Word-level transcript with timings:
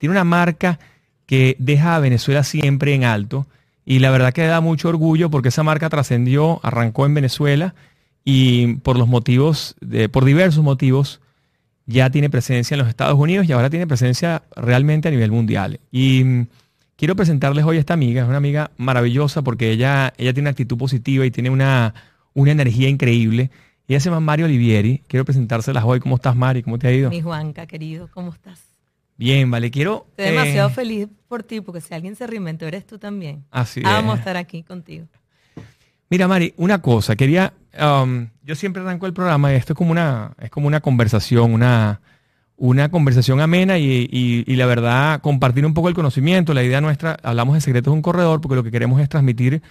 tiene 0.00 0.14
una 0.14 0.24
marca 0.24 0.78
que 1.26 1.56
deja 1.58 1.94
a 1.94 2.00
Venezuela 2.00 2.42
siempre 2.42 2.94
en 2.94 3.04
alto. 3.04 3.46
Y 3.84 3.98
la 3.98 4.10
verdad 4.10 4.32
que 4.32 4.46
da 4.46 4.62
mucho 4.62 4.88
orgullo 4.88 5.30
porque 5.30 5.50
esa 5.50 5.62
marca 5.62 5.90
trascendió, 5.90 6.58
arrancó 6.62 7.04
en 7.04 7.12
Venezuela 7.12 7.74
y 8.24 8.76
por 8.76 8.98
los 8.98 9.08
motivos, 9.08 9.76
por 10.10 10.24
diversos 10.24 10.64
motivos, 10.64 11.20
ya 11.84 12.08
tiene 12.08 12.30
presencia 12.30 12.74
en 12.74 12.78
los 12.78 12.88
Estados 12.88 13.18
Unidos 13.18 13.46
y 13.46 13.52
ahora 13.52 13.68
tiene 13.68 13.86
presencia 13.86 14.42
realmente 14.56 15.08
a 15.08 15.10
nivel 15.10 15.30
mundial. 15.32 15.80
Y 15.92 16.24
mm, 16.24 16.46
quiero 16.96 17.14
presentarles 17.14 17.66
hoy 17.66 17.76
a 17.76 17.80
esta 17.80 17.92
amiga, 17.92 18.22
es 18.22 18.28
una 18.28 18.38
amiga 18.38 18.70
maravillosa 18.78 19.42
porque 19.42 19.70
ella, 19.70 20.14
ella 20.16 20.32
tiene 20.32 20.46
una 20.46 20.52
actitud 20.52 20.78
positiva 20.78 21.26
y 21.26 21.30
tiene 21.30 21.50
una, 21.50 21.94
una 22.32 22.52
energía 22.52 22.88
increíble. 22.88 23.50
Ella 23.86 24.00
se 24.00 24.08
llama 24.08 24.20
Mario 24.20 24.46
Olivieri. 24.46 25.02
Quiero 25.08 25.26
presentárselas 25.26 25.84
hoy. 25.84 26.00
¿Cómo 26.00 26.14
estás, 26.14 26.36
Mari? 26.36 26.62
¿Cómo 26.62 26.78
te 26.78 26.88
ha 26.88 26.92
ido? 26.92 27.10
Mi 27.10 27.20
Juanca, 27.20 27.66
querido, 27.66 28.08
¿cómo 28.14 28.30
estás? 28.30 28.69
Bien, 29.20 29.50
vale. 29.50 29.70
Quiero... 29.70 30.06
Estoy 30.16 30.34
demasiado 30.34 30.70
eh, 30.70 30.72
feliz 30.72 31.08
por 31.28 31.42
ti 31.42 31.60
porque 31.60 31.80
si 31.80 31.94
alguien 31.94 32.16
se 32.16 32.26
reinventó, 32.26 32.66
eres 32.66 32.86
tú 32.86 32.98
también. 32.98 33.44
Así 33.50 33.80
Vamos 33.82 34.16
a 34.16 34.18
estar 34.18 34.36
aquí 34.36 34.62
contigo. 34.64 35.06
Mira, 36.08 36.26
Mari, 36.26 36.54
una 36.56 36.82
cosa. 36.82 37.14
Quería 37.14 37.52
Um, 37.78 38.28
yo 38.42 38.56
siempre 38.56 38.82
arranco 38.82 39.06
el 39.06 39.12
programa 39.12 39.52
y 39.52 39.56
esto 39.56 39.74
es 39.74 39.76
como 39.76 39.92
una, 39.92 40.32
es 40.40 40.50
como 40.50 40.66
una 40.66 40.80
conversación, 40.80 41.52
una, 41.52 42.00
una 42.56 42.90
conversación 42.90 43.40
amena 43.40 43.78
y, 43.78 44.44
la 44.44 44.66
verdad 44.66 45.20
compartir 45.20 45.64
un 45.64 45.74
poco 45.74 45.88
el 45.88 45.94
conocimiento. 45.94 46.52
La 46.52 46.64
idea 46.64 46.80
nuestra, 46.80 47.16
hablamos 47.22 47.54
de 47.54 47.60
secretos 47.60 47.92
de 47.92 47.96
un 47.96 48.02
corredor 48.02 48.40
porque 48.40 48.56
lo 48.56 48.64
que 48.64 48.70
queremos 48.70 49.00
es 49.00 49.08
transmitir 49.08 49.62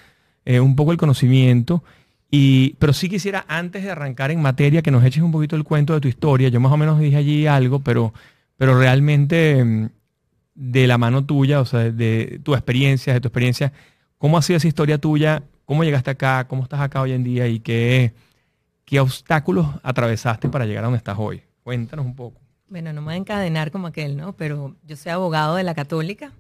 eh, 0.46 0.60
un 0.60 0.76
poco 0.76 0.92
el 0.92 0.98
conocimiento. 0.98 1.84
Y, 2.32 2.76
pero 2.80 2.94
sí 2.94 3.10
quisiera, 3.10 3.44
antes 3.48 3.84
de 3.84 3.92
arrancar 3.92 4.32
en 4.32 4.42
materia, 4.42 4.82
que 4.82 4.92
nos 4.92 5.04
eches 5.04 5.24
un 5.24 5.32
poquito 5.32 5.56
el 5.56 5.64
cuento 5.64 5.94
de 5.94 6.00
tu 6.00 6.08
historia. 6.08 6.50
Yo 6.50 6.60
más 6.60 6.72
o 6.72 6.78
menos 6.78 7.00
dije 7.00 7.18
allí 7.18 7.48
algo, 7.48 7.80
pero, 7.80 8.14
pero 8.60 8.78
realmente 8.78 9.66
mm, 9.66 9.90
de 10.54 10.86
la 10.86 11.00
mano 11.00 11.26
tuya, 11.26 11.60
o 11.60 11.66
sea, 11.66 11.90
de 11.90 12.40
tu 12.44 12.54
experiencia, 12.54 13.14
de 13.14 13.22
tu 13.22 13.30
experiencia, 13.30 13.74
¿cómo 14.20 14.38
ha 14.38 14.44
sido 14.44 14.58
esa 14.58 14.68
historia 14.68 15.00
tuya 15.00 15.42
¿Cómo 15.70 15.84
llegaste 15.84 16.10
acá? 16.10 16.48
¿Cómo 16.48 16.64
estás 16.64 16.80
acá 16.80 17.00
hoy 17.00 17.12
en 17.12 17.24
día? 17.24 17.48
¿Y 17.48 17.60
qué, 17.60 18.16
qué 18.86 19.00
obstáculos 19.00 19.68
atravesaste 19.84 20.50
para 20.50 20.66
llegar 20.66 20.84
a 20.84 20.88
donde 20.88 20.98
estás 20.98 21.16
hoy? 21.20 21.44
Cuéntanos 21.62 22.08
un 22.08 22.16
poco. 22.16 22.42
Bueno, 22.68 22.92
no 22.92 23.02
me 23.02 23.06
voy 23.06 23.14
a 23.14 23.18
encadenar 23.18 23.70
como 23.70 23.86
aquel, 23.86 24.18
¿no? 24.18 24.34
Pero 24.34 24.76
yo 24.82 24.96
soy 24.96 25.12
abogado 25.12 25.58
de 25.58 25.64
la 25.64 25.76
católica. 25.76 26.32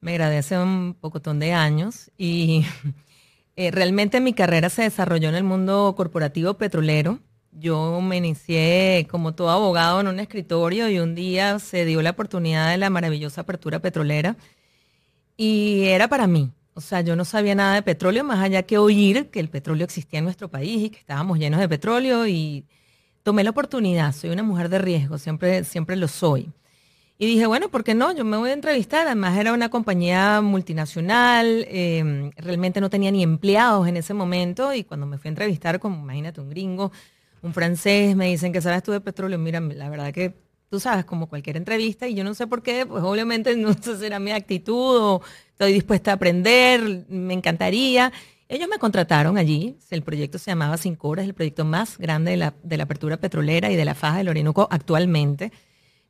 Me 0.00 0.14
gradué 0.14 0.38
hace 0.38 0.58
un 0.58 0.96
pocotón 0.98 1.38
de 1.40 1.52
años 1.52 2.10
y 2.16 2.64
eh, 3.56 3.70
realmente 3.70 4.18
mi 4.22 4.32
carrera 4.32 4.70
se 4.70 4.80
desarrolló 4.80 5.28
en 5.28 5.34
el 5.34 5.44
mundo 5.44 5.92
corporativo 5.94 6.54
petrolero. 6.54 7.18
Yo 7.52 8.00
me 8.00 8.16
inicié 8.16 9.06
como 9.10 9.34
todo 9.34 9.50
abogado 9.50 10.00
en 10.00 10.08
un 10.08 10.20
escritorio 10.20 10.88
y 10.88 11.00
un 11.00 11.14
día 11.14 11.58
se 11.58 11.84
dio 11.84 12.00
la 12.02 12.10
oportunidad 12.10 12.70
de 12.70 12.78
la 12.78 12.90
maravillosa 12.90 13.40
apertura 13.42 13.80
petrolera 13.80 14.36
y 15.36 15.84
era 15.86 16.08
para 16.08 16.26
mí. 16.26 16.52
O 16.74 16.80
sea, 16.80 17.00
yo 17.00 17.16
no 17.16 17.24
sabía 17.24 17.54
nada 17.54 17.74
de 17.74 17.82
petróleo, 17.82 18.24
más 18.24 18.38
allá 18.40 18.62
que 18.62 18.78
oír 18.78 19.30
que 19.30 19.40
el 19.40 19.48
petróleo 19.48 19.84
existía 19.84 20.18
en 20.20 20.24
nuestro 20.26 20.48
país 20.48 20.84
y 20.84 20.90
que 20.90 20.98
estábamos 20.98 21.38
llenos 21.38 21.60
de 21.60 21.68
petróleo 21.68 22.26
y 22.26 22.64
tomé 23.22 23.44
la 23.44 23.50
oportunidad. 23.50 24.12
Soy 24.14 24.30
una 24.30 24.42
mujer 24.42 24.68
de 24.68 24.78
riesgo, 24.78 25.18
siempre, 25.18 25.64
siempre 25.64 25.96
lo 25.96 26.08
soy. 26.08 26.50
Y 27.18 27.26
dije, 27.26 27.46
bueno, 27.46 27.68
¿por 27.68 27.84
qué 27.84 27.94
no? 27.94 28.12
Yo 28.14 28.24
me 28.24 28.36
voy 28.38 28.50
a 28.50 28.54
entrevistar. 28.54 29.06
Además 29.06 29.36
era 29.38 29.52
una 29.52 29.68
compañía 29.68 30.40
multinacional, 30.40 31.66
em, 31.68 32.30
realmente 32.36 32.80
no 32.80 32.88
tenía 32.88 33.10
ni 33.10 33.22
empleados 33.22 33.86
en 33.88 33.96
ese 33.98 34.14
momento 34.14 34.72
y 34.72 34.84
cuando 34.84 35.06
me 35.06 35.18
fui 35.18 35.28
a 35.28 35.32
entrevistar, 35.32 35.80
como 35.80 36.02
imagínate 36.02 36.40
un 36.40 36.48
gringo, 36.48 36.92
un 37.42 37.54
francés, 37.54 38.16
me 38.16 38.26
dicen 38.26 38.52
que 38.52 38.60
sabes 38.60 38.82
tú 38.82 38.92
de 38.92 39.00
petróleo, 39.00 39.38
mira, 39.38 39.60
la 39.60 39.88
verdad 39.88 40.12
que 40.12 40.34
tú 40.70 40.78
sabes, 40.78 41.04
como 41.04 41.28
cualquier 41.28 41.56
entrevista, 41.56 42.06
y 42.06 42.14
yo 42.14 42.24
no 42.24 42.34
sé 42.34 42.46
por 42.46 42.62
qué, 42.62 42.86
pues 42.86 43.02
obviamente 43.02 43.56
no 43.56 43.74
sé 43.74 43.96
será 43.96 44.18
mi 44.18 44.30
actitud 44.30 44.96
o 44.96 45.22
estoy 45.50 45.72
dispuesta 45.72 46.12
a 46.12 46.14
aprender, 46.14 47.06
me 47.08 47.34
encantaría. 47.34 48.12
Ellos 48.48 48.68
me 48.68 48.78
contrataron 48.78 49.38
allí, 49.38 49.76
el 49.90 50.02
proyecto 50.02 50.38
se 50.38 50.50
llamaba 50.50 50.76
Cinco 50.76 51.14
es 51.16 51.24
el 51.24 51.34
proyecto 51.34 51.64
más 51.64 51.98
grande 51.98 52.32
de 52.32 52.76
la, 52.76 52.82
apertura 52.82 53.16
petrolera 53.16 53.70
y 53.70 53.76
de 53.76 53.84
la 53.84 53.94
faja 53.94 54.18
del 54.18 54.28
Orinoco 54.28 54.66
actualmente. 54.70 55.52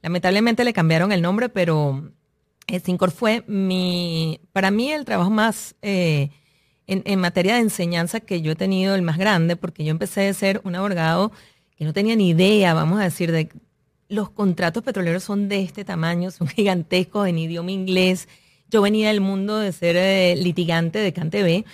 Lamentablemente 0.03 0.65
le 0.65 0.73
cambiaron 0.73 1.13
el 1.13 1.21
nombre, 1.21 1.49
pero 1.51 2.13
Cincor 2.83 3.11
fue 3.11 3.45
mi, 3.47 4.41
para 4.53 4.71
mí 4.71 4.91
el 4.91 5.05
trabajo 5.05 5.31
más 5.31 5.75
eh, 5.83 6.31
en, 6.91 7.21
materia 7.21 7.55
de 7.55 7.61
enseñanza 7.61 8.21
que 8.21 8.43
yo 8.43 8.53
he 8.53 8.56
tenido, 8.56 8.95
el 8.95 9.03
más 9.03 9.17
grande, 9.17 9.55
porque 9.55 9.84
yo 9.84 9.93
empecé 9.93 10.28
a 10.28 10.34
ser 10.34 10.61
un 10.65 10.75
abogado 10.75 11.31
que 11.77 11.84
no 11.84 11.93
tenía 11.93 12.17
ni 12.17 12.31
idea, 12.31 12.75
vamos 12.75 13.01
a 13.01 13.05
decir, 13.05 13.31
de 13.31 13.49
los 14.09 14.31
contratos 14.31 14.83
petroleros 14.83 15.23
son 15.23 15.49
de 15.49 15.62
este 15.62 15.84
tamaño, 15.84 16.31
son 16.31 16.49
gigantescos 16.49 17.28
en 17.28 17.39
idioma 17.39 17.71
inglés. 17.71 18.28
Yo 18.69 18.83
venía 18.83 19.09
del 19.09 19.21
mundo 19.21 19.59
de 19.59 19.73
ser 19.73 19.97
eh, 19.97 20.34
litigante 20.37 20.99
de 20.99 21.12
CanTV 21.12 21.65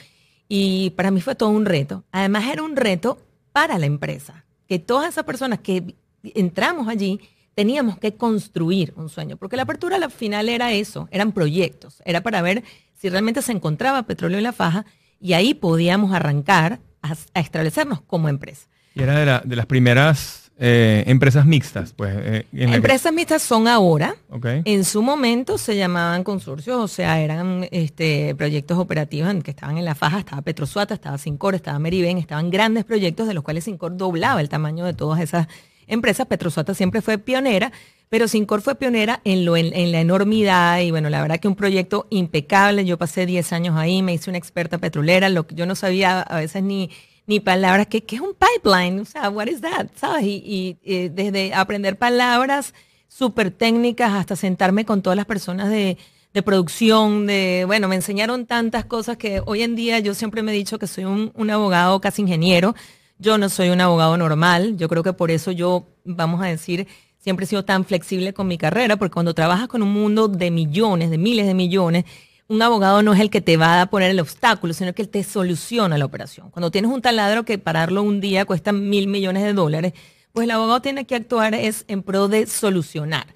y 0.49 0.91
para 0.91 1.11
mí 1.11 1.21
fue 1.21 1.35
todo 1.35 1.49
un 1.49 1.65
reto. 1.65 2.05
Además 2.13 2.45
era 2.53 2.63
un 2.63 2.77
reto 2.77 3.19
para 3.53 3.79
la 3.79 3.87
empresa, 3.87 4.45
que 4.69 4.79
todas 4.79 5.09
esas 5.09 5.25
personas 5.25 5.61
que 5.61 5.95
entramos 6.23 6.89
allí 6.89 7.21
teníamos 7.55 7.99
que 7.99 8.15
construir 8.15 8.93
un 8.97 9.09
sueño, 9.09 9.39
porque 9.39 9.57
la 9.57 9.63
apertura 9.63 9.97
al 9.97 10.11
final 10.11 10.51
era 10.51 10.75
eso, 10.75 11.09
eran 11.11 11.33
proyectos, 11.33 12.03
era 12.05 12.21
para 12.21 12.43
ver 12.43 12.65
si 12.95 13.09
realmente 13.09 13.41
se 13.41 13.53
encontraba 13.53 14.03
petróleo 14.03 14.37
en 14.37 14.45
la 14.45 14.53
faja 14.53 14.85
y 15.21 15.33
ahí 15.33 15.55
podíamos 15.55 16.13
arrancar 16.13 16.81
a, 17.03 17.15
establecernos 17.41 18.01
como 18.03 18.29
empresa. 18.29 18.67
Y 18.95 19.03
era 19.03 19.41
de, 19.41 19.49
de 19.49 19.57
las 19.57 19.67
primeras 19.67 20.47
eh, 20.59 21.05
empresas 21.07 21.45
mixtas, 21.45 21.93
pues. 21.93 22.15
Eh, 22.17 22.47
empresas 22.53 23.13
mixtas 23.13 23.43
son 23.43 23.69
ahora. 23.69 24.17
En 24.43 24.85
su 24.85 25.03
momento 25.03 25.59
se 25.59 25.77
llamaban 25.77 26.25
consorcios, 26.25 26.79
o 26.79 26.89
sea, 26.89 27.21
eran 27.21 27.69
este, 27.71 28.35
proyectos 28.35 28.79
operativos 28.79 29.31
en 29.31 29.43
que 29.43 29.51
estaban 29.51 29.77
en 29.77 29.85
la 29.85 29.95
faja, 29.95 30.21
estaba 30.21 30.41
Petrosuata, 30.41 30.95
estaba 30.95 31.19
Sincor, 31.19 31.55
estaba 31.55 31.79
Meriben, 31.79 32.17
estaban 32.17 32.49
grandes 32.49 32.85
proyectos 32.85 33.29
de 33.29 33.35
los 33.35 33.45
cuales 33.45 33.65
Sincor 33.65 33.99
doblaba 33.99 34.41
el 34.41 34.49
tamaño 34.49 34.87
de 34.87 34.95
todas 34.95 35.21
esas 35.21 35.47
empresas. 35.87 36.27
Petrosuata 36.27 36.75
siempre 36.75 37.03
fue 37.03 37.19
pionera, 37.19 37.73
pero 38.09 38.29
Sincor 38.29 38.63
fue 38.63 38.75
pionera 38.75 39.21
en, 39.25 39.45
lo, 39.45 39.57
en, 39.57 39.93
la 39.93 40.01
enormidad 40.01 40.81
y 40.81 40.91
bueno, 40.91 41.11
la 41.11 41.21
verdad 41.23 41.41
que 41.41 41.49
un 41.49 41.57
proyecto 41.57 42.07
impecable. 42.11 42.85
Yo 42.85 42.99
pasé 42.99 43.27
10 43.27 43.53
años 43.53 43.77
ahí, 43.77 44.03
me 44.03 44.15
hice 44.15 44.31
una 44.31 44.39
experta 44.39 44.79
petrolera, 44.79 45.29
lo 45.29 45.47
que 45.47 45.55
yo 45.55 45.67
no 45.67 45.75
sabía 45.75 46.21
a 46.21 46.37
veces 46.37 46.63
ni 46.63 46.91
ni 47.27 47.41
palabras. 47.41 47.87
¿Qué, 47.89 48.05
es 48.07 48.21
un 48.21 48.35
pipeline? 48.35 49.01
O 49.01 49.05
sea, 49.05 49.29
what 49.31 49.47
is 49.47 49.61
that? 49.61 49.89
¿Sabes? 49.95 50.25
Y, 50.25 50.77
desde 50.85 51.55
aprender 51.55 51.97
palabras 51.99 52.75
súper 53.09 53.51
técnicas 53.51 54.13
hasta 54.13 54.37
sentarme 54.37 54.85
con 54.85 55.03
todas 55.03 55.17
las 55.17 55.27
personas 55.27 55.71
de, 55.71 55.97
producción, 56.45 57.27
de, 57.27 57.65
bueno, 57.67 57.89
me 57.89 57.97
enseñaron 57.97 58.45
tantas 58.45 58.85
cosas 58.85 59.17
que 59.17 59.41
hoy 59.47 59.63
en 59.63 59.75
día 59.75 60.01
yo 60.01 60.13
siempre 60.13 60.43
me 60.43 60.53
he 60.53 60.55
dicho 60.55 60.79
que 60.79 60.87
soy 60.87 61.05
un, 61.07 61.33
un, 61.35 61.51
abogado 61.51 61.99
casi 62.01 62.23
ingeniero. 62.23 62.75
Yo 63.19 63.39
no 63.39 63.49
soy 63.49 63.71
un 63.71 63.81
abogado 63.81 64.17
normal. 64.17 64.77
Yo 64.77 64.89
creo 64.89 65.03
que 65.03 65.13
por 65.13 65.31
eso 65.31 65.51
yo, 65.51 65.87
vamos 66.05 66.43
a 66.43 66.47
decir, 66.47 66.87
siempre 67.19 67.45
he 67.45 67.49
sido 67.49 67.65
tan 67.65 67.85
flexible 67.85 68.35
con 68.35 68.47
mi 68.47 68.59
carrera, 68.59 68.97
porque 68.97 69.15
cuando 69.15 69.35
trabajas 69.35 69.69
con 69.69 69.83
un 69.83 69.93
mundo 69.93 70.29
de 70.29 70.51
millones, 70.51 71.11
de 71.11 71.19
miles 71.19 71.47
de 71.47 71.55
millones, 71.55 72.05
un 72.49 72.63
abogado 72.63 73.03
no 73.03 73.13
es 73.15 73.21
el 73.21 73.31
que 73.31 73.41
te 73.41 73.57
va 73.57 73.81
a 73.81 73.87
poner 73.87 74.11
el 74.11 74.21
obstáculo, 74.21 74.73
sino 74.73 74.93
que 74.95 75.05
te 75.07 75.25
soluciona 75.25 75.99
la 75.99 76.05
operación. 76.05 76.51
Cuando 76.51 76.71
tienes 76.71 76.91
un 76.91 77.03
taladro 77.03 77.45
que 77.45 77.59
pararlo 77.59 78.03
un 78.03 78.21
día 78.21 78.45
cuesta 78.45 78.73
mil 78.73 79.09
millones 79.09 79.43
de 79.43 79.53
dólares, 79.53 79.95
pues 80.33 80.45
el 80.45 80.51
abogado 80.51 80.81
tiene 80.83 81.07
que 81.07 81.17
actuar 81.17 81.55
es 81.55 81.85
en 81.89 82.03
pro 82.03 82.29
de 82.29 82.47
solucionar. 82.47 83.27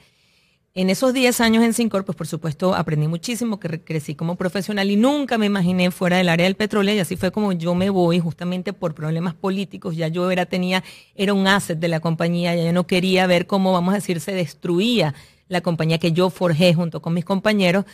En 0.73 0.89
esos 0.89 1.13
10 1.13 1.41
años 1.41 1.65
en 1.65 1.75
Sincor, 1.75 2.05
pues 2.05 2.17
por 2.17 2.29
supuesto 2.29 2.75
aprendí 2.75 3.09
muchísimo, 3.09 3.59
que 3.59 3.83
crecí 3.83 4.15
como 4.15 4.37
profesional 4.37 4.89
y 4.91 4.97
nunca 4.97 5.37
me 5.37 5.47
imaginé 5.47 5.91
fuera 5.91 6.19
del 6.19 6.29
área 6.29 6.45
del 6.45 6.55
petróleo 6.55 6.95
y 6.95 7.01
así 7.01 7.17
fue 7.17 7.33
como 7.33 7.53
yo 7.53 7.75
me 7.75 7.91
voy 7.91 8.21
justamente 8.21 8.73
por 8.73 8.95
problemas 8.95 9.35
políticos. 9.35 9.97
Ya 9.97 10.09
yo 10.09 10.31
era, 10.31 10.47
tenía, 10.47 10.85
era 11.17 11.35
un 11.35 11.49
asset 11.49 11.79
de 11.79 11.89
la 11.89 11.99
compañía, 11.99 12.55
ya 12.55 12.65
yo 12.65 12.73
no 12.73 12.87
quería 12.87 13.27
ver 13.27 13.47
cómo, 13.49 13.73
vamos 13.73 13.93
a 13.93 13.97
decir, 13.97 14.21
se 14.21 14.33
destruía 14.33 15.15
la 15.49 15.61
compañía 15.61 15.99
que 15.99 16.13
yo 16.13 16.31
forjé 16.31 16.73
junto 16.75 17.03
con 17.03 17.15
mis 17.15 17.25
compañeros 17.25 17.85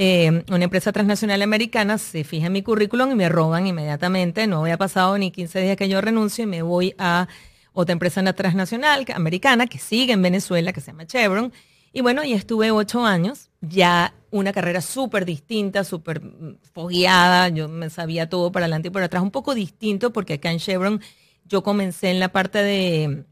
eh, 0.00 0.44
una 0.48 0.62
empresa 0.62 0.92
transnacional 0.92 1.42
americana 1.42 1.98
se 1.98 2.22
fija 2.22 2.46
en 2.46 2.52
mi 2.52 2.62
currículum 2.62 3.10
y 3.10 3.14
me 3.16 3.28
roban 3.28 3.66
inmediatamente. 3.66 4.46
No 4.46 4.60
había 4.60 4.76
pasado 4.76 5.18
ni 5.18 5.32
15 5.32 5.60
días 5.60 5.76
que 5.76 5.88
yo 5.88 6.00
renuncio 6.00 6.44
y 6.44 6.46
me 6.46 6.62
voy 6.62 6.94
a 6.98 7.26
otra 7.72 7.94
empresa 7.94 8.22
transnacional 8.32 9.04
americana 9.12 9.66
que 9.66 9.80
sigue 9.80 10.12
en 10.12 10.22
Venezuela, 10.22 10.72
que 10.72 10.80
se 10.80 10.92
llama 10.92 11.04
Chevron. 11.08 11.52
Y 11.98 12.00
bueno, 12.00 12.22
y 12.22 12.32
estuve 12.32 12.70
ocho 12.70 13.04
años, 13.04 13.50
ya 13.60 14.14
una 14.30 14.52
carrera 14.52 14.80
súper 14.80 15.24
distinta, 15.24 15.82
súper 15.82 16.22
fogueada, 16.72 17.48
yo 17.48 17.68
me 17.68 17.90
sabía 17.90 18.28
todo 18.28 18.52
para 18.52 18.66
adelante 18.66 18.86
y 18.86 18.90
por 18.92 19.02
atrás, 19.02 19.20
un 19.20 19.32
poco 19.32 19.52
distinto 19.52 20.12
porque 20.12 20.34
acá 20.34 20.52
en 20.52 20.60
Chevron 20.60 21.00
yo 21.44 21.64
comencé 21.64 22.10
en 22.10 22.20
la 22.20 22.28
parte 22.28 22.62
de 22.62 23.24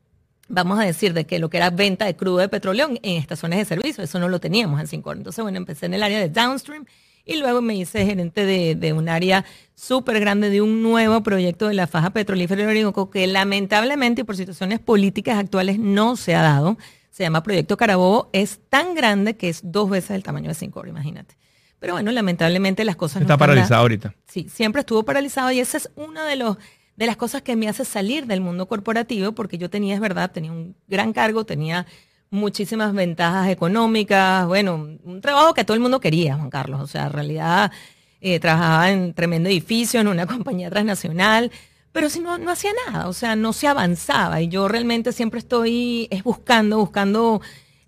vamos 0.49 0.81
a 0.81 0.83
decir, 0.83 1.13
de 1.13 1.27
que 1.27 1.39
lo 1.39 1.49
que 1.49 1.59
era 1.59 1.71
venta 1.71 2.07
de 2.07 2.17
crudo 2.17 2.39
de 2.39 2.49
petróleo 2.49 2.89
en 2.89 3.17
estaciones 3.17 3.61
de 3.61 3.67
servicio, 3.67 4.03
eso 4.03 4.19
no 4.19 4.29
lo 4.29 4.41
teníamos 4.41 4.81
en 4.81 4.89
Cincor. 4.89 5.17
Entonces, 5.17 5.45
bueno, 5.45 5.59
empecé 5.59 5.87
en 5.87 5.95
el 5.95 6.03
área 6.03 6.19
de 6.19 6.29
downstream 6.29 6.87
y 7.25 7.37
luego 7.37 7.63
me 7.63 7.77
hice 7.77 8.05
gerente 8.05 8.45
de, 8.47 8.93
un 8.93 9.09
área 9.09 9.45
súper 9.77 10.19
grande 10.19 10.51
de 10.51 10.61
un 10.61 10.83
nuevo 10.83 11.23
proyecto 11.23 11.69
de 11.69 11.75
la 11.75 11.87
faja 11.87 12.11
petrolífera 12.11 12.63
de 12.63 12.69
Orinoco 12.69 13.11
que 13.11 13.29
lamentablemente 13.29 14.25
por 14.25 14.37
situaciones 14.37 14.81
políticas 14.81 15.39
actuales 15.39 15.79
no 15.79 16.17
se 16.17 16.35
ha 16.35 16.43
dado. 16.43 16.77
Se 17.17 17.23
llama 17.23 17.43
Proyecto 17.43 17.79
Carabobo, 17.79 18.29
es 18.35 18.61
tan 18.69 18.95
grande 18.95 19.39
que 19.39 19.49
es 19.49 19.63
dos 19.65 19.89
veces 19.89 20.11
el 20.11 20.23
tamaño 20.23 20.49
de 20.49 20.55
Sincor, 20.55 20.87
imagínate. 20.87 21.35
Pero 21.79 21.95
bueno, 21.95 22.13
lamentablemente 22.13 22.85
las 22.85 22.97
cosas 22.97 23.23
Está 23.23 23.39
paralizado 23.39 23.81
ahorita. 23.81 24.15
Sí, 24.27 24.51
siempre 24.51 24.81
estuvo 24.81 25.03
paralizado 25.03 25.51
y 25.51 25.61
esa 25.61 25.79
es 25.79 25.91
una 25.97 26.27
de, 26.27 26.37
los, 26.37 26.59
de 26.95 27.07
las 27.07 27.17
cosas 27.17 27.41
que 27.41 27.57
me 27.57 27.71
hace 27.71 27.87
salir 27.87 28.27
del 28.27 28.43
mundo 28.43 28.69
corporativo 28.69 29.33
porque 29.33 29.57
yo 29.57 29.71
tenía, 29.71 29.95
es 29.95 30.01
verdad, 30.01 30.31
tenía 30.31 30.53
un 30.53 30.77
gran 30.89 31.15
cargo, 31.15 31.47
tenía 31.47 31.87
muchísimas 32.29 32.93
ventajas 32.93 33.49
económicas, 33.49 34.47
bueno, 34.47 34.75
un 34.75 35.21
trabajo 35.23 35.55
que 35.55 35.65
todo 35.65 35.75
el 35.75 35.81
mundo 35.81 36.01
quería, 36.01 36.37
Juan 36.37 36.51
Carlos. 36.51 36.83
O 36.83 36.87
sea, 36.87 37.07
en 37.07 37.13
realidad 37.15 37.73
eh, 38.21 38.39
trabajaba 38.41 38.91
en 38.91 39.15
tremendo 39.15 39.49
edificio, 39.49 40.01
en 40.03 40.09
una 40.09 40.27
compañía 40.27 40.69
transnacional, 40.69 41.51
pero 41.97 42.11
si 42.11 42.21
no, 42.21 42.37
no 42.37 42.51
hacía 42.51 42.73
nada, 42.87 43.09
o 43.09 43.15
sea, 43.15 43.37
no 43.37 43.55
se 43.55 43.67
avanzaba. 43.67 44.43
Y 44.43 44.49
yo 44.49 44.69
realmente 44.69 45.13
siempre 45.13 45.39
estoy 45.39 46.09
es 46.11 46.23
buscando, 46.23 46.77
buscando 46.77 47.41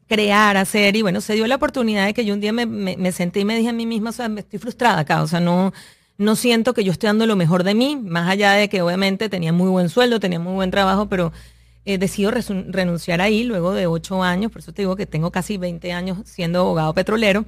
crear, 0.07 0.57
hacer, 0.57 0.97
y 0.97 1.03
bueno, 1.03 1.21
se 1.21 1.35
dio 1.35 1.47
la 1.47 1.57
oportunidad 1.57 2.07
de 2.07 2.15
que 2.15 2.25
yo 2.25 2.33
un 2.33 2.41
día 2.41 2.55
me, 2.55 2.65
me, 2.65 3.13
senté 3.13 3.41
y 3.41 3.45
me 3.45 3.55
dije 3.55 3.69
a 3.69 3.75
mí 3.75 3.85
misma, 3.85 4.09
o 4.09 4.13
sea, 4.15 4.31
me 4.31 4.41
estoy 4.41 4.59
frustrada 4.61 5.01
acá, 5.01 5.23
o 5.23 5.27
sea, 5.27 5.41
no, 5.41 5.75
no 6.17 6.37
siento 6.37 6.73
que 6.73 6.85
yo 6.85 6.93
estoy 6.93 7.09
dando 7.09 7.27
lo 7.27 7.37
mejor 7.37 7.65
de 7.65 7.75
mí, 7.75 7.97
más 7.97 8.31
allá 8.31 8.53
de 8.53 8.71
que 8.71 8.81
obviamente 8.81 9.29
tenía 9.29 9.53
muy 9.53 9.69
buen 9.69 9.91
sueldo, 9.91 10.21
tenía 10.21 10.39
muy 10.41 10.55
buen 10.55 10.71
trabajo, 10.71 11.11
pero 11.11 11.31
eh, 11.85 11.99
decido 11.99 12.31
renunciar 12.31 13.21
ahí 13.21 13.45
luego 13.45 13.75
de 13.75 13.87
ocho 13.87 14.23
años, 14.23 14.51
por 14.51 14.63
eso 14.63 14.73
te 14.73 14.81
digo 14.81 14.97
que 14.97 15.05
tengo 15.05 15.31
casi 15.31 15.59
20 15.59 15.93
años 15.93 16.17
siendo 16.25 16.61
abogado 16.61 16.95
petrolero. 16.95 17.45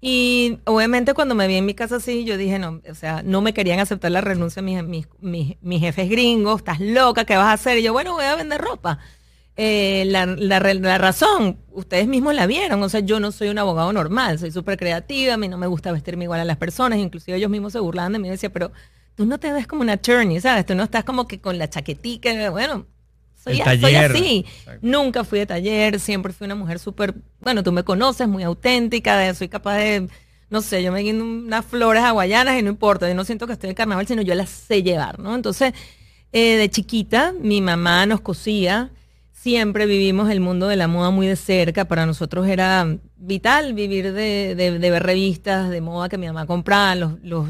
Y 0.00 0.58
obviamente 0.64 1.12
cuando 1.12 1.34
me 1.34 1.46
vi 1.46 1.56
en 1.56 1.66
mi 1.66 1.74
casa 1.74 1.96
así, 1.96 2.24
yo 2.24 2.38
dije, 2.38 2.58
no, 2.58 2.80
o 2.88 2.94
sea, 2.94 3.22
no 3.22 3.42
me 3.42 3.52
querían 3.52 3.80
aceptar 3.80 4.10
la 4.10 4.22
renuncia 4.22 4.62
mis, 4.62 4.82
mis, 4.82 5.06
mis, 5.20 5.56
mis 5.60 5.80
jefes 5.80 6.08
gringos, 6.08 6.60
estás 6.60 6.80
loca, 6.80 7.24
¿qué 7.26 7.36
vas 7.36 7.48
a 7.48 7.52
hacer? 7.52 7.78
Y 7.78 7.82
yo, 7.82 7.92
bueno, 7.92 8.14
voy 8.14 8.24
a 8.24 8.34
vender 8.34 8.60
ropa. 8.60 8.98
Eh, 9.56 10.04
la, 10.06 10.24
la, 10.24 10.98
razón, 10.98 11.58
ustedes 11.72 12.06
mismos 12.08 12.34
la 12.34 12.46
vieron, 12.46 12.82
o 12.82 12.88
sea, 12.88 13.00
yo 13.00 13.20
no 13.20 13.30
soy 13.30 13.48
un 13.50 13.58
abogado 13.58 13.92
normal, 13.92 14.38
soy 14.38 14.50
súper 14.52 14.78
creativa, 14.78 15.34
a 15.34 15.36
mí 15.36 15.48
no 15.48 15.58
me 15.58 15.66
gusta 15.66 15.92
vestirme 15.92 16.24
igual 16.24 16.40
a 16.40 16.46
las 16.46 16.56
personas, 16.56 16.98
inclusive 16.98 17.36
ellos 17.36 17.50
mismos 17.50 17.72
se 17.72 17.80
burlaban 17.80 18.12
de 18.12 18.20
mí 18.20 18.28
y 18.28 18.30
decían, 18.30 18.52
pero 18.52 18.72
tú 19.16 19.26
no 19.26 19.38
te 19.38 19.52
ves 19.52 19.66
como 19.66 19.82
una 19.82 19.94
attorney, 19.94 20.40
¿sabes? 20.40 20.64
Tú 20.64 20.74
no 20.74 20.84
estás 20.84 21.04
como 21.04 21.28
que 21.28 21.42
con 21.42 21.58
la 21.58 21.68
chaquetica, 21.68 22.48
bueno, 22.48 22.86
soy, 23.42 23.58
soy 23.80 23.94
así. 23.94 24.46
Nunca 24.80 25.24
fui 25.24 25.38
de 25.38 25.46
taller, 25.46 25.98
siempre 26.00 26.32
fui 26.32 26.44
una 26.44 26.54
mujer 26.54 26.78
súper, 26.78 27.14
bueno, 27.40 27.62
tú 27.62 27.72
me 27.72 27.84
conoces, 27.84 28.28
muy 28.28 28.42
auténtica, 28.42 29.34
soy 29.34 29.48
capaz 29.48 29.76
de, 29.76 30.08
no 30.50 30.60
sé, 30.60 30.82
yo 30.82 30.92
me 30.92 31.00
guindo 31.00 31.24
unas 31.24 31.64
flores 31.64 32.02
hawaianas 32.02 32.58
y 32.58 32.62
no 32.62 32.70
importa, 32.70 33.08
yo 33.08 33.14
no 33.14 33.24
siento 33.24 33.46
que 33.46 33.54
estoy 33.54 33.70
en 33.70 33.76
carnaval, 33.76 34.06
sino 34.06 34.22
yo 34.22 34.34
las 34.34 34.50
sé 34.50 34.82
llevar, 34.82 35.18
¿no? 35.18 35.34
Entonces, 35.34 35.72
eh, 36.32 36.56
de 36.56 36.70
chiquita, 36.70 37.32
mi 37.40 37.60
mamá 37.60 38.06
nos 38.06 38.20
cosía, 38.20 38.90
siempre 39.32 39.86
vivimos 39.86 40.30
el 40.30 40.40
mundo 40.40 40.68
de 40.68 40.76
la 40.76 40.86
moda 40.86 41.10
muy 41.10 41.26
de 41.26 41.36
cerca. 41.36 41.86
Para 41.86 42.04
nosotros 42.04 42.46
era 42.46 42.98
vital 43.16 43.72
vivir 43.72 44.12
de, 44.12 44.54
ver 44.80 45.02
revistas 45.02 45.70
de 45.70 45.80
moda 45.80 46.08
que 46.08 46.18
mi 46.18 46.26
mamá 46.26 46.46
compraba, 46.46 46.94
los, 46.94 47.48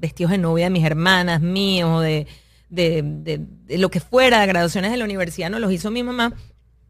vestidos 0.00 0.30
de 0.30 0.38
novia 0.38 0.66
de 0.66 0.70
mis 0.70 0.84
hermanas, 0.84 1.40
míos, 1.40 2.02
de, 2.02 2.26
de, 2.68 3.46
lo 3.68 3.90
que 3.90 4.00
fuera, 4.00 4.40
de 4.40 4.46
graduaciones 4.46 4.90
de 4.90 4.96
la 4.96 5.04
universidad, 5.04 5.50
nos 5.50 5.60
los 5.60 5.72
hizo 5.72 5.90
mi 5.90 6.02
mamá. 6.02 6.34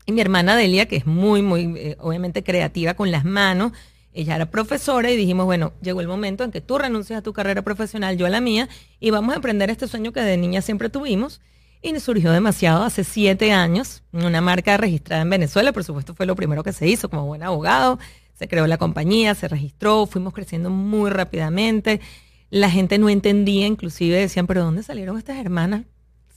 Y 0.06 0.12
mi 0.12 0.20
hermana 0.20 0.56
Delia, 0.56 0.86
que 0.86 0.96
es 0.96 1.06
muy, 1.06 1.42
muy, 1.42 1.74
eh, 1.76 1.96
obviamente 2.00 2.42
creativa 2.42 2.94
con 2.94 3.10
las 3.10 3.24
manos, 3.24 3.72
ella 4.12 4.36
era 4.36 4.50
profesora 4.50 5.10
y 5.10 5.16
dijimos, 5.16 5.44
bueno, 5.46 5.74
llegó 5.82 6.00
el 6.00 6.08
momento 6.08 6.44
en 6.44 6.50
que 6.50 6.60
tú 6.60 6.78
renuncias 6.78 7.18
a 7.18 7.22
tu 7.22 7.32
carrera 7.32 7.62
profesional, 7.62 8.16
yo 8.16 8.26
a 8.26 8.30
la 8.30 8.40
mía, 8.40 8.68
y 9.00 9.10
vamos 9.10 9.32
a 9.32 9.36
emprender 9.36 9.70
este 9.70 9.86
sueño 9.86 10.12
que 10.12 10.20
de 10.20 10.36
niña 10.36 10.62
siempre 10.62 10.88
tuvimos 10.88 11.40
y 11.82 11.98
surgió 12.00 12.32
demasiado 12.32 12.82
hace 12.82 13.04
siete 13.04 13.52
años, 13.52 14.02
una 14.12 14.40
marca 14.40 14.76
registrada 14.76 15.22
en 15.22 15.30
Venezuela, 15.30 15.72
por 15.72 15.84
supuesto 15.84 16.14
fue 16.14 16.26
lo 16.26 16.34
primero 16.34 16.64
que 16.64 16.72
se 16.72 16.88
hizo 16.88 17.08
como 17.08 17.26
buen 17.26 17.42
abogado, 17.42 17.98
se 18.34 18.48
creó 18.48 18.66
la 18.66 18.78
compañía, 18.78 19.34
se 19.34 19.48
registró, 19.48 20.06
fuimos 20.06 20.32
creciendo 20.32 20.70
muy 20.70 21.10
rápidamente, 21.10 22.00
la 22.50 22.70
gente 22.70 22.98
no 22.98 23.08
entendía, 23.08 23.66
inclusive 23.66 24.16
decían, 24.18 24.46
pero 24.46 24.64
¿dónde 24.64 24.82
salieron 24.82 25.18
estas 25.18 25.38
hermanas? 25.38 25.84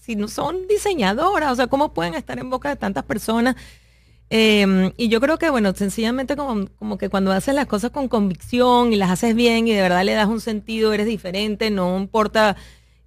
Si 0.01 0.15
no 0.15 0.27
son 0.27 0.67
diseñadoras, 0.67 1.51
o 1.51 1.55
sea, 1.55 1.67
¿cómo 1.67 1.93
pueden 1.93 2.15
estar 2.15 2.39
en 2.39 2.49
boca 2.49 2.69
de 2.69 2.75
tantas 2.75 3.03
personas? 3.03 3.55
Em, 4.29 4.93
y 4.97 5.09
yo 5.09 5.19
creo 5.19 5.37
que, 5.37 5.49
bueno, 5.49 5.73
sencillamente 5.75 6.35
como, 6.35 6.67
como 6.77 6.97
que 6.97 7.09
cuando 7.09 7.31
haces 7.31 7.53
las 7.53 7.67
cosas 7.67 7.91
con 7.91 8.07
convicción 8.07 8.93
y 8.93 8.95
las 8.95 9.11
haces 9.11 9.35
bien 9.35 9.67
y 9.67 9.73
de 9.73 9.81
verdad 9.81 10.05
le 10.05 10.13
das 10.13 10.27
un 10.27 10.39
sentido, 10.39 10.93
eres 10.93 11.05
diferente, 11.05 11.69
no 11.69 11.97
importa 11.97 12.55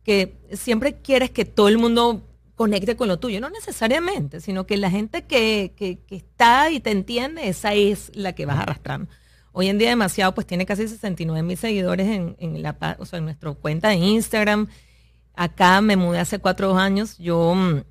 que 0.03 0.37
siempre 0.53 0.97
quieres 1.01 1.31
que 1.31 1.45
todo 1.47 1.69
el 1.69 1.79
mundo 1.79 2.23
conecte 2.55 2.97
con 2.97 3.09
lo 3.09 3.19
tuyo, 3.19 3.41
no 3.41 3.51
necesariamente, 3.51 4.41
sino 4.41 4.67
que 4.67 4.77
la 4.77 4.91
gente 4.91 5.23
que, 5.25 5.73
que, 5.77 5.99
está 6.15 6.71
y 6.71 6.81
te 6.81 6.91
entiende, 6.91 7.49
esa 7.49 7.75
es 7.75 8.13
la 8.15 8.35
que 8.35 8.47
vas 8.47 8.59
arrastrando. 8.59 9.11
Hoy 9.57 9.69
en 9.69 9.79
día 9.79 9.91
demasiado, 9.91 10.35
pues 10.35 10.49
tiene 10.49 10.67
casi 10.67 10.89
69 10.89 11.47
mil 11.47 11.57
seguidores 11.57 12.09
en, 12.09 12.35
en, 12.41 12.61
la, 12.61 12.77
o 12.99 13.17
en 13.17 13.25
nuestra 13.25 13.53
cuenta 13.53 13.91
de 13.91 13.95
Instagram. 13.95 14.67
Acá 15.37 15.81
me 15.81 15.95
mudé 15.95 16.19
hace 16.19 16.41
cuatro 16.41 16.77
años. 16.77 17.19
Yo 17.19 17.55
mm, 17.55 17.83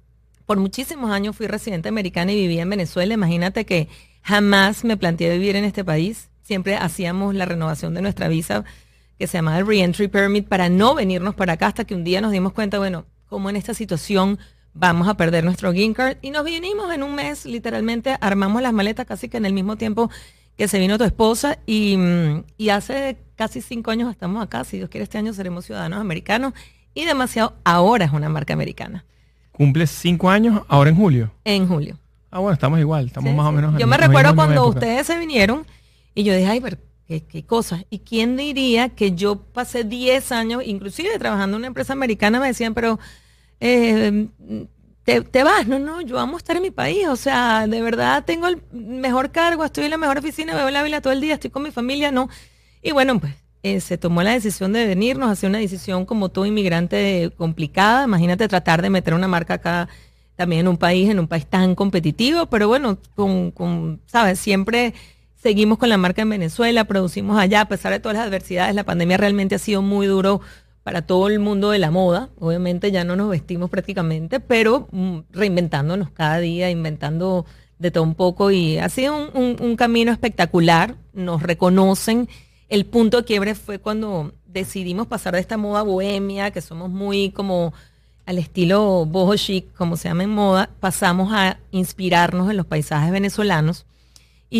por 0.45 0.57
muchísimos 0.57 1.09
años 1.09 1.37
fui 1.37 1.47
residente 1.47 1.87
americana 1.87 2.33
y 2.33 2.35
vivía 2.35 2.63
en 2.63 2.69
Venezuela. 2.69 3.13
Imagínate 3.13 3.65
que 3.65 3.87
jamás 4.23 4.83
me 4.83 4.97
planteé 4.97 5.31
vivir 5.31 5.55
en 5.55 5.63
este 5.63 5.85
país. 5.85 6.29
Siempre 6.41 6.75
hacíamos 6.75 7.33
la 7.33 7.45
renovación 7.45 7.93
de 7.93 8.01
nuestra 8.01 8.27
visa 8.27 8.65
que 9.17 9.27
se 9.27 9.37
llamaba 9.37 9.59
el 9.59 9.65
Reentry 9.65 10.09
Permit 10.09 10.49
para 10.49 10.67
no 10.67 10.95
venirnos 10.95 11.33
para 11.33 11.53
acá 11.53 11.67
hasta 11.67 11.85
que 11.85 11.95
un 11.95 12.03
día 12.03 12.19
nos 12.19 12.33
dimos 12.33 12.51
cuenta, 12.51 12.77
bueno, 12.77 13.05
como 13.29 13.49
en 13.49 13.55
esta 13.55 13.73
situación 13.73 14.37
vamos 14.73 15.07
a 15.07 15.15
perder 15.15 15.45
nuestro 15.45 15.71
green 15.71 15.93
card 15.93 16.17
y 16.21 16.31
nos 16.31 16.43
vinimos 16.43 16.93
en 16.93 17.03
un 17.03 17.15
mes, 17.15 17.45
literalmente 17.45 18.17
armamos 18.19 18.61
las 18.61 18.73
maletas 18.73 19.05
casi 19.05 19.29
que 19.29 19.37
en 19.37 19.45
el 19.45 19.53
mismo 19.53 19.77
tiempo 19.77 20.09
que 20.57 20.67
se 20.67 20.79
vino 20.79 20.97
tu 20.97 21.03
esposa 21.03 21.59
y, 21.65 21.97
mm, 21.97 22.43
y 22.57 22.69
hace 22.69 23.17
casi 23.35 23.61
cinco 23.61 23.91
años 23.91 24.11
estamos 24.11 24.43
acá, 24.43 24.63
si 24.63 24.77
Dios 24.77 24.89
quiere 24.89 25.03
este 25.03 25.17
año 25.17 25.33
seremos 25.33 25.65
ciudadanos 25.65 25.99
americanos 25.99 26.53
y 26.93 27.05
demasiado 27.05 27.55
ahora 27.63 28.05
es 28.05 28.11
una 28.11 28.29
marca 28.29 28.53
americana. 28.53 29.05
¿Cumple 29.51 29.85
cinco 29.87 30.29
años 30.29 30.63
ahora 30.67 30.89
en 30.89 30.95
julio? 30.95 31.31
En 31.43 31.67
julio. 31.67 31.99
Ah, 32.31 32.39
bueno, 32.39 32.53
estamos 32.53 32.79
igual, 32.79 33.05
estamos 33.05 33.33
más 33.35 33.45
o 33.45 33.51
menos. 33.51 33.77
Yo 33.77 33.85
me 33.85 33.97
recuerdo 33.97 34.35
cuando 34.35 34.67
ustedes 34.67 35.05
se 35.05 35.19
vinieron 35.19 35.67
y 36.15 36.23
yo 36.23 36.35
dije, 36.35 36.47
ay, 36.47 36.61
pero 36.61 36.77
qué, 37.07 37.45
cosas. 37.45 37.85
¿Y 37.91 37.99
quién 37.99 38.37
diría 38.37 38.89
que 38.89 39.13
yo 39.13 39.35
pasé 39.35 39.83
10 39.83 40.31
años, 40.31 40.63
inclusive 40.65 41.19
trabajando 41.19 41.57
en 41.57 41.61
una 41.61 41.67
empresa 41.67 41.93
americana, 41.93 42.39
me 42.39 42.47
decían, 42.47 42.73
pero 42.73 42.99
eh, 43.59 44.27
te, 45.03 45.43
vas, 45.43 45.67
no, 45.67 45.79
no, 45.79 46.01
yo 46.01 46.19
amo 46.19 46.37
estar 46.37 46.55
en 46.55 46.61
mi 46.61 46.71
país, 46.71 47.07
o 47.07 47.15
sea, 47.15 47.67
de 47.67 47.81
verdad 47.81 48.23
tengo 48.25 48.47
el 48.47 48.61
mejor 48.71 49.31
cargo, 49.31 49.65
estoy 49.65 49.85
en 49.85 49.91
la 49.91 49.97
mejor 49.97 50.17
oficina, 50.17 50.55
veo 50.55 50.69
la 50.69 50.83
vila 50.83 51.01
todo 51.01 51.13
el 51.13 51.21
día, 51.21 51.33
estoy 51.33 51.49
con 51.49 51.63
mi 51.63 51.71
familia, 51.71 52.11
no. 52.11 52.29
Y 52.81 52.91
bueno, 52.91 53.19
pues 53.19 53.33
eh, 53.63 53.79
se 53.81 53.97
tomó 53.97 54.23
la 54.23 54.31
decisión 54.31 54.71
de 54.73 54.85
venirnos, 54.87 55.29
hacer 55.29 55.49
una 55.49 55.59
decisión 55.59 56.05
como 56.05 56.29
todo 56.29 56.45
inmigrante 56.45 57.31
complicada, 57.37 58.05
imagínate 58.05 58.47
tratar 58.47 58.81
de 58.81 58.89
meter 58.89 59.13
una 59.13 59.27
marca 59.27 59.55
acá 59.55 59.89
también 60.35 60.61
en 60.61 60.67
un 60.69 60.77
país, 60.77 61.09
en 61.09 61.19
un 61.19 61.27
país 61.27 61.45
tan 61.45 61.75
competitivo, 61.75 62.45
pero 62.47 62.67
bueno, 62.67 62.97
con, 63.15 63.51
con 63.51 64.01
¿sabes? 64.07 64.39
Siempre 64.39 64.93
Seguimos 65.43 65.77
con 65.77 65.89
la 65.89 65.97
marca 65.97 66.21
en 66.21 66.29
Venezuela, 66.29 66.85
producimos 66.85 67.37
allá, 67.37 67.59
a 67.59 67.67
pesar 67.67 67.91
de 67.91 67.99
todas 67.99 68.17
las 68.17 68.27
adversidades, 68.27 68.73
la 68.75 68.85
pandemia 68.85 69.17
realmente 69.17 69.55
ha 69.55 69.59
sido 69.59 69.81
muy 69.81 70.07
duro 70.07 70.39
para 70.83 71.01
todo 71.01 71.27
el 71.27 71.39
mundo 71.39 71.71
de 71.71 71.79
la 71.79 71.91
moda. 71.91 72.29
Obviamente 72.39 72.91
ya 72.91 73.03
no 73.03 73.15
nos 73.15 73.29
vestimos 73.29 73.69
prácticamente, 73.69 74.39
pero 74.39 74.87
mm, 74.91 75.19
reinventándonos 75.31 76.11
cada 76.11 76.39
día, 76.39 76.69
inventando 76.69 77.45
de 77.79 77.91
todo 77.91 78.03
un 78.03 78.15
poco 78.15 78.51
y 78.51 78.77
ha 78.77 78.89
sido 78.89 79.31
un, 79.33 79.75
camino 79.75 80.11
espectacular. 80.11 80.95
Nos 81.13 81.41
reconocen. 81.43 82.29
El 82.69 82.85
punto 82.85 83.17
de 83.17 83.25
quiebre 83.25 83.55
fue 83.55 83.79
cuando 83.79 84.33
decidimos 84.45 85.07
pasar 85.07 85.33
de 85.33 85.41
esta 85.41 85.57
moda 85.57 85.81
bohemia, 85.81 86.51
que 86.51 86.61
somos 86.61 86.89
muy 86.89 87.31
como 87.31 87.73
al 88.25 88.37
estilo 88.37 89.05
boho 89.05 89.35
chic, 89.35 89.73
como 89.73 89.97
se 89.97 90.07
llama 90.07 90.23
en 90.23 90.29
moda, 90.29 90.69
pasamos 90.79 91.33
a 91.33 91.59
inspirarnos 91.71 92.49
en 92.49 92.57
los 92.57 92.65
paisajes 92.65 93.11
venezolanos 93.11 93.85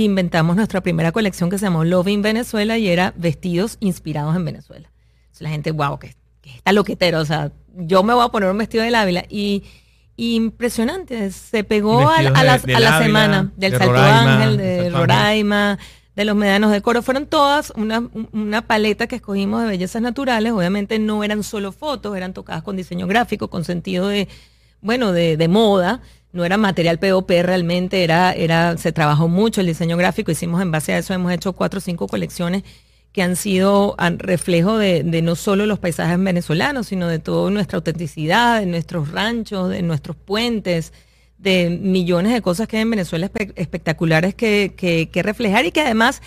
inventamos 0.01 0.55
nuestra 0.55 0.81
primera 0.81 1.11
colección 1.11 1.49
que 1.49 1.59
se 1.59 1.65
llamó 1.65 1.83
Love 1.83 2.07
in 2.07 2.21
Venezuela 2.23 2.77
y 2.77 2.87
era 2.87 3.13
vestidos 3.15 3.77
inspirados 3.79 4.35
en 4.35 4.45
Venezuela. 4.45 4.92
La 5.43 5.49
gente, 5.49 5.71
wow, 5.71 5.99
que, 5.99 6.15
está 6.43 6.71
loquetero, 6.71 7.19
o 7.19 7.25
sea, 7.25 7.51
yo 7.75 8.03
me 8.03 8.13
voy 8.13 8.25
a 8.25 8.29
poner 8.29 8.49
un 8.49 8.57
vestido 8.57 8.83
del 8.83 8.95
Ávila 8.95 9.25
y 9.29 9.63
impresionante, 10.15 11.31
se 11.31 11.63
pegó 11.63 12.07
a, 12.07 12.21
la, 12.21 12.59
semana 12.59 13.51
del 13.55 13.77
Salto 13.77 13.97
Ángel, 13.97 14.57
de 14.57 14.89
Roraima, 14.89 15.79
de 16.15 16.25
los 16.25 16.35
medianos 16.35 16.71
de 16.71 16.81
coro, 16.81 17.01
fueron 17.01 17.25
todas 17.25 17.73
una, 17.75 18.07
una 18.31 18.61
paleta 18.67 19.07
que 19.07 19.15
escogimos 19.15 19.63
de 19.63 19.67
bellezas 19.67 20.01
naturales, 20.01 20.53
obviamente 20.53 20.99
no 20.99 21.23
eran 21.23 21.43
solo 21.43 21.71
fotos, 21.71 22.15
eran 22.15 22.33
tocadas 22.33 22.61
con 22.61 22.75
diseño 22.75 23.07
gráfico, 23.07 23.49
con 23.49 23.63
sentido 23.63 24.07
de, 24.07 24.27
bueno, 24.81 25.11
de, 25.11 25.35
de 25.35 25.47
moda, 25.47 26.01
no 26.31 26.45
era 26.45 26.57
material 26.57 26.99
POP 26.99 27.29
realmente, 27.29 28.03
era, 28.03 28.33
era, 28.33 28.77
se 28.77 28.91
trabajó 28.91 29.27
mucho 29.27 29.61
el 29.61 29.67
diseño 29.67 29.97
gráfico, 29.97 30.31
hicimos 30.31 30.61
en 30.61 30.71
base 30.71 30.93
a 30.93 30.99
eso, 30.99 31.13
hemos 31.13 31.31
hecho 31.31 31.53
cuatro 31.53 31.79
o 31.79 31.81
cinco 31.81 32.07
colecciones 32.07 32.63
que 33.13 33.21
han 33.21 33.35
sido 33.35 33.95
reflejo 34.17 34.77
de, 34.77 35.03
no 35.21 35.35
solo 35.35 35.67
los 35.67 35.77
paisajes 35.77 36.21
venezolanos, 36.21 36.87
sino 36.87 37.07
de 37.07 37.19
toda 37.19 37.51
nuestra 37.51 37.77
autenticidad, 37.77 38.59
de 38.59 38.65
nuestros 38.65 39.11
ranchos, 39.11 39.69
de 39.69 39.83
nuestros 39.83 40.17
puentes, 40.17 40.93
de 41.37 41.69
millones 41.69 42.33
de 42.33 42.41
cosas 42.41 42.67
que 42.67 42.77
hay 42.77 42.81
en 42.81 42.89
Venezuela 42.89 43.29
espectaculares 43.55 44.33
que, 44.33 44.73
que, 44.75 45.23
reflejar 45.23 45.65
y 45.65 45.71
que 45.71 45.81
además 45.81 46.23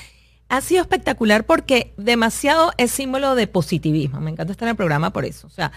ha 0.49 0.61
sido 0.61 0.83
espectacular 0.83 1.45
porque 1.45 1.93
demasiado 1.97 2.71
es 2.78 2.93
símbolo 2.93 3.35
de 3.35 3.49
positivismo. 3.49 4.21
Me 4.21 4.31
encanta 4.31 4.52
estar 4.52 4.69
en 4.69 4.71
el 4.71 4.76
programa 4.76 5.12
por 5.12 5.25
eso. 5.25 5.49
O 5.49 5.50
sea, 5.50 5.73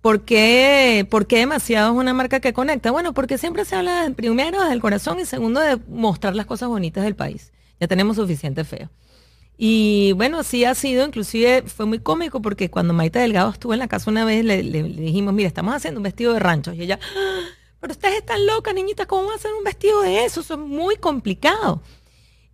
¿por 0.00 0.22
qué, 0.22 1.06
demasiado 1.28 1.92
es 1.92 1.98
una 1.98 2.14
marca 2.14 2.40
que 2.40 2.54
conecta? 2.54 2.90
Bueno, 2.90 3.12
porque 3.12 3.36
siempre 3.36 3.66
se 3.66 3.76
habla 3.76 4.10
primero 4.16 4.64
del 4.64 4.80
corazón 4.80 5.20
y 5.20 5.26
segundo 5.26 5.60
de 5.60 5.76
mostrar 5.88 6.34
las 6.34 6.46
cosas 6.46 6.70
bonitas 6.70 7.04
del 7.04 7.16
país. 7.16 7.52
Ya 7.80 7.86
tenemos 7.86 8.16
suficiente 8.16 8.64
feo. 8.64 8.88
Y 9.56 10.12
bueno, 10.12 10.42
sí 10.42 10.64
ha 10.64 10.74
sido, 10.74 11.06
inclusive 11.06 11.62
fue 11.62 11.86
muy 11.86 12.00
cómico 12.00 12.42
porque 12.42 12.70
cuando 12.70 12.92
Maite 12.92 13.20
Delgado 13.20 13.50
estuvo 13.50 13.72
en 13.72 13.78
la 13.78 13.88
casa 13.88 14.10
una 14.10 14.24
vez 14.24 14.44
le, 14.44 14.62
dijimos, 14.62 15.32
mira, 15.32 15.46
estamos 15.46 15.74
haciendo 15.74 16.00
un 16.00 16.04
vestido 16.04 16.32
de 16.32 16.40
rancho. 16.40 16.72
Y 16.72 16.82
ella, 16.82 16.98
pero 17.80 17.92
ustedes 17.92 18.16
están 18.16 18.44
locas, 18.46 18.74
niñitas, 18.74 19.06
¿cómo 19.06 19.24
van 19.24 19.32
a 19.32 19.36
hacer 19.36 19.52
un 19.52 19.64
vestido 19.64 20.02
de 20.02 20.24
eso? 20.24 20.40
Eso 20.40 20.54
es 20.54 20.60
muy 20.60 20.96
complicado. 20.96 21.82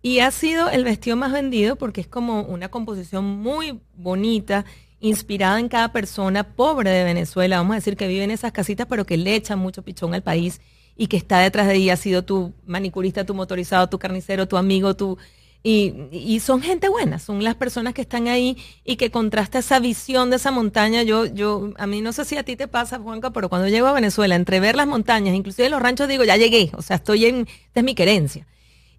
Y 0.03 0.19
ha 0.19 0.31
sido 0.31 0.69
el 0.69 0.83
vestido 0.83 1.15
más 1.15 1.31
vendido 1.31 1.75
porque 1.75 2.01
es 2.01 2.07
como 2.07 2.41
una 2.41 2.69
composición 2.69 3.25
muy 3.25 3.79
bonita, 3.95 4.65
inspirada 4.99 5.59
en 5.59 5.69
cada 5.69 5.91
persona 5.91 6.55
pobre 6.55 6.91
de 6.91 7.03
Venezuela, 7.03 7.57
vamos 7.57 7.73
a 7.73 7.75
decir 7.75 7.97
que 7.97 8.07
vive 8.07 8.23
en 8.23 8.31
esas 8.31 8.51
casitas, 8.51 8.85
pero 8.87 9.05
que 9.05 9.17
le 9.17 9.35
echan 9.35 9.57
mucho 9.57 9.81
pichón 9.81 10.13
al 10.13 10.21
país 10.21 10.61
y 10.95 11.07
que 11.07 11.17
está 11.17 11.39
detrás 11.39 11.67
de 11.67 11.75
ella, 11.75 11.93
ha 11.93 11.97
sido 11.97 12.23
tu 12.23 12.53
manicurista, 12.65 13.25
tu 13.25 13.33
motorizado, 13.33 13.89
tu 13.89 13.97
carnicero, 13.97 14.47
tu 14.47 14.57
amigo, 14.57 14.95
tu 14.95 15.17
y, 15.63 16.39
son 16.39 16.61
gente 16.61 16.89
buena, 16.89 17.19
son 17.19 17.43
las 17.43 17.53
personas 17.53 17.93
que 17.93 18.01
están 18.01 18.27
ahí 18.27 18.57
y 18.83 18.95
que 18.95 19.11
contrasta 19.11 19.59
esa 19.59 19.79
visión 19.79 20.31
de 20.31 20.37
esa 20.37 20.49
montaña. 20.49 21.03
Yo, 21.03 21.25
yo, 21.25 21.71
a 21.77 21.85
mí 21.85 22.01
no 22.01 22.13
sé 22.13 22.25
si 22.25 22.35
a 22.35 22.43
ti 22.43 22.55
te 22.55 22.67
pasa, 22.67 22.97
Juanca, 22.97 23.29
pero 23.29 23.47
cuando 23.47 23.67
llego 23.67 23.85
a 23.85 23.93
Venezuela, 23.93 24.35
entre 24.35 24.59
ver 24.59 24.75
las 24.75 24.87
montañas, 24.87 25.35
inclusive 25.35 25.69
los 25.69 25.81
ranchos, 25.81 26.07
digo, 26.07 26.23
ya 26.23 26.35
llegué, 26.35 26.71
o 26.75 26.81
sea, 26.81 26.95
estoy 26.95 27.25
en, 27.25 27.47
esta 27.67 27.81
es 27.81 27.83
mi 27.83 27.93
querencia. 27.93 28.47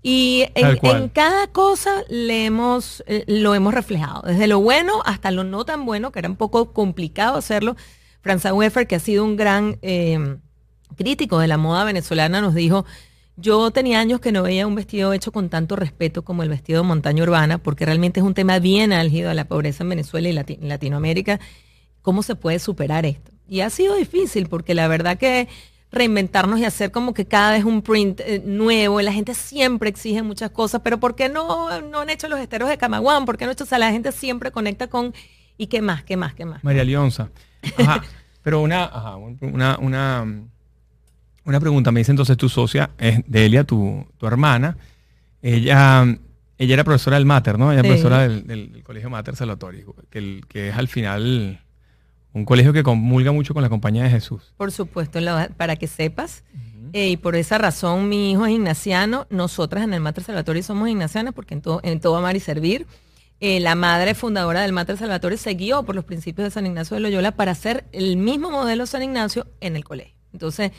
Y 0.04 0.46
en, 0.54 1.08
cada 1.08 1.48
cosa 1.48 2.04
le 2.08 2.44
hemos, 2.44 3.02
eh, 3.06 3.24
lo 3.26 3.54
hemos 3.54 3.74
reflejado, 3.74 4.22
desde 4.22 4.46
lo 4.46 4.60
bueno 4.60 5.00
hasta 5.04 5.30
lo 5.30 5.42
no 5.42 5.64
tan 5.64 5.84
bueno, 5.84 6.12
que 6.12 6.20
era 6.20 6.28
un 6.28 6.36
poco 6.36 6.72
complicado 6.72 7.36
hacerlo. 7.36 7.76
Franza 8.20 8.54
Weffer, 8.54 8.86
que 8.86 8.94
ha 8.94 9.00
sido 9.00 9.24
un 9.24 9.36
gran 9.36 9.78
eh, 9.82 10.38
crítico 10.96 11.40
de 11.40 11.48
la 11.48 11.56
moda 11.56 11.82
venezolana, 11.82 12.40
nos 12.40 12.54
dijo, 12.54 12.84
yo 13.42 13.70
tenía 13.72 14.00
años 14.00 14.20
que 14.20 14.32
no 14.32 14.42
veía 14.42 14.66
un 14.66 14.74
vestido 14.74 15.12
hecho 15.12 15.32
con 15.32 15.48
tanto 15.48 15.76
respeto 15.76 16.22
como 16.22 16.42
el 16.42 16.48
vestido 16.48 16.82
de 16.82 16.88
montaña 16.88 17.22
urbana, 17.24 17.58
porque 17.58 17.84
realmente 17.84 18.20
es 18.20 18.26
un 18.26 18.34
tema 18.34 18.60
bien 18.60 18.92
álgido 18.92 19.30
a 19.30 19.34
la 19.34 19.44
pobreza 19.44 19.82
en 19.82 19.90
Venezuela 19.90 20.28
y 20.28 20.56
Latinoamérica. 20.60 21.40
¿Cómo 22.00 22.22
se 22.22 22.36
puede 22.36 22.60
superar 22.60 23.04
esto? 23.04 23.32
Y 23.48 23.60
ha 23.60 23.70
sido 23.70 23.96
difícil, 23.96 24.48
porque 24.48 24.74
la 24.74 24.88
verdad 24.88 25.18
que 25.18 25.48
reinventarnos 25.90 26.58
y 26.58 26.64
hacer 26.64 26.90
como 26.90 27.12
que 27.12 27.26
cada 27.26 27.52
vez 27.52 27.64
un 27.64 27.82
print 27.82 28.20
eh, 28.20 28.40
nuevo, 28.44 29.02
la 29.02 29.12
gente 29.12 29.34
siempre 29.34 29.90
exige 29.90 30.22
muchas 30.22 30.50
cosas, 30.50 30.80
pero 30.82 30.98
¿por 30.98 31.14
qué 31.14 31.28
no, 31.28 31.80
no 31.82 32.00
han 32.00 32.10
hecho 32.10 32.28
los 32.28 32.40
esteros 32.40 32.68
de 32.68 32.78
Camaguán? 32.78 33.26
¿Por 33.26 33.36
qué 33.36 33.44
no 33.44 33.52
hecho? 33.52 33.64
O 33.64 33.66
sea, 33.66 33.78
la 33.78 33.90
gente 33.90 34.10
siempre 34.12 34.52
conecta 34.52 34.86
con, 34.86 35.12
¿y 35.58 35.66
qué 35.66 35.82
más, 35.82 36.02
qué 36.04 36.16
más, 36.16 36.32
qué 36.34 36.46
más? 36.46 36.64
María 36.64 36.84
Leonza. 36.84 37.28
Ajá, 37.76 38.02
pero 38.42 38.62
una, 38.62 38.84
ajá, 38.84 39.16
una, 39.16 39.78
una 39.78 40.26
una 41.44 41.60
pregunta, 41.60 41.92
me 41.92 42.00
dice 42.00 42.12
entonces 42.12 42.36
tu 42.36 42.48
socia, 42.48 42.90
es 42.98 43.20
Delia, 43.26 43.64
tu, 43.64 44.06
tu 44.18 44.26
hermana. 44.26 44.76
Ella, 45.40 46.04
ella 46.58 46.74
era 46.74 46.84
profesora 46.84 47.16
del 47.16 47.26
Mater, 47.26 47.58
¿no? 47.58 47.72
Ella 47.72 47.80
era 47.80 47.88
profesora 47.88 48.28
del, 48.28 48.82
Colegio 48.84 49.10
Mater 49.10 49.36
Salvatore, 49.36 49.84
que, 50.10 50.40
que 50.48 50.68
es 50.68 50.76
al 50.76 50.88
final 50.88 51.60
un 52.32 52.44
colegio 52.44 52.72
que 52.72 52.82
comulga 52.82 53.32
mucho 53.32 53.54
con 53.54 53.62
la 53.62 53.68
compañía 53.68 54.04
de 54.04 54.10
Jesús. 54.10 54.54
Por 54.56 54.72
supuesto, 54.72 55.18
para 55.56 55.76
que 55.76 55.86
sepas. 55.86 56.44
Eh, 56.94 57.08
y 57.10 57.16
por 57.16 57.36
esa 57.36 57.58
razón 57.58 58.08
mi 58.08 58.32
hijo 58.32 58.46
es 58.46 58.52
ignaciano. 58.52 59.26
Nosotras 59.30 59.84
en 59.84 59.94
el 59.94 60.00
Mater 60.00 60.24
Salvatore 60.24 60.62
somos 60.62 60.88
ignacianas 60.88 61.34
porque 61.34 61.54
en 61.54 61.62
todo, 61.62 61.80
en 61.82 62.00
todo 62.00 62.16
amar 62.16 62.36
y 62.36 62.40
servir. 62.40 62.86
Eh, 63.40 63.60
la 63.60 63.74
madre 63.74 64.14
fundadora 64.14 64.62
del 64.62 64.72
Mater 64.72 64.96
Salvatore 64.96 65.36
se 65.36 65.54
guió 65.54 65.82
por 65.82 65.94
los 65.94 66.04
principios 66.04 66.46
de 66.46 66.50
San 66.50 66.64
Ignacio 66.64 66.94
de 66.94 67.00
Loyola 67.00 67.32
para 67.32 67.52
hacer 67.52 67.84
el 67.92 68.16
mismo 68.16 68.50
modelo 68.50 68.86
San 68.86 69.02
Ignacio 69.02 69.46
en 69.60 69.74
el 69.74 69.84
colegio. 69.84 70.14
Entonces, 70.32 70.70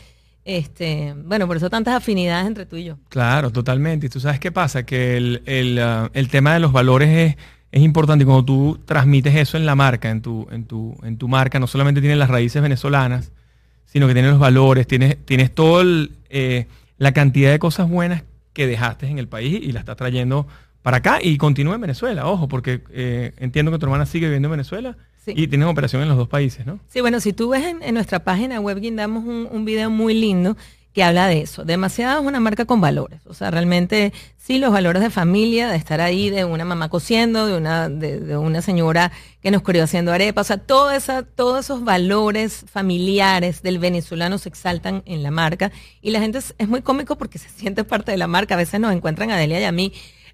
este, 0.45 1.13
bueno, 1.15 1.47
por 1.47 1.57
eso 1.57 1.69
tantas 1.69 1.95
afinidades 1.95 2.47
entre 2.47 2.65
tú 2.65 2.75
y 2.75 2.83
yo. 2.83 2.97
Claro, 3.09 3.51
totalmente. 3.51 4.07
Y 4.07 4.09
tú 4.09 4.19
sabes 4.19 4.39
qué 4.39 4.51
pasa, 4.51 4.85
que 4.85 5.17
el, 5.17 5.41
el, 5.45 5.79
uh, 5.79 6.09
el 6.13 6.27
tema 6.27 6.53
de 6.53 6.59
los 6.59 6.71
valores 6.71 7.09
es, 7.09 7.37
es, 7.71 7.81
importante. 7.81 8.25
Cuando 8.25 8.43
tú 8.43 8.79
transmites 8.85 9.35
eso 9.35 9.57
en 9.57 9.65
la 9.65 9.75
marca, 9.75 10.09
en 10.09 10.21
tu, 10.21 10.47
en 10.51 10.65
tu, 10.65 10.97
en 11.03 11.17
tu 11.17 11.27
marca, 11.27 11.59
no 11.59 11.67
solamente 11.67 12.01
tienes 12.01 12.17
las 12.17 12.29
raíces 12.29 12.61
venezolanas, 12.61 13.31
sino 13.85 14.07
que 14.07 14.13
tienes 14.13 14.31
los 14.31 14.39
valores, 14.39 14.85
tienes, 14.85 15.17
tienes 15.25 15.53
toda 15.53 15.85
eh, 16.29 16.67
la 16.97 17.13
cantidad 17.13 17.51
de 17.51 17.59
cosas 17.59 17.89
buenas 17.89 18.23
que 18.51 18.67
dejaste 18.67 19.07
en 19.07 19.19
el 19.19 19.27
país 19.27 19.59
y 19.63 19.71
la 19.71 19.79
estás 19.79 19.95
trayendo 19.95 20.47
para 20.81 20.97
acá 20.97 21.19
y 21.21 21.37
continúa 21.37 21.75
en 21.75 21.81
Venezuela, 21.81 22.27
ojo, 22.27 22.47
porque 22.47 22.83
eh, 22.91 23.33
entiendo 23.37 23.71
que 23.71 23.79
tu 23.79 23.85
hermana 23.85 24.05
sigue 24.05 24.25
viviendo 24.25 24.47
en 24.47 24.51
Venezuela 24.51 24.97
y 25.25 25.47
tienen 25.47 25.67
operación 25.67 26.01
en 26.01 26.09
los 26.09 26.17
dos 26.17 26.27
países, 26.27 26.65
¿no? 26.65 26.79
Sí, 26.89 27.01
bueno, 27.01 27.19
si 27.19 27.33
tú 27.33 27.49
ves 27.49 27.63
en, 27.81 27.93
nuestra 27.93 28.23
página 28.23 28.59
web, 28.59 28.79
damos 28.93 29.23
un, 29.25 29.47
un, 29.51 29.65
video 29.65 29.89
muy 29.89 30.13
lindo 30.13 30.57
que 30.93 31.03
habla 31.03 31.27
de 31.27 31.41
eso. 31.41 31.63
Demasiado 31.63 32.21
es 32.21 32.27
una 32.27 32.39
marca 32.39 32.65
con 32.65 32.79
valores. 32.79 33.19
O 33.25 33.33
sea, 33.33 33.49
realmente 33.49 34.13
sí 34.37 34.59
los 34.59 34.71
valores 34.71 35.01
de 35.01 35.09
familia, 35.09 35.69
de 35.69 35.75
estar 35.75 36.01
ahí, 36.01 36.29
de 36.29 36.45
una 36.45 36.65
mamá 36.65 36.89
cociendo, 36.89 37.47
de 37.47 37.57
una, 37.57 37.89
de, 37.89 38.37
una 38.37 38.61
señora 38.61 39.11
que 39.41 39.49
nos 39.49 39.63
crió 39.63 39.83
haciendo 39.83 40.11
arepa. 40.11 40.41
O 40.41 40.43
sea, 40.43 40.57
todo 40.57 40.91
esa, 40.91 41.23
todos 41.23 41.65
esos 41.65 41.83
valores 41.83 42.65
familiares 42.71 43.63
del 43.63 43.79
venezolano 43.79 44.37
se 44.37 44.49
exaltan 44.49 45.01
en 45.05 45.23
la 45.23 45.31
marca. 45.31 45.71
Y 46.01 46.11
la 46.11 46.19
gente 46.19 46.37
es, 46.37 46.53
es 46.59 46.67
muy 46.67 46.81
cómico 46.81 47.17
porque 47.17 47.39
se 47.39 47.49
siente 47.49 47.83
parte 47.83 48.11
de 48.11 48.17
la 48.17 48.27
marca. 48.27 48.53
A 48.53 48.57
veces 48.57 48.79
nos 48.79 48.93
encuentran 48.93 49.31
a 49.31 49.37
Delia 49.37 49.59
y 49.59 49.63
a 49.63 49.71
mí 49.71 49.93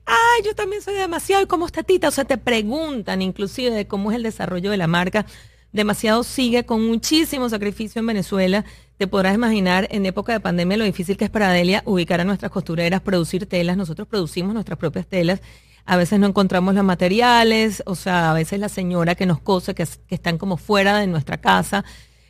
ay, 0.09 0.41
yo 0.43 0.55
también 0.55 0.81
soy 0.81 0.95
demasiado, 0.95 1.43
¿y 1.43 1.47
cómo 1.47 1.65
está 1.67 1.83
Tita? 1.83 2.07
O 2.07 2.11
sea, 2.11 2.25
te 2.25 2.37
preguntan 2.37 3.21
inclusive 3.21 3.69
de 3.69 3.87
cómo 3.87 4.11
es 4.11 4.17
el 4.17 4.23
desarrollo 4.23 4.71
de 4.71 4.77
la 4.77 4.87
marca. 4.87 5.25
Demasiado 5.71 6.23
sigue 6.23 6.65
con 6.65 6.85
muchísimo 6.85 7.47
sacrificio 7.47 7.99
en 7.99 8.07
Venezuela. 8.07 8.65
Te 8.97 9.07
podrás 9.07 9.35
imaginar 9.35 9.87
en 9.91 10.05
época 10.05 10.33
de 10.33 10.39
pandemia 10.39 10.77
lo 10.77 10.83
difícil 10.83 11.15
que 11.15 11.25
es 11.25 11.29
para 11.29 11.51
Delia 11.51 11.83
ubicar 11.85 12.19
a 12.21 12.23
nuestras 12.23 12.51
costureras, 12.51 13.01
producir 13.01 13.45
telas. 13.45 13.77
Nosotros 13.77 14.07
producimos 14.07 14.53
nuestras 14.53 14.79
propias 14.79 15.05
telas. 15.05 15.41
A 15.85 15.95
veces 15.95 16.19
no 16.19 16.27
encontramos 16.27 16.73
los 16.73 16.83
materiales, 16.83 17.83
o 17.85 17.95
sea, 17.95 18.31
a 18.31 18.33
veces 18.33 18.59
la 18.59 18.69
señora 18.69 19.15
que 19.15 19.25
nos 19.25 19.39
cose, 19.39 19.75
que, 19.75 19.87
están 20.09 20.37
como 20.37 20.57
fuera 20.57 20.97
de 20.97 21.07
nuestra 21.07 21.37
casa, 21.37 21.85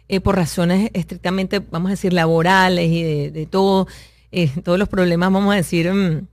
eh, 0.08 0.20
por 0.22 0.36
razones 0.36 0.92
estrictamente, 0.94 1.60
vamos 1.60 1.90
a 1.90 1.92
decir, 1.92 2.14
laborales 2.14 2.90
y 2.90 3.30
de, 3.30 3.46
todo, 3.46 3.88
eh, 4.32 4.50
todos 4.64 4.80
los 4.80 4.88
problemas, 4.88 5.32
vamos 5.32 5.54
a 5.54 5.58
decir, 5.58 5.92
mm, 5.92 6.28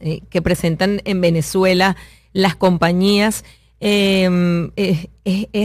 eh, 0.00 0.20
que 0.30 0.42
presentan 0.42 1.00
en 1.04 1.20
Venezuela 1.20 1.96
las 2.32 2.56
compañías, 2.56 3.44
em, 3.80 4.70
es, 4.76 5.08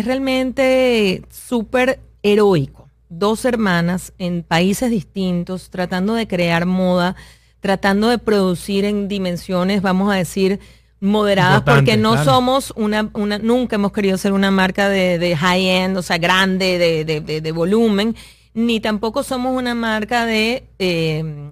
realmente 0.06 1.24
súper 1.30 2.00
heroico. 2.24 2.90
Dos 3.10 3.46
hermanas 3.46 4.14
en 4.18 4.44
países 4.44 4.90
distintos, 4.90 5.70
tratando 5.70 6.16
de 6.16 6.28
crear 6.28 6.66
moda, 6.66 7.16
tratando 7.60 8.10
de 8.10 8.18
producir 8.18 8.86
en 8.86 9.08
dimensiones, 9.08 9.82
vamos 9.82 10.12
a 10.12 10.16
decir, 10.16 10.60
moderadas, 11.00 11.62
porque 11.62 11.98
no 11.98 12.24
somos 12.24 12.74
una, 12.76 13.10
una, 13.14 13.38
nunca 13.38 13.76
hemos 13.76 13.92
querido 13.92 14.18
ser 14.18 14.32
una 14.32 14.52
marca 14.52 14.90
de, 14.90 15.36
high-end, 15.38 15.98
o 15.98 16.02
sea, 16.02 16.18
grande, 16.18 17.04
de, 17.06 17.52
volumen, 17.52 18.16
ni 18.54 18.80
tampoco 18.80 19.24
somos 19.24 19.56
una 19.56 19.76
marca 19.76 20.26
de 20.26 20.64
em, 20.80 21.50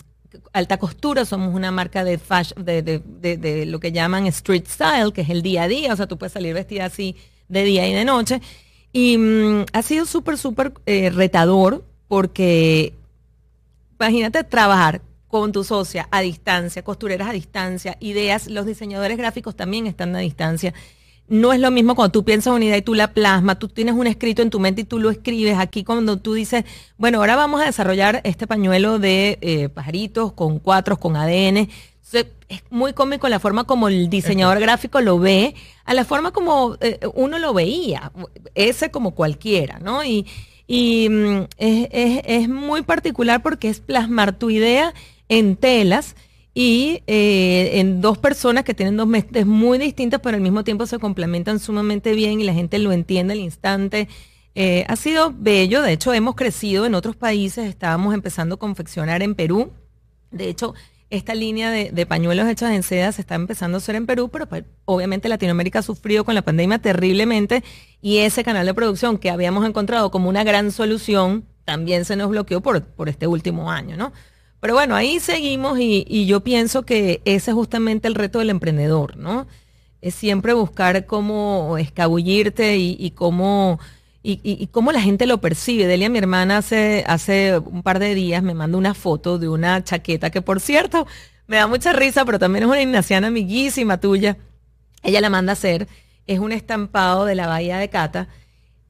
alta 0.53 0.77
costura, 0.77 1.25
somos 1.25 1.53
una 1.53 1.71
marca 1.71 2.03
de, 2.03 2.17
fashion, 2.17 2.63
de, 2.65 2.81
de, 2.81 3.65
lo 3.65 3.79
que 3.79 3.91
llaman 3.91 4.27
street 4.27 4.65
style, 4.67 5.13
que 5.13 5.21
es 5.21 5.29
el 5.29 5.41
día 5.41 5.63
a 5.63 5.67
día, 5.67 5.93
o 5.93 5.95
sea, 5.95 6.07
tú 6.07 6.17
puedes 6.17 6.33
salir 6.33 6.53
vestida 6.53 6.85
así 6.85 7.15
de 7.47 7.63
día 7.63 7.87
y 7.87 7.93
de 7.93 8.05
noche. 8.05 8.41
Y 8.93 9.17
mm, 9.17 9.65
ha 9.73 9.81
sido 9.81 10.05
súper, 10.05 10.37
súper 10.37 10.73
eh, 10.85 11.09
retador 11.09 11.83
porque 12.07 12.93
imagínate 13.99 14.43
trabajar 14.43 15.01
con 15.27 15.51
tu 15.51 15.63
socia 15.63 16.07
a 16.11 16.21
distancia, 16.21 16.83
costureras 16.83 17.29
a 17.29 17.33
distancia, 17.33 17.95
ideas, 18.01 18.47
los 18.47 18.65
diseñadores 18.65 19.17
gráficos 19.17 19.55
también 19.55 19.87
están 19.87 20.15
a 20.15 20.19
distancia 20.19 20.73
no 21.31 21.53
es 21.53 21.61
lo 21.61 21.71
mismo 21.71 21.95
cuando 21.95 22.11
tú 22.11 22.25
piensas 22.25 22.53
una 22.53 22.65
idea 22.65 22.75
y 22.75 22.81
tú 22.81 22.93
la 22.93 23.13
plasmas, 23.13 23.57
tú 23.57 23.69
tienes 23.69 23.95
un 23.95 24.05
escrito 24.05 24.41
en 24.41 24.49
tu 24.49 24.59
mente 24.59 24.81
y 24.81 24.83
tú 24.83 24.99
lo 24.99 25.09
escribes. 25.09 25.57
Aquí 25.57 25.85
cuando 25.85 26.17
tú 26.17 26.33
dices, 26.33 26.65
bueno, 26.97 27.19
ahora 27.19 27.37
vamos 27.37 27.61
a 27.61 27.65
desarrollar 27.65 28.19
este 28.25 28.47
pañuelo 28.47 28.99
de 28.99 29.37
eh, 29.39 29.69
pajaritos 29.69 30.33
con 30.33 30.59
cuatro, 30.59 30.99
con 30.99 31.15
ADN. 31.15 31.69
es 32.49 32.63
muy 32.69 32.91
cómico 32.91 33.29
la 33.29 33.39
forma 33.39 33.63
como 33.63 33.87
el 33.87 34.09
diseñador 34.09 34.59
gráfico 34.59 34.99
lo 34.99 35.19
ve, 35.19 35.55
a 35.85 35.93
la 35.93 36.03
forma 36.03 36.31
como 36.31 36.75
eh, 36.81 36.99
uno 37.13 37.39
lo 37.39 37.53
veía, 37.53 38.11
ese 38.53 38.91
como 38.91 39.11
cualquiera, 39.11 39.79
¿no? 39.79 40.03
Y, 40.03 40.27
mm, 41.09 41.43
es, 41.57 42.21
es 42.25 42.49
muy 42.49 42.81
particular 42.81 43.41
porque 43.41 43.69
es 43.69 43.79
plasmar 43.79 44.37
tu 44.37 44.49
idea 44.49 44.93
en 45.29 45.55
telas 45.55 46.13
y 46.53 47.03
eh, 47.07 47.79
en 47.79 48.01
dos 48.01 48.17
personas 48.17 48.63
que 48.63 48.73
tienen 48.73 48.97
dos 48.97 49.07
mentes 49.07 49.45
muy 49.45 49.77
distintas, 49.77 50.19
pero 50.21 50.35
al 50.35 50.41
mismo 50.41 50.63
tiempo 50.63 50.85
se 50.85 50.99
complementan 50.99 51.59
sumamente 51.59 52.13
bien 52.13 52.41
y 52.41 52.43
la 52.43 52.53
gente 52.53 52.77
lo 52.79 52.91
entiende 52.91 53.33
al 53.33 53.39
instante. 53.39 54.09
Eh, 54.53 54.83
ha 54.89 54.95
sido 54.97 55.33
bello, 55.35 55.81
de 55.81 55.93
hecho 55.93 56.13
hemos 56.13 56.35
crecido 56.35 56.85
en 56.85 56.93
otros 56.95 57.15
países, 57.15 57.69
estábamos 57.69 58.13
empezando 58.13 58.55
a 58.55 58.59
confeccionar 58.59 59.23
en 59.23 59.33
Perú. 59.35 59.71
De 60.29 60.49
hecho, 60.49 60.73
esta 61.09 61.35
línea 61.35 61.71
de, 61.71 62.05
pañuelos 62.05 62.47
hechos 62.47 62.69
en 62.69 62.83
seda 62.83 63.11
se 63.11 63.21
está 63.21 63.35
empezando 63.35 63.77
a 63.77 63.79
hacer 63.79 63.95
en 63.95 64.05
Perú, 64.05 64.29
pero 64.29 64.47
pues, 64.47 64.63
obviamente 64.85 65.29
Latinoamérica 65.29 65.79
ha 65.79 65.83
sufrido 65.83 66.25
con 66.25 66.35
la 66.35 66.41
pandemia 66.41 66.79
terriblemente 66.79 67.63
y 68.01 68.19
ese 68.19 68.43
canal 68.43 68.65
de 68.65 68.73
producción 68.73 69.17
que 69.17 69.29
habíamos 69.29 69.65
encontrado 69.65 70.11
como 70.11 70.29
una 70.29 70.43
gran 70.43 70.71
solución 70.71 71.45
también 71.63 72.05
se 72.05 72.15
nos 72.15 72.29
bloqueó 72.29 72.61
por, 72.61 72.83
por 72.83 73.07
este 73.07 73.27
último 73.27 73.71
año, 73.71 73.95
¿no? 73.95 74.11
Pero 74.61 74.73
bueno, 74.75 74.95
ahí 74.95 75.19
seguimos 75.19 75.77
y, 75.79 76.25
yo 76.25 76.39
pienso 76.41 76.83
que 76.83 77.21
ese 77.25 77.51
es 77.51 77.55
justamente 77.55 78.07
el 78.07 78.15
reto 78.15 78.39
del 78.39 78.49
emprendedor, 78.51 79.17
¿no? 79.17 79.47
Es 80.01 80.15
siempre 80.15 80.53
buscar 80.53 81.05
cómo 81.05 81.77
escabullirte 81.77 82.77
y 82.77 83.11
cómo 83.11 83.79
y, 84.23 84.67
cómo 84.67 84.91
la 84.91 85.01
gente 85.01 85.25
lo 85.25 85.39
percibe. 85.41 85.87
Delia, 85.87 86.09
mi 86.09 86.19
hermana, 86.19 86.57
hace, 86.57 87.03
hace 87.07 87.57
un 87.57 87.83
par 87.83 87.99
de 87.99 88.13
días 88.13 88.43
me 88.43 88.53
mandó 88.53 88.77
una 88.77 88.93
foto 88.93 89.39
de 89.39 89.49
una 89.49 89.83
chaqueta 89.83 90.29
que, 90.29 90.41
por 90.41 90.59
cierto, 90.59 91.07
me 91.47 91.57
da 91.57 91.67
mucha 91.67 91.93
risa, 91.93 92.23
pero 92.25 92.39
también 92.39 92.63
es 92.63 92.69
una 92.69 92.81
ignaciana 92.81 93.27
amiguísima 93.27 93.99
tuya. 93.99 94.37
Ella 95.03 95.21
la 95.21 95.29
manda 95.29 95.51
a 95.51 95.53
hacer. 95.53 95.87
Es 96.27 96.39
un 96.39 96.51
estampado 96.51 97.25
de 97.25 97.35
la 97.35 97.47
Bahía 97.47 97.77
de 97.77 97.89
Cata. 97.89 98.27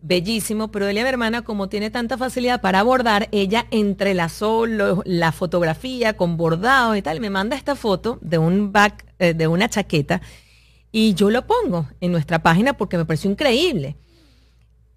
Bellísimo, 0.01 0.72
pero 0.72 0.86
Delia, 0.86 1.03
mi 1.03 1.10
hermana, 1.10 1.43
como 1.43 1.70
tiene 1.70 1.91
tanta 1.91 2.17
facilidad 2.17 2.62
para 2.62 2.84
bordar, 2.84 3.29
ella 3.31 3.67
entrelazó 3.72 4.65
la 4.65 5.31
fotografía 5.31 6.17
con 6.17 6.38
bordado 6.38 6.96
y 6.96 7.01
tal. 7.01 7.20
Me 7.20 7.29
manda 7.29 7.55
esta 7.55 7.75
foto 7.75 8.17
de 8.22 8.38
un 8.38 8.72
back, 8.72 9.05
eh, 9.20 9.34
de 9.34 9.48
una 9.48 9.70
chaqueta, 9.70 10.22
y 10.91 11.13
yo 11.13 11.29
lo 11.29 11.46
pongo 11.46 11.88
en 12.01 12.12
nuestra 12.12 12.41
página 12.41 12.74
porque 12.74 12.98
me 12.98 13.05
pareció 13.05 13.29
increíble 13.29 13.96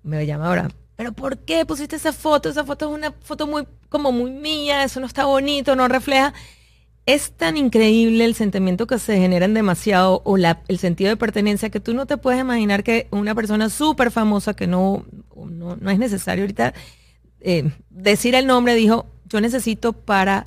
me 0.04 0.26
llama 0.26 0.46
ahora, 0.46 0.70
pero 0.96 1.12
¿por 1.12 1.38
qué 1.38 1.66
pusiste 1.66 1.96
esa 1.96 2.12
foto? 2.12 2.49
Esa 2.49 2.64
foto 2.64 2.88
es 2.88 2.96
una 2.96 3.12
foto 3.23 3.46
muy, 3.46 3.66
como 3.88 4.12
muy 4.12 4.30
mía, 4.30 4.84
eso 4.84 5.00
no 5.00 5.06
está 5.06 5.25
bonito, 5.25 5.75
no 5.75 5.88
refleja. 5.88 6.32
Es 7.06 7.32
tan 7.32 7.56
increíble 7.56 8.25
el 8.25 8.34
sentimiento 8.34 8.87
que 8.87 8.99
se 8.99 9.18
genera 9.18 9.44
en 9.44 9.54
demasiado 9.54 10.23
o 10.25 10.37
la, 10.37 10.62
el 10.68 10.78
sentido 10.78 11.11
de 11.11 11.16
pertenencia 11.16 11.68
que 11.68 11.80
tú 11.80 11.92
no 11.92 12.06
te 12.06 12.16
puedes 12.16 12.40
imaginar 12.40 12.82
que 12.82 13.08
una 13.11 13.34
persona 13.34 13.68
súper 13.68 14.11
famosa 14.11 14.54
que 14.54 14.66
no, 14.66 15.04
no, 15.37 15.90
es 15.90 15.99
necesario 15.99 16.44
ahorita 16.44 16.73
eh, 17.40 17.70
decir 17.90 18.34
el 18.34 18.46
nombre 18.46 18.75
dijo, 18.75 19.06
yo 19.26 19.40
necesito 19.40 19.92
para 19.92 20.46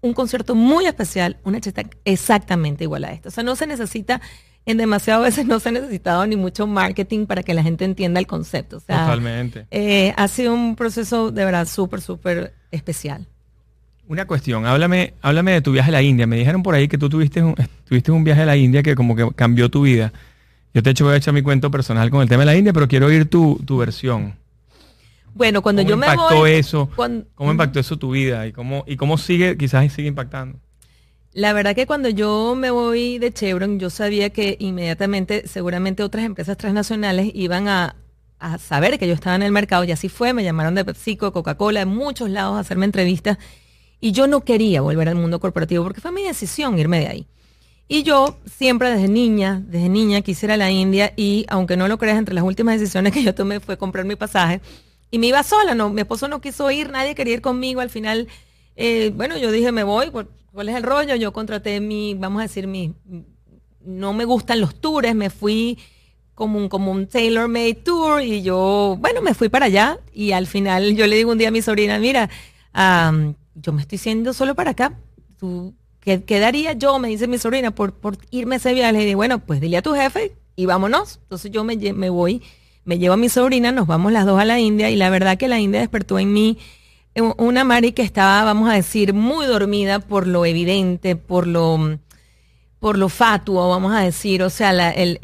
un 0.00 0.14
concierto 0.14 0.56
muy 0.56 0.86
especial 0.86 1.36
una 1.44 1.60
cheta 1.60 1.84
exactamente 2.04 2.84
igual 2.84 3.04
a 3.04 3.12
esta. 3.12 3.28
O 3.28 3.32
sea, 3.32 3.44
no 3.44 3.54
se 3.54 3.68
necesita 3.68 4.20
en 4.66 4.76
demasiadas 4.76 5.22
veces 5.22 5.46
no 5.46 5.60
se 5.60 5.70
ha 5.70 5.72
necesitado 5.72 6.26
ni 6.26 6.36
mucho 6.36 6.66
marketing 6.66 7.26
para 7.26 7.42
que 7.42 7.54
la 7.54 7.62
gente 7.62 7.84
entienda 7.84 8.20
el 8.20 8.26
concepto. 8.26 8.80
Totalmente. 8.80 9.66
Eh, 9.70 10.12
ha 10.16 10.28
sido 10.28 10.54
un 10.54 10.76
proceso 10.76 11.30
de 11.30 11.44
verdad 11.44 11.66
súper, 11.66 12.00
súper 12.00 12.54
especial. 12.70 13.26
Una 14.12 14.26
cuestión, 14.26 14.66
háblame, 14.66 15.14
háblame 15.22 15.52
de 15.52 15.62
tu 15.62 15.72
viaje 15.72 15.88
a 15.88 15.92
la 15.92 16.02
India. 16.02 16.26
Me 16.26 16.36
dijeron 16.36 16.62
por 16.62 16.74
ahí 16.74 16.86
que 16.86 16.98
tú 16.98 17.08
tuviste 17.08 17.42
un, 17.42 17.54
tuviste 17.88 18.12
un 18.12 18.24
viaje 18.24 18.42
a 18.42 18.44
la 18.44 18.58
India 18.58 18.82
que 18.82 18.94
como 18.94 19.16
que 19.16 19.26
cambió 19.34 19.70
tu 19.70 19.84
vida. 19.84 20.12
Yo 20.74 20.82
te 20.82 20.90
he 20.90 20.92
hecho, 20.92 21.06
voy 21.06 21.14
a 21.14 21.16
echar 21.16 21.32
mi 21.32 21.40
cuento 21.40 21.70
personal 21.70 22.10
con 22.10 22.20
el 22.20 22.28
tema 22.28 22.40
de 22.40 22.44
la 22.44 22.54
India, 22.54 22.74
pero 22.74 22.86
quiero 22.88 23.06
oír 23.06 23.24
tu, 23.30 23.58
versión. 23.78 24.34
Bueno, 25.32 25.62
cuando 25.62 25.80
yo 25.80 25.96
me 25.96 26.06
impactó 26.08 26.46
eso? 26.46 26.90
¿Cómo 27.34 27.52
impactó 27.52 27.80
eso 27.80 27.96
tu 27.96 28.10
vida? 28.10 28.46
¿Y 28.46 28.52
cómo, 28.52 28.84
y 28.86 28.96
cómo 28.96 29.16
sigue, 29.16 29.56
quizás 29.56 29.90
sigue 29.90 30.08
impactando? 30.08 30.58
La 31.32 31.54
verdad 31.54 31.74
que 31.74 31.86
cuando 31.86 32.10
yo 32.10 32.54
me 32.54 32.70
voy 32.70 33.18
de 33.18 33.32
Chevron, 33.32 33.78
yo 33.78 33.88
sabía 33.88 34.28
que 34.28 34.58
inmediatamente 34.60 35.48
seguramente 35.48 36.02
otras 36.02 36.26
empresas 36.26 36.58
transnacionales 36.58 37.30
iban 37.32 37.66
a, 37.66 37.96
saber 38.58 38.98
que 38.98 39.08
yo 39.08 39.14
estaba 39.14 39.36
en 39.36 39.42
el 39.42 39.52
mercado 39.52 39.84
y 39.84 39.92
así 39.92 40.10
fue, 40.10 40.34
me 40.34 40.44
llamaron 40.44 40.74
de 40.74 40.84
PepsiCo, 40.84 41.32
Coca-Cola, 41.32 41.80
en 41.80 41.88
muchos 41.88 42.28
lados 42.28 42.56
a 42.56 42.60
hacerme 42.60 42.84
entrevistas 42.84 43.38
y 44.02 44.10
yo 44.10 44.26
no 44.26 44.40
quería 44.40 44.80
volver 44.80 45.08
al 45.08 45.14
mundo 45.14 45.38
corporativo 45.38 45.84
porque 45.84 46.00
fue 46.00 46.10
mi 46.10 46.24
decisión 46.24 46.76
irme 46.76 46.98
de 46.98 47.06
ahí. 47.06 47.26
Y 47.86 48.02
yo 48.02 48.36
siempre 48.46 48.90
desde 48.90 49.06
niña, 49.06 49.62
desde 49.64 49.88
niña 49.88 50.22
quisiera 50.22 50.56
la 50.56 50.72
India 50.72 51.12
y 51.16 51.46
aunque 51.48 51.76
no 51.76 51.86
lo 51.86 51.98
creas, 51.98 52.18
entre 52.18 52.34
las 52.34 52.42
últimas 52.42 52.80
decisiones 52.80 53.12
que 53.14 53.22
yo 53.22 53.32
tomé 53.32 53.60
fue 53.60 53.78
comprar 53.78 54.04
mi 54.04 54.16
pasaje 54.16 54.60
y 55.12 55.20
me 55.20 55.28
iba 55.28 55.42
sola, 55.44 55.76
no, 55.76 55.88
mi 55.88 56.00
esposo 56.00 56.26
no 56.26 56.40
quiso 56.40 56.68
ir, 56.72 56.90
nadie 56.90 57.14
quería 57.14 57.34
ir 57.34 57.42
conmigo, 57.42 57.80
al 57.80 57.90
final, 57.90 58.26
eh, 58.74 59.12
bueno, 59.14 59.38
yo 59.38 59.52
dije 59.52 59.70
me 59.70 59.84
voy, 59.84 60.10
¿Cuál 60.52 60.68
es 60.68 60.74
el 60.74 60.82
rollo? 60.82 61.14
Yo 61.14 61.32
contraté 61.32 61.80
mi, 61.80 62.14
vamos 62.14 62.40
a 62.40 62.42
decir, 62.42 62.66
mi, 62.66 62.94
no 63.84 64.12
me 64.12 64.24
gustan 64.24 64.60
los 64.60 64.74
tours, 64.74 65.14
me 65.14 65.30
fui 65.30 65.78
como 66.34 66.58
un, 66.58 66.68
como 66.68 66.90
un 66.90 67.06
tailor-made 67.06 67.74
tour 67.76 68.20
y 68.20 68.42
yo, 68.42 68.96
bueno, 68.98 69.22
me 69.22 69.32
fui 69.32 69.48
para 69.48 69.66
allá 69.66 70.00
y 70.12 70.32
al 70.32 70.48
final 70.48 70.96
yo 70.96 71.06
le 71.06 71.16
digo 71.16 71.30
un 71.30 71.38
día 71.38 71.48
a 71.48 71.52
mi 71.52 71.62
sobrina, 71.62 71.98
mira, 72.00 72.28
yo 73.54 73.72
me 73.72 73.82
estoy 73.82 73.98
yendo 73.98 74.32
solo 74.32 74.54
para 74.54 74.70
acá, 74.70 74.98
¿tú 75.38 75.74
qué, 76.00 76.18
daría 76.40 76.72
yo? 76.72 76.98
Me 76.98 77.08
dice 77.08 77.26
mi 77.26 77.38
sobrina 77.38 77.70
por, 77.70 77.94
por 77.94 78.18
irme 78.30 78.56
ese 78.56 78.74
viaje. 78.74 79.08
Y 79.08 79.14
bueno, 79.14 79.38
pues 79.38 79.60
dile 79.60 79.76
a 79.76 79.82
tu 79.82 79.94
jefe 79.94 80.36
y 80.56 80.66
vámonos. 80.66 81.20
Entonces 81.22 81.50
yo 81.50 81.64
me, 81.64 81.76
me 81.76 82.10
voy, 82.10 82.42
me 82.84 82.98
llevo 82.98 83.14
a 83.14 83.16
mi 83.16 83.28
sobrina, 83.28 83.72
nos 83.72 83.86
vamos 83.86 84.12
las 84.12 84.26
dos 84.26 84.40
a 84.40 84.44
la 84.44 84.58
India 84.58 84.90
y 84.90 84.96
la 84.96 85.10
verdad 85.10 85.38
que 85.38 85.48
la 85.48 85.60
India 85.60 85.80
despertó 85.80 86.18
en 86.18 86.32
mí 86.32 86.58
una 87.36 87.64
Mari 87.64 87.92
que 87.92 88.02
estaba, 88.02 88.42
vamos 88.44 88.70
a 88.70 88.74
decir, 88.74 89.12
muy 89.12 89.46
dormida 89.46 89.98
por 89.98 90.26
lo 90.26 90.46
evidente, 90.46 91.14
por 91.14 91.46
lo 91.46 91.98
por 92.82 92.98
lo 92.98 93.08
fatuo, 93.08 93.68
vamos 93.68 93.92
a 93.94 94.00
decir, 94.00 94.42
o 94.42 94.50
sea, 94.50 94.90
el, 94.90 95.18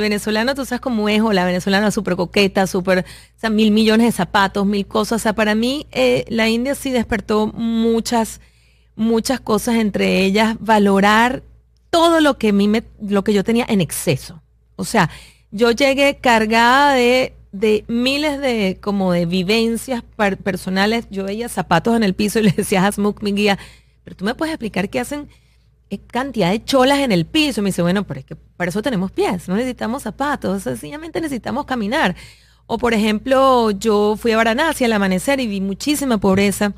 venezolano, 0.00 0.56
tú 0.56 0.64
sabes 0.64 0.80
cómo 0.80 1.08
es, 1.08 1.20
o 1.20 1.32
la 1.32 1.44
venezolana 1.44 1.92
súper 1.92 2.16
coqueta, 2.16 2.66
súper, 2.66 2.98
o 2.98 3.40
sea, 3.40 3.50
mil 3.50 3.70
millones 3.70 4.06
de 4.08 4.10
zapatos, 4.10 4.66
mil 4.66 4.84
cosas, 4.84 5.20
o 5.20 5.22
sea, 5.22 5.32
para 5.32 5.54
mí 5.54 5.86
eh, 5.92 6.24
la 6.28 6.48
India 6.48 6.74
sí 6.74 6.90
despertó 6.90 7.46
muchas, 7.46 8.40
muchas 8.96 9.38
cosas, 9.38 9.76
entre 9.76 10.24
ellas 10.24 10.56
valorar 10.58 11.44
todo 11.90 12.20
lo 12.20 12.36
que, 12.36 12.48
a 12.48 12.52
mí 12.52 12.66
me, 12.66 12.82
lo 13.00 13.22
que 13.22 13.32
yo 13.32 13.44
tenía 13.44 13.64
en 13.68 13.80
exceso, 13.80 14.42
o 14.74 14.84
sea, 14.84 15.08
yo 15.52 15.70
llegué 15.70 16.18
cargada 16.20 16.94
de 16.94 17.32
de 17.52 17.84
miles 17.86 18.40
de 18.40 18.78
como 18.80 19.12
de 19.12 19.26
vivencias 19.26 20.02
personales. 20.42 21.06
Yo 21.08 21.22
veía 21.22 21.48
zapatos 21.48 21.94
en 21.94 22.02
el 22.02 22.14
piso 22.14 22.40
y 22.40 22.42
le 22.46 22.50
decía 22.50 22.84
a 22.84 22.90
Smoke, 22.90 23.22
mi 23.22 23.32
guía, 23.32 23.60
pero 24.02 24.16
tú 24.16 24.24
me 24.24 24.34
puedes 24.34 24.52
explicar 24.52 24.90
qué 24.90 24.98
hacen 24.98 25.28
cantidad 26.06 26.50
de 26.50 26.64
cholas 26.64 27.00
en 27.00 27.12
el 27.12 27.26
piso. 27.26 27.62
me 27.62 27.68
dice, 27.68 27.82
bueno, 27.82 28.04
pero 28.06 28.20
es 28.20 28.26
que 28.26 28.36
para 28.36 28.68
eso 28.68 28.82
tenemos 28.82 29.12
pies, 29.12 29.48
no 29.48 29.56
necesitamos 29.56 30.02
zapatos, 30.02 30.62
sencillamente 30.62 31.20
necesitamos 31.20 31.64
caminar. 31.66 32.14
O 32.66 32.78
por 32.78 32.94
ejemplo, 32.94 33.70
yo 33.72 34.16
fui 34.16 34.32
a 34.32 34.36
Varanasi 34.36 34.84
al 34.84 34.92
amanecer 34.92 35.40
y 35.40 35.46
vi 35.46 35.60
muchísima 35.60 36.18
pobreza. 36.18 36.72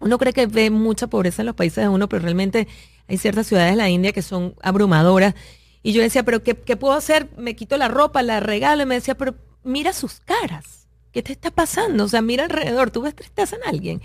Uno 0.00 0.18
cree 0.18 0.32
que 0.32 0.46
ve 0.46 0.70
mucha 0.70 1.06
pobreza 1.06 1.42
en 1.42 1.46
los 1.46 1.54
países 1.54 1.84
de 1.84 1.88
uno, 1.88 2.08
pero 2.08 2.22
realmente 2.22 2.68
hay 3.08 3.18
ciertas 3.18 3.46
ciudades 3.46 3.72
de 3.72 3.76
la 3.76 3.88
India 3.88 4.12
que 4.12 4.22
son 4.22 4.54
abrumadoras. 4.62 5.34
Y 5.82 5.92
yo 5.92 6.02
decía, 6.02 6.22
pero 6.22 6.42
¿qué, 6.42 6.54
qué 6.54 6.76
puedo 6.76 6.94
hacer? 6.94 7.28
Me 7.36 7.56
quito 7.56 7.76
la 7.76 7.88
ropa, 7.88 8.22
la 8.22 8.40
regalo. 8.40 8.82
Y 8.82 8.86
me 8.86 8.94
decía, 8.96 9.16
pero 9.16 9.34
mira 9.64 9.92
sus 9.92 10.20
caras. 10.20 10.86
¿Qué 11.12 11.22
te 11.22 11.32
está 11.32 11.50
pasando? 11.50 12.04
O 12.04 12.08
sea, 12.08 12.22
mira 12.22 12.44
alrededor, 12.44 12.90
tú 12.90 13.02
ves 13.02 13.14
tristeza 13.14 13.56
en 13.56 13.62
alguien. 13.64 14.02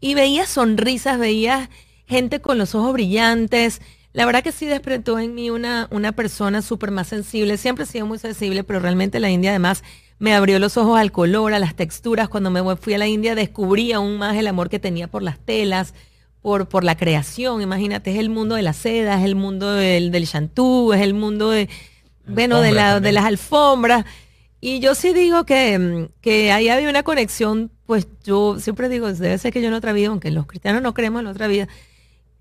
Y 0.00 0.14
veías 0.14 0.48
sonrisas, 0.48 1.18
veías 1.18 1.68
gente 2.06 2.40
con 2.40 2.58
los 2.58 2.74
ojos 2.74 2.92
brillantes. 2.92 3.80
La 4.12 4.26
verdad 4.26 4.42
que 4.42 4.52
sí 4.52 4.66
despertó 4.66 5.18
en 5.18 5.34
mí 5.34 5.50
una, 5.50 5.88
una 5.90 6.12
persona 6.12 6.62
súper 6.62 6.90
más 6.90 7.08
sensible. 7.08 7.56
Siempre 7.56 7.84
he 7.84 7.86
sido 7.86 8.06
muy 8.06 8.18
sensible, 8.18 8.62
pero 8.64 8.80
realmente 8.80 9.20
la 9.20 9.30
India 9.30 9.50
además 9.50 9.82
me 10.18 10.34
abrió 10.34 10.58
los 10.58 10.76
ojos 10.76 10.98
al 10.98 11.12
color, 11.12 11.52
a 11.52 11.58
las 11.58 11.74
texturas. 11.74 12.28
Cuando 12.28 12.50
me 12.50 12.76
fui 12.76 12.94
a 12.94 12.98
la 12.98 13.08
India 13.08 13.34
descubrí 13.34 13.92
aún 13.92 14.18
más 14.18 14.36
el 14.36 14.46
amor 14.46 14.70
que 14.70 14.78
tenía 14.78 15.08
por 15.08 15.22
las 15.22 15.38
telas, 15.38 15.94
por, 16.40 16.68
por 16.68 16.84
la 16.84 16.96
creación. 16.96 17.62
Imagínate, 17.62 18.12
es 18.12 18.18
el 18.18 18.30
mundo 18.30 18.54
de 18.54 18.62
la 18.62 18.72
seda, 18.72 19.18
es 19.18 19.24
el 19.24 19.34
mundo 19.34 19.72
del, 19.72 20.10
del 20.10 20.24
shantú, 20.26 20.92
es 20.92 21.00
el 21.00 21.14
mundo 21.14 21.50
de, 21.50 21.68
bueno, 22.26 22.60
de, 22.60 22.72
la, 22.72 23.00
de 23.00 23.12
las 23.12 23.24
alfombras. 23.24 24.04
Y 24.60 24.80
yo 24.80 24.94
sí 24.94 25.12
digo 25.12 25.44
que, 25.44 26.08
que 26.20 26.52
ahí 26.52 26.68
había 26.68 26.88
una 26.88 27.02
conexión, 27.02 27.70
pues 27.84 28.06
yo 28.24 28.58
siempre 28.60 28.88
digo, 28.88 29.12
debe 29.12 29.36
ser 29.38 29.52
que 29.52 29.60
yo 29.60 29.68
en 29.68 29.74
otra 29.74 29.92
vida, 29.92 30.08
aunque 30.08 30.30
los 30.30 30.46
cristianos 30.46 30.80
no 30.82 30.94
creemos 30.94 31.20
en 31.20 31.26
otra 31.26 31.48
vida, 31.48 31.68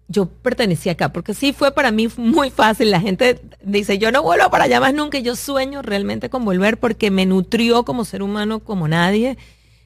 yo 0.07 0.27
pertenecía 0.27 0.93
acá, 0.93 1.13
porque 1.13 1.33
sí 1.33 1.53
fue 1.53 1.73
para 1.73 1.91
mí 1.91 2.07
muy 2.17 2.49
fácil. 2.49 2.91
La 2.91 2.99
gente 2.99 3.39
dice, 3.63 3.97
yo 3.97 4.11
no 4.11 4.21
vuelvo 4.21 4.49
para 4.49 4.65
allá 4.65 4.79
más 4.79 4.93
nunca, 4.93 5.19
yo 5.19 5.35
sueño 5.35 5.81
realmente 5.81 6.29
con 6.29 6.45
volver 6.45 6.77
porque 6.77 7.11
me 7.11 7.25
nutrió 7.25 7.83
como 7.83 8.05
ser 8.05 8.21
humano 8.21 8.59
como 8.59 8.87
nadie, 8.87 9.37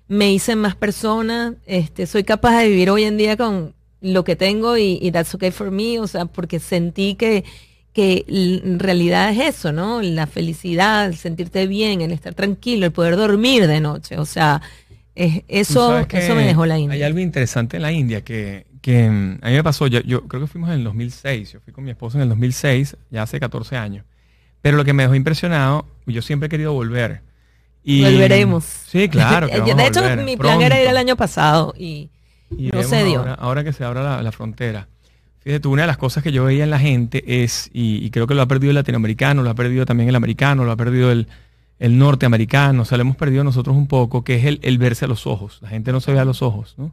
me 0.07 0.31
hice 0.31 0.55
más 0.55 0.75
persona, 0.75 1.55
este, 1.65 2.07
soy 2.07 2.23
capaz 2.23 2.59
de 2.59 2.69
vivir 2.69 2.89
hoy 2.89 3.03
en 3.03 3.17
día 3.17 3.37
con 3.37 3.73
lo 4.01 4.23
que 4.23 4.35
tengo 4.35 4.77
y, 4.77 4.99
y 5.01 5.11
that's 5.11 5.33
okay 5.33 5.51
for 5.51 5.71
me, 5.71 5.99
o 5.99 6.07
sea, 6.07 6.25
porque 6.25 6.59
sentí 6.59 7.15
que 7.15 7.43
que 7.97 8.25
en 8.27 8.77
realidad 8.77 9.31
es 9.31 9.55
eso, 9.55 9.71
¿no? 9.71 10.03
La 10.03 10.27
felicidad, 10.27 11.07
el 11.07 11.15
sentirte 11.15 11.65
bien, 11.65 12.01
el 12.01 12.11
estar 12.11 12.35
tranquilo, 12.35 12.85
el 12.85 12.91
poder 12.91 13.15
dormir 13.17 13.65
de 13.65 13.79
noche. 13.79 14.19
O 14.19 14.25
sea, 14.27 14.61
eso, 15.15 16.05
eso 16.11 16.35
me 16.35 16.45
dejó 16.45 16.67
la 16.67 16.77
India. 16.77 16.93
Hay 16.93 17.01
algo 17.01 17.17
interesante 17.17 17.77
en 17.77 17.81
la 17.81 17.91
India 17.91 18.21
que, 18.21 18.67
que 18.81 19.09
mm, 19.09 19.39
a 19.41 19.47
mí 19.47 19.53
me 19.53 19.63
pasó, 19.63 19.87
yo, 19.87 20.01
yo, 20.01 20.27
creo 20.27 20.41
que 20.41 20.47
fuimos 20.47 20.69
en 20.69 20.75
el 20.75 20.83
2006, 20.83 21.53
yo 21.53 21.59
fui 21.61 21.73
con 21.73 21.83
mi 21.83 21.91
esposo 21.91 22.17
en 22.17 22.23
el 22.23 22.29
2006, 22.29 22.97
ya 23.09 23.23
hace 23.23 23.39
14 23.39 23.77
años. 23.77 24.05
Pero 24.61 24.77
lo 24.77 24.85
que 24.85 24.93
me 24.93 25.03
dejó 25.03 25.15
impresionado, 25.15 25.85
yo 26.05 26.21
siempre 26.21 26.47
he 26.47 26.49
querido 26.49 26.73
volver. 26.73 27.21
Y, 27.83 28.03
Volveremos. 28.03 28.65
Sí, 28.65 29.07
claro. 29.07 29.47
de 29.75 29.87
hecho, 29.87 30.01
mi 30.17 30.35
plan 30.35 30.61
era 30.61 30.81
ir 30.81 30.89
el 30.89 30.97
año 30.97 31.15
pasado 31.15 31.73
y, 31.77 32.09
no 32.49 32.83
se 32.83 33.03
dio. 33.05 33.25
Ahora, 33.39 33.63
que 33.63 33.71
se 33.71 33.85
abra 33.85 34.21
la, 34.21 34.31
frontera. 34.31 34.87
Fíjate, 35.39 35.67
una 35.69 35.83
de 35.83 35.87
las 35.87 35.97
cosas 35.97 36.23
que 36.23 36.33
yo 36.33 36.43
veía 36.43 36.65
en 36.65 36.69
la 36.69 36.79
gente 36.79 37.43
es, 37.43 37.69
y, 37.71 38.09
creo 38.09 38.27
que 38.27 38.35
lo 38.35 38.41
ha 38.41 38.47
perdido 38.47 38.71
el 38.71 38.75
latinoamericano, 38.75 39.43
lo 39.43 39.49
ha 39.49 39.55
perdido 39.55 39.85
también 39.85 40.09
el 40.09 40.15
americano, 40.15 40.65
lo 40.65 40.71
ha 40.71 40.75
perdido 40.75 41.11
el, 41.11 41.27
norteamericano, 41.79 42.81
o 42.81 42.85
sea, 42.85 42.97
lo 42.97 43.03
hemos 43.03 43.15
perdido 43.15 43.45
nosotros 43.45 43.77
un 43.77 43.87
poco, 43.87 44.23
que 44.25 44.35
es 44.35 44.59
el, 44.61 44.77
verse 44.77 45.05
a 45.05 45.07
los 45.07 45.25
ojos. 45.25 45.59
La 45.61 45.69
gente 45.69 45.93
no 45.93 46.01
se 46.01 46.11
ve 46.11 46.19
a 46.19 46.25
los 46.25 46.41
ojos, 46.41 46.75
¿no? 46.77 46.91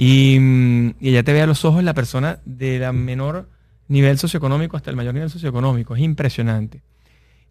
Y, 0.00 0.38
mm, 0.38 0.94
y 1.00 1.08
ella 1.08 1.24
te 1.24 1.32
ve 1.32 1.42
a 1.42 1.46
los 1.46 1.64
ojos 1.64 1.82
la 1.82 1.92
persona 1.92 2.38
de 2.44 2.78
la 2.78 2.92
menor 2.92 3.48
nivel 3.88 4.16
socioeconómico 4.16 4.76
hasta 4.76 4.90
el 4.90 4.96
mayor 4.96 5.12
nivel 5.12 5.28
socioeconómico. 5.28 5.96
Es 5.96 6.02
impresionante. 6.02 6.82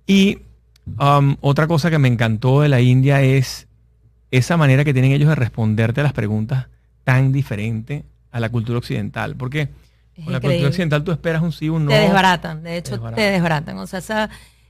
Y 0.05 0.39
um, 0.97 1.35
otra 1.41 1.67
cosa 1.67 1.89
que 1.89 1.99
me 1.99 2.07
encantó 2.07 2.61
de 2.61 2.69
la 2.69 2.79
India 2.79 3.21
es 3.21 3.67
esa 4.31 4.55
manera 4.55 4.85
que 4.85 4.93
tienen 4.93 5.11
ellos 5.11 5.27
de 5.27 5.35
responderte 5.35 5.99
a 5.99 6.03
las 6.03 6.13
preguntas 6.13 6.67
tan 7.03 7.33
diferente 7.33 8.05
a 8.31 8.39
la 8.39 8.47
cultura 8.47 8.77
occidental. 8.77 9.35
Porque 9.35 9.67
con 10.23 10.31
la 10.31 10.39
cultura 10.39 10.69
occidental 10.69 11.03
tú 11.03 11.11
esperas 11.11 11.41
un 11.41 11.51
sí, 11.51 11.67
un 11.67 11.83
no. 11.83 11.91
Te 11.91 11.97
desbaratan, 11.97 12.63
de 12.63 12.77
hecho 12.77 12.97
te 13.11 13.29
desbaratan. 13.29 13.77
O 13.79 13.87
sea, 13.87 13.99
esa, 13.99 14.29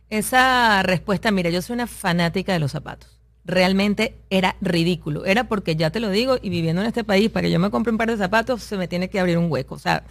esa 0.09 0.81
respuesta, 0.81 1.29
mira, 1.29 1.51
yo 1.51 1.61
soy 1.61 1.75
una 1.75 1.85
fanática 1.85 2.53
de 2.53 2.59
los 2.59 2.71
zapatos. 2.71 3.16
Realmente 3.47 4.15
era 4.29 4.55
ridículo. 4.61 5.25
Era 5.25 5.45
porque 5.45 5.75
ya 5.75 5.89
te 5.89 5.99
lo 5.99 6.11
digo, 6.11 6.37
y 6.41 6.49
viviendo 6.49 6.81
en 6.83 6.87
este 6.87 7.03
país, 7.03 7.31
para 7.31 7.47
que 7.47 7.51
yo 7.51 7.59
me 7.59 7.71
compre 7.71 7.91
un 7.91 7.97
par 7.97 8.11
de 8.11 8.17
zapatos, 8.17 8.61
se 8.61 8.77
me 8.77 8.87
tiene 8.87 9.09
que 9.09 9.19
abrir 9.19 9.39
un 9.39 9.51
hueco. 9.51 9.73
O 9.73 9.79
sea, 9.79 10.03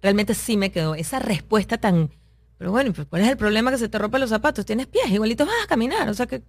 realmente 0.00 0.34
sí 0.34 0.56
me 0.56 0.70
quedó 0.70 0.94
esa 0.94 1.18
respuesta 1.18 1.76
tan, 1.76 2.10
pero 2.58 2.70
bueno, 2.70 2.92
pues, 2.92 3.06
¿cuál 3.08 3.22
es 3.22 3.28
el 3.28 3.36
problema 3.36 3.70
que 3.70 3.78
se 3.78 3.88
te 3.88 3.98
rompen 3.98 4.20
los 4.20 4.30
zapatos? 4.30 4.64
Tienes 4.64 4.86
pies, 4.86 5.10
igualito 5.10 5.44
vas 5.44 5.54
a 5.64 5.66
caminar, 5.66 6.08
o 6.08 6.14
sea, 6.14 6.26
¿qué, 6.26 6.42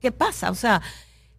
qué 0.00 0.12
pasa? 0.12 0.50
O 0.50 0.54
sea, 0.54 0.82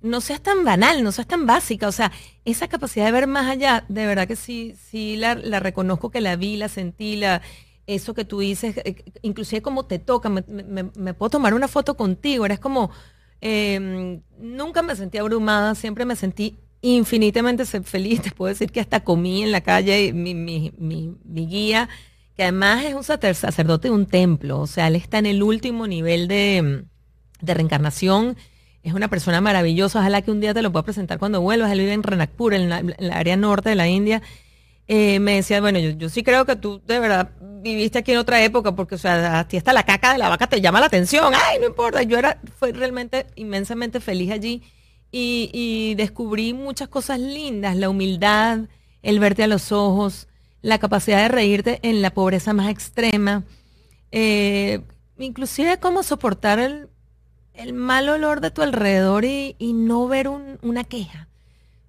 no 0.01 0.21
seas 0.21 0.41
tan 0.41 0.63
banal, 0.63 1.03
no 1.03 1.11
seas 1.11 1.27
tan 1.27 1.45
básica, 1.45 1.87
o 1.87 1.91
sea, 1.91 2.11
esa 2.45 2.67
capacidad 2.67 3.05
de 3.05 3.11
ver 3.11 3.27
más 3.27 3.47
allá, 3.47 3.85
de 3.89 4.05
verdad 4.05 4.27
que 4.27 4.35
sí, 4.35 4.75
sí 4.89 5.17
la, 5.17 5.35
reconozco 5.59 6.11
que 6.11 6.21
la 6.21 6.35
vi, 6.35 6.57
la 6.57 6.69
sentí, 6.69 7.15
la, 7.17 7.41
eso 7.87 8.13
que 8.13 8.25
tú 8.25 8.39
dices, 8.39 8.77
eh, 8.77 9.03
inclusive 9.21 9.61
como 9.61 9.85
te 9.85 9.99
toca, 9.99 10.29
me, 10.29 10.43
puedo 11.13 11.29
tomar 11.29 11.53
una 11.53 11.67
foto 11.67 11.95
contigo, 11.95 12.45
eres 12.45 12.59
como, 12.59 12.91
em, 13.41 14.21
nunca 14.39 14.81
me 14.81 14.95
sentí 14.95 15.17
abrumada, 15.17 15.75
siempre 15.75 16.05
me 16.05 16.15
sentí 16.15 16.57
infinitamente 16.81 17.65
feliz. 17.65 18.21
Te 18.23 18.31
puedo 18.31 18.49
decir 18.49 18.71
que 18.71 18.79
hasta 18.79 19.03
comí 19.03 19.43
en 19.43 19.51
la 19.51 19.61
calle 19.61 20.13
mi, 20.13 20.33
mi, 20.33 20.71
mi, 20.77 21.47
guía, 21.47 21.89
que 22.35 22.43
además 22.43 22.83
es 22.85 22.93
un 22.93 23.03
sacerdote 23.03 23.87
de 23.87 23.93
un 23.93 24.05
templo, 24.05 24.59
o 24.59 24.67
sea, 24.67 24.87
él 24.87 24.95
está 24.95 25.19
en 25.19 25.25
el 25.25 25.41
último 25.41 25.87
nivel 25.87 26.27
de, 26.27 26.85
de 27.41 27.53
reencarnación. 27.53 28.37
Es 28.83 28.93
una 28.93 29.07
persona 29.07 29.41
maravillosa, 29.41 29.99
ojalá 29.99 30.21
que 30.21 30.29
un 30.29 30.41
día 30.41 30.53
te 30.53 30.61
lo 30.61 30.71
pueda 30.71 30.83
presentar 30.83 31.17
cuando 31.17 31.41
vuelvas. 31.41 31.71
Él 31.71 31.79
vive 31.79 31.93
en 31.93 32.03
Ranakpur, 32.03 32.53
en 32.53 32.69
la, 32.69 32.83
área 33.13 33.35
norte 33.35 33.69
de 33.69 33.75
la 33.75 33.87
India. 33.87 34.21
Eh, 34.87 35.19
me 35.19 35.35
decía, 35.35 35.61
bueno, 35.61 35.79
yo, 35.79 35.91
yo, 35.91 36.09
sí 36.09 36.23
creo 36.23 36.45
que 36.45 36.55
tú 36.55 36.81
de 36.85 36.99
verdad 36.99 37.31
viviste 37.39 37.97
aquí 37.97 38.11
en 38.11 38.19
otra 38.19 38.43
época, 38.43 38.75
porque, 38.75 38.95
o 38.95 38.97
sea, 38.99 39.39
a 39.39 39.47
ti 39.47 39.57
hasta 39.57 39.73
la 39.73 39.83
caca 39.83 40.13
de 40.13 40.19
la 40.19 40.29
vaca 40.29 40.47
te 40.47 40.61
llama 40.61 40.79
la 40.79 40.85
atención. 40.85 41.33
Ay, 41.35 41.59
no 41.59 41.65
importa. 41.65 42.03
Yo 42.03 42.17
era, 42.17 42.39
fue 42.59 42.71
realmente 42.71 43.25
inmensamente 43.35 43.99
feliz 43.99 44.31
allí 44.31 44.61
y, 45.11 45.95
descubrí 45.95 46.53
muchas 46.53 46.89
cosas 46.89 47.19
lindas, 47.19 47.75
la 47.75 47.89
humildad, 47.89 48.59
el 49.01 49.19
verte 49.19 49.43
a 49.43 49.47
los 49.47 49.71
ojos, 49.71 50.27
la 50.61 50.77
capacidad 50.79 51.21
de 51.21 51.29
reírte 51.29 51.79
en 51.83 52.01
la 52.01 52.13
pobreza 52.13 52.53
más 52.53 52.69
extrema, 52.69 53.43
eh, 54.11 54.81
inclusive 55.17 55.79
cómo 55.79 56.03
soportar 56.03 56.59
el, 56.59 56.89
mal 57.73 58.09
olor 58.09 58.41
de 58.41 58.51
tu 58.51 58.61
alrededor 58.61 59.23
y, 59.23 59.55
no 59.73 60.07
ver 60.07 60.27
una 60.27 60.83
queja. 60.83 61.29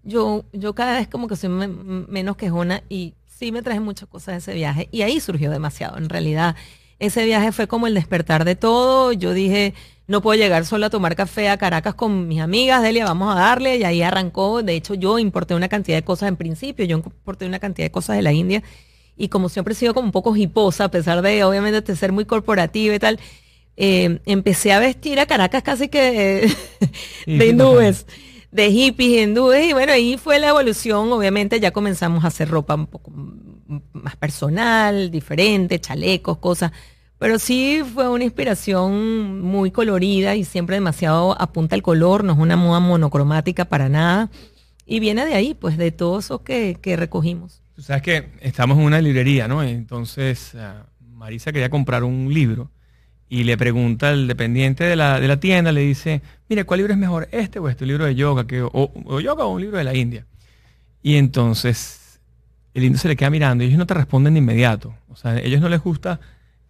Yo, 0.07 0.45
yo 0.53 0.75
cada 0.75 0.99
vez 0.99 1.09
como 1.09 1.29
que 1.29 1.37
soy 1.37 1.51
menos 1.51 2.37
quejona 2.37 2.83
y 2.88 3.14
sí 3.27 3.53
me 3.53 3.62
traje 3.62 3.81
muchas 3.81 4.09
cosas 4.09 4.35
de 4.35 4.38
ese 4.38 4.55
viaje 4.55 4.88
y 4.92 5.03
ahí 5.03 5.21
surgió 5.21 5.51
demasiado. 5.51 5.99
En 5.99 6.09
realidad, 6.09 6.57
ese 6.99 7.25
viaje 7.25 7.53
fue 7.53 7.66
como 7.66 7.87
el 7.87 7.95
despertar 7.95 8.45
de 8.45 8.57
todo. 8.57 9.12
Yo 9.12 9.33
dije, 9.33 9.75
no 10.07 10.23
puedo 10.23 10.38
llegar 10.38 10.64
solo 10.64 10.87
a 10.87 10.90
tomar 10.90 11.16
café 11.16 11.49
a 11.49 11.57
Caracas 11.57 11.95
con 11.95 12.29
mis 12.29 12.40
amigas, 12.40 12.83
Delia, 12.83 13.05
vamos 13.05 13.35
a 13.35 13.38
darle, 13.38 13.77
y 13.77 13.85
ahí 13.85 14.03
arrancó. 14.03 14.62
De 14.62 14.75
hecho, 14.75 14.95
yo 14.95 15.19
importé 15.19 15.55
una 15.55 15.69
cantidad 15.69 15.99
de 15.99 16.05
cosas 16.05 16.29
en 16.29 16.37
principio, 16.37 16.85
yo 16.85 16.97
importé 16.97 17.47
una 17.47 17.59
cantidad 17.59 17.87
de 17.87 17.90
cosas 17.90 18.16
de 18.16 18.23
la 18.23 18.33
India, 18.33 18.62
y 19.16 19.29
como 19.29 19.49
siempre 19.49 19.73
he 19.73 19.77
sido 19.77 19.95
como 19.95 20.07
un 20.07 20.12
poco 20.12 20.37
hiposa, 20.37 20.85
a 20.85 20.90
pesar 20.90 21.23
de, 21.23 21.42
obviamente, 21.45 21.81
de 21.81 21.97
ser 21.97 22.12
muy 22.12 22.25
corporativa 22.25 22.95
y 22.95 22.99
tal, 22.99 23.19
eh, 23.77 24.21
empecé 24.27 24.73
a 24.73 24.79
vestir 24.79 25.19
a 25.21 25.27
Caracas 25.27 25.62
casi 25.62 25.88
que 25.88 26.51
de 27.27 27.47
hindúes, 27.47 28.07
de 28.57 28.73
hippies 28.73 29.23
hindúes, 29.23 29.71
y 29.71 29.73
bueno, 29.73 29.92
ahí 29.92 30.16
fue 30.19 30.38
la 30.40 30.49
evolución, 30.49 31.12
obviamente 31.12 31.61
ya 31.61 31.71
comenzamos 31.71 32.25
a 32.25 32.29
hacer 32.29 32.49
ropa 32.49 32.75
un 32.75 32.87
poco 32.87 33.12
más 33.92 34.16
personal, 34.16 35.11
diferente, 35.11 35.79
chalecos, 35.81 36.38
cosas 36.38 36.73
pero 37.19 37.38
sí 37.38 37.83
fue 37.95 38.09
una 38.09 38.25
inspiración 38.25 39.40
muy 39.40 39.71
colorida 39.71 40.35
y 40.37 40.45
siempre 40.45 40.77
demasiado 40.77 41.40
apunta 41.40 41.75
al 41.75 41.83
color, 41.83 42.25
no 42.25 42.35
es 42.35 42.38
una 42.38 42.57
moda 42.57 42.81
monocromática 42.81 43.64
para 43.64 43.88
nada. 43.88 44.31
Y 44.85 45.01
viene 45.01 45.25
de 45.25 45.35
ahí, 45.35 45.55
pues 45.55 45.79
de 45.79 45.90
todo 45.90 46.19
eso 46.19 46.45
que, 46.45 46.79
recogimos. 46.97 47.62
Tú 47.75 47.83
sabes 47.83 48.03
que 48.03 48.31
estamos 48.40 48.79
en 48.79 48.85
una 48.85 49.01
librería, 49.01 49.49
¿no? 49.49 49.62
Entonces 49.62 50.55
ah, 50.55 50.87
Marisa 51.01 51.53
quería 51.53 51.71
comprar 51.71 52.05
un 52.05 52.33
libro 52.33 52.71
y 53.29 53.45
le 53.45 53.57
pregunta 53.57 54.11
al 54.11 54.29
dependiente 54.29 54.85
de 54.85 54.97
la, 54.97 55.41
tienda, 55.41 55.73
le 55.73 55.81
dice, 55.81 56.23
mire, 56.49 56.65
¿cuál 56.65 56.79
libro 56.79 56.93
es 56.93 56.99
mejor, 56.99 57.29
este 57.33 57.59
o 57.59 57.69
este 57.69 57.87
libro 57.87 58.05
de 58.05 58.15
yoga? 58.15 58.47
Que, 58.47 58.62
o, 58.62 59.21
yoga 59.21 59.45
o 59.45 59.55
un 59.55 59.61
libro 59.61 59.79
de 59.79 59.85
la 59.85 59.95
India. 59.95 60.27
Y 61.03 61.17
entonces 61.17 62.21
el 62.75 62.85
indio 62.85 62.99
se 62.99 63.09
le 63.09 63.17
queda 63.17 63.31
mirando 63.31 63.65
y 63.65 63.69
ellos 63.69 63.79
no 63.79 63.87
te 63.87 63.95
responden 63.95 64.35
de 64.35 64.39
inmediato. 64.39 64.95
O 65.09 65.17
sea, 65.17 65.33
a 65.33 65.41
ellos 65.41 65.61
no 65.61 65.69
les 65.69 65.81
gusta 65.81 66.21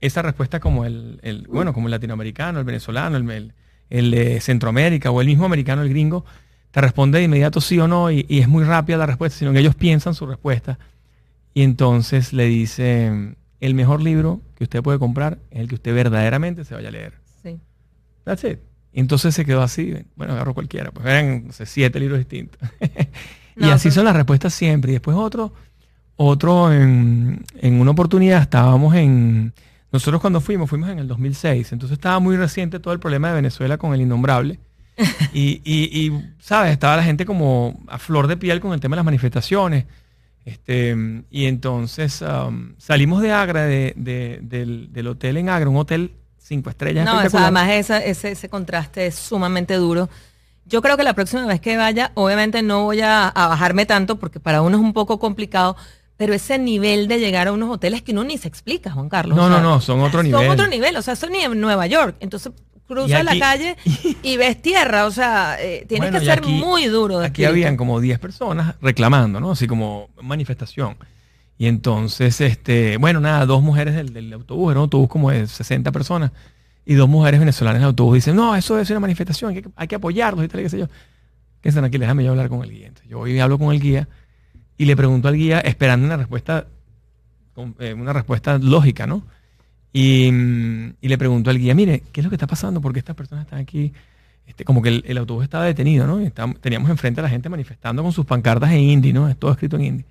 esa 0.00 0.22
respuesta 0.22 0.60
como 0.60 0.84
el, 0.84 1.46
bueno, 1.48 1.72
como 1.72 1.88
el 1.88 1.90
latinoamericano, 1.90 2.58
el 2.58 2.64
venezolano, 2.64 3.16
el, 3.16 3.52
el, 3.90 4.10
de 4.10 4.40
Centroamérica 4.40 5.10
o 5.10 5.20
el 5.20 5.26
mismo 5.26 5.44
americano, 5.44 5.82
el 5.82 5.88
gringo, 5.88 6.24
te 6.70 6.80
responde 6.80 7.18
de 7.18 7.24
inmediato 7.24 7.60
sí 7.60 7.78
o 7.80 7.88
no 7.88 8.10
y, 8.10 8.26
es 8.28 8.48
muy 8.48 8.64
rápida 8.64 8.98
la 8.98 9.06
respuesta, 9.06 9.38
sino 9.38 9.52
que 9.52 9.60
ellos 9.60 9.74
piensan 9.74 10.14
su 10.14 10.26
respuesta 10.26 10.78
y 11.54 11.62
entonces 11.62 12.32
le 12.32 12.44
dice, 12.46 13.34
el 13.60 13.74
mejor 13.74 14.02
libro 14.02 14.40
que 14.56 14.64
usted 14.64 14.82
puede 14.82 14.98
comprar 14.98 15.38
es 15.50 15.60
el 15.60 15.68
que 15.68 15.76
usted 15.76 15.94
verdaderamente 15.94 16.64
se 16.64 16.74
vaya 16.74 16.88
a 16.88 16.92
leer. 16.92 17.14
Sí. 17.42 17.58
That's 18.24 18.44
it. 18.44 18.58
Y 18.92 19.00
entonces 19.00 19.34
se 19.34 19.44
quedó 19.44 19.62
así, 19.62 19.94
bueno, 20.16 20.32
agarró 20.34 20.54
cualquiera, 20.54 20.90
pues 20.90 21.06
eran 21.06 21.48
siete 21.50 22.00
libros 22.00 22.18
distintos. 22.18 22.60
y 23.56 23.64
así 23.68 23.90
son 23.90 24.06
las 24.06 24.16
respuestas 24.16 24.54
siempre. 24.54 24.92
Y 24.92 24.94
después 24.94 25.16
otro, 25.16 25.52
otro 26.16 26.72
en, 26.72 27.44
en 27.60 27.80
una 27.80 27.90
oportunidad 27.90 28.40
estábamos 28.40 28.94
en, 28.94 29.52
nosotros 29.92 30.20
cuando 30.20 30.40
fuimos, 30.40 30.68
fuimos 30.68 30.90
en 30.90 30.98
el 30.98 31.08
2006, 31.08 31.72
entonces 31.72 31.96
estaba 31.96 32.18
muy 32.18 32.36
reciente 32.36 32.80
todo 32.80 32.92
el 32.92 33.00
problema 33.00 33.28
de 33.28 33.36
Venezuela 33.36 33.78
con 33.78 33.94
el 33.94 34.00
innombrable. 34.00 34.58
y, 35.32 36.12
¿sabes? 36.38 36.72
Estaba 36.72 36.96
la 36.96 37.02
gente 37.02 37.26
como 37.26 37.82
a 37.86 37.98
flor 37.98 38.26
de 38.26 38.36
piel 38.36 38.60
con 38.60 38.72
el 38.72 38.80
tema 38.80 38.96
de 38.96 38.98
las 38.98 39.04
manifestaciones. 39.04 39.84
Este, 40.46 40.96
y 41.28 41.46
entonces 41.46 42.22
um, 42.22 42.74
salimos 42.78 43.20
de 43.20 43.32
Agra, 43.32 43.64
del, 43.64 45.06
hotel 45.08 45.38
en 45.38 45.48
Agra, 45.48 45.68
un 45.68 45.76
hotel 45.76 46.12
cinco 46.38 46.70
estrellas. 46.70 47.04
No, 47.04 47.18
además 47.18 47.68
ese, 47.70 48.30
ese 48.30 48.48
contraste 48.48 49.06
es 49.06 49.16
sumamente 49.16 49.74
duro. 49.74 50.08
Yo 50.64 50.82
creo 50.82 50.96
que 50.96 51.02
la 51.02 51.14
próxima 51.14 51.44
vez 51.46 51.60
que 51.60 51.76
vaya, 51.76 52.12
obviamente 52.14 52.62
no 52.62 52.84
voy 52.84 53.00
a, 53.00 53.26
a, 53.26 53.48
bajarme 53.48 53.86
tanto 53.86 54.20
porque 54.20 54.38
para 54.38 54.62
uno 54.62 54.76
es 54.76 54.82
un 54.82 54.92
poco 54.92 55.18
complicado, 55.18 55.76
pero 56.16 56.32
ese 56.32 56.60
nivel 56.60 57.08
de 57.08 57.18
llegar 57.18 57.48
a 57.48 57.52
unos 57.52 57.68
hoteles 57.68 58.02
que 58.02 58.12
uno 58.12 58.22
ni 58.22 58.38
se 58.38 58.46
explica, 58.46 58.92
Juan 58.92 59.08
Carlos. 59.08 59.36
No, 59.36 59.50
no, 59.50 59.60
no, 59.60 59.80
son 59.80 60.00
otro 60.00 60.22
nivel. 60.22 60.40
Son 60.40 60.48
otro 60.48 60.68
nivel, 60.68 60.96
o 60.96 61.02
sea, 61.02 61.16
son 61.16 61.32
ni 61.32 61.40
en 61.40 61.60
Nueva 61.60 61.88
York. 61.88 62.14
Entonces 62.20 62.52
cruzas 62.86 63.24
la 63.24 63.38
calle 63.38 63.76
y 64.22 64.36
ves 64.36 64.60
tierra, 64.60 65.06
o 65.06 65.10
sea, 65.10 65.56
eh, 65.60 65.84
tienes 65.88 66.10
que 66.10 66.20
ser 66.20 66.42
muy 66.44 66.86
duro. 66.86 67.20
aquí 67.20 67.44
habían 67.44 67.76
como 67.76 68.00
10 68.00 68.18
personas 68.18 68.76
reclamando, 68.80 69.40
¿no? 69.40 69.52
Así 69.52 69.66
como 69.66 70.08
manifestación. 70.22 70.96
Y 71.58 71.66
entonces, 71.66 72.40
este, 72.40 72.98
bueno, 72.98 73.20
nada, 73.20 73.46
dos 73.46 73.62
mujeres 73.62 73.94
del, 73.94 74.32
autobús, 74.32 74.70
era 74.70 74.80
un 74.80 74.84
autobús 74.84 75.08
como 75.08 75.30
de 75.30 75.46
60 75.46 75.90
personas, 75.90 76.30
y 76.84 76.94
dos 76.94 77.08
mujeres 77.08 77.40
venezolanas 77.40 77.80
del 77.80 77.88
autobús 77.88 78.16
dicen, 78.16 78.36
no, 78.36 78.54
eso 78.54 78.78
es 78.78 78.90
una 78.90 79.00
manifestación, 79.00 79.54
hay 79.54 79.62
que, 79.62 79.68
hay 79.74 79.88
que 79.88 79.94
apoyarlos 79.96 80.44
y 80.44 80.48
tal, 80.48 80.62
qué 80.62 80.68
sé 80.68 80.78
yo. 80.78 80.88
Que 81.60 81.70
están 81.70 81.84
aquí, 81.84 81.98
déjame 81.98 82.24
yo 82.24 82.30
hablar 82.30 82.48
con 82.48 82.62
el 82.62 82.70
guía. 82.70 82.92
yo 83.08 83.20
hoy 83.20 83.40
hablo 83.40 83.58
con 83.58 83.74
el 83.74 83.80
guía 83.80 84.06
y 84.76 84.84
le 84.84 84.94
pregunto 84.94 85.28
al 85.28 85.34
guía 85.34 85.60
esperando 85.60 86.06
una 86.06 86.16
respuesta, 86.16 86.66
eh, 87.78 87.94
una 87.94 88.12
respuesta 88.12 88.58
lógica, 88.58 89.06
¿no? 89.06 89.24
Y, 89.98 90.30
le 91.00 91.16
pregunto 91.16 91.48
al 91.48 91.58
guía, 91.58 91.74
mire, 91.74 92.02
¿qué 92.12 92.20
es 92.20 92.24
lo 92.24 92.28
que 92.28 92.36
está 92.36 92.46
pasando? 92.46 92.82
¿Por 92.82 92.92
qué 92.92 92.98
estas 92.98 93.16
personas 93.16 93.46
están 93.46 93.60
aquí? 93.60 93.94
Este, 94.46 94.62
como 94.62 94.82
que 94.82 95.02
el, 95.02 95.16
autobús 95.16 95.42
estaba 95.42 95.64
detenido, 95.64 96.06
¿no? 96.06 96.20
Y 96.20 96.30
teníamos 96.60 96.90
enfrente 96.90 97.20
a 97.20 97.22
la 97.22 97.30
gente 97.30 97.48
manifestando 97.48 98.02
con 98.02 98.12
sus 98.12 98.26
pancartas 98.26 98.72
en 98.72 98.80
hindi, 98.80 99.14
¿no? 99.14 99.26
Es 99.26 99.38
todo 99.38 99.52
escrito 99.52 99.76
en 99.76 99.84
hindi. 99.84 100.04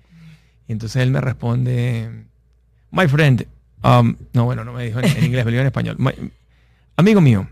Y 0.66 0.72
entonces 0.72 1.00
él 1.00 1.12
me 1.12 1.20
responde, 1.20 2.24
my 2.90 3.06
friend, 3.06 3.46
um, 3.84 4.16
no, 4.32 4.44
bueno, 4.46 4.64
no 4.64 4.72
me 4.72 4.86
dijo 4.86 4.98
en, 4.98 5.24
inglés, 5.24 5.44
me 5.44 5.52
dijo 5.52 5.60
en 5.60 5.66
español. 5.68 5.96
amigo 6.96 7.20
mío, 7.20 7.48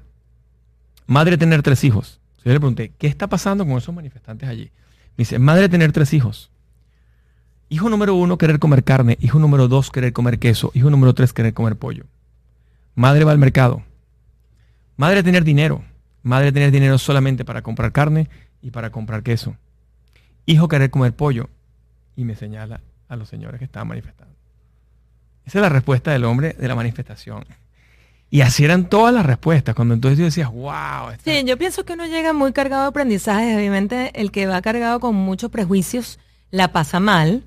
madre 1.07 1.39
tener 1.39 1.63
tres 1.63 1.85
hijos, 1.85 2.19
yo 2.45 2.53
le 2.53 2.59
pregunté, 2.59 2.91
¿qué 2.99 3.07
está 3.07 3.29
pasando 3.29 3.65
con 3.65 3.79
esos 3.79 3.95
manifestantes 3.95 4.49
allí? 4.49 4.73
Me 5.17 5.23
dice, 5.23 5.39
madre 5.39 5.69
tener 5.69 5.93
tres 5.93 6.13
hijos. 6.13 6.51
Hijo 7.69 7.89
número 7.89 8.17
uno, 8.17 8.39
querer 8.39 8.59
comer 8.59 8.83
carne. 8.83 9.19
Hijo 9.21 9.39
número 9.39 9.69
dos, 9.69 9.93
querer 9.93 10.13
comer 10.13 10.41
queso. 10.41 10.73
Hijo 10.75 10.91
número 10.91 11.15
tres, 11.15 11.33
querer 11.33 11.55
comer 11.55 11.77
pollo. 11.77 12.05
Madre 12.95 13.25
va 13.25 13.33
al 13.33 13.39
mercado. 13.39 13.83
Madre 14.97 15.23
tener 15.23 15.45
dinero. 15.45 15.85
Madre 16.23 16.53
tener 16.53 16.71
dinero 16.71 16.99
solamente 16.99 17.45
para 17.45 17.63
comprar 17.63 17.93
carne 17.93 18.29
y 18.63 18.71
para 18.71 18.91
comprar 18.91 19.23
queso. 19.23 19.57
Hijo 20.47 20.69
querer 20.69 20.91
comer 20.91 21.15
pollo. 21.15 21.51
Y 22.17 22.25
me 22.25 22.37
señala 22.37 22.81
a 23.09 23.17
los 23.17 23.29
señores 23.29 23.59
que 23.59 23.65
estaban 23.65 23.89
manifestando. 23.89 24.35
Esa 25.45 25.59
es 25.59 25.63
la 25.63 25.69
respuesta 25.69 26.13
del 26.13 26.25
hombre 26.25 26.55
de 26.59 26.69
la 26.69 26.75
manifestación. 26.75 27.45
Y 28.31 28.41
así 28.41 28.65
eran 28.65 28.89
todas 28.89 29.13
las 29.13 29.27
respuestas. 29.27 29.75
Cuando 29.75 29.95
entonces 29.95 30.19
yo 30.19 30.25
decía, 30.25 30.49
wow. 30.49 31.15
Sí, 31.25 31.45
yo 31.45 31.57
pienso 31.59 31.85
que 31.85 31.93
uno 31.93 32.07
llega 32.07 32.33
muy 32.33 32.53
cargado 32.53 32.83
de 32.83 32.89
aprendizaje. 32.89 33.57
Obviamente, 33.57 34.11
el 34.21 34.33
que 34.33 34.47
va 34.47 34.63
cargado 34.63 35.01
con 35.01 35.15
muchos 35.15 35.51
prejuicios 35.51 36.19
la 36.51 36.73
pasa 36.73 37.01
mal. 37.01 37.45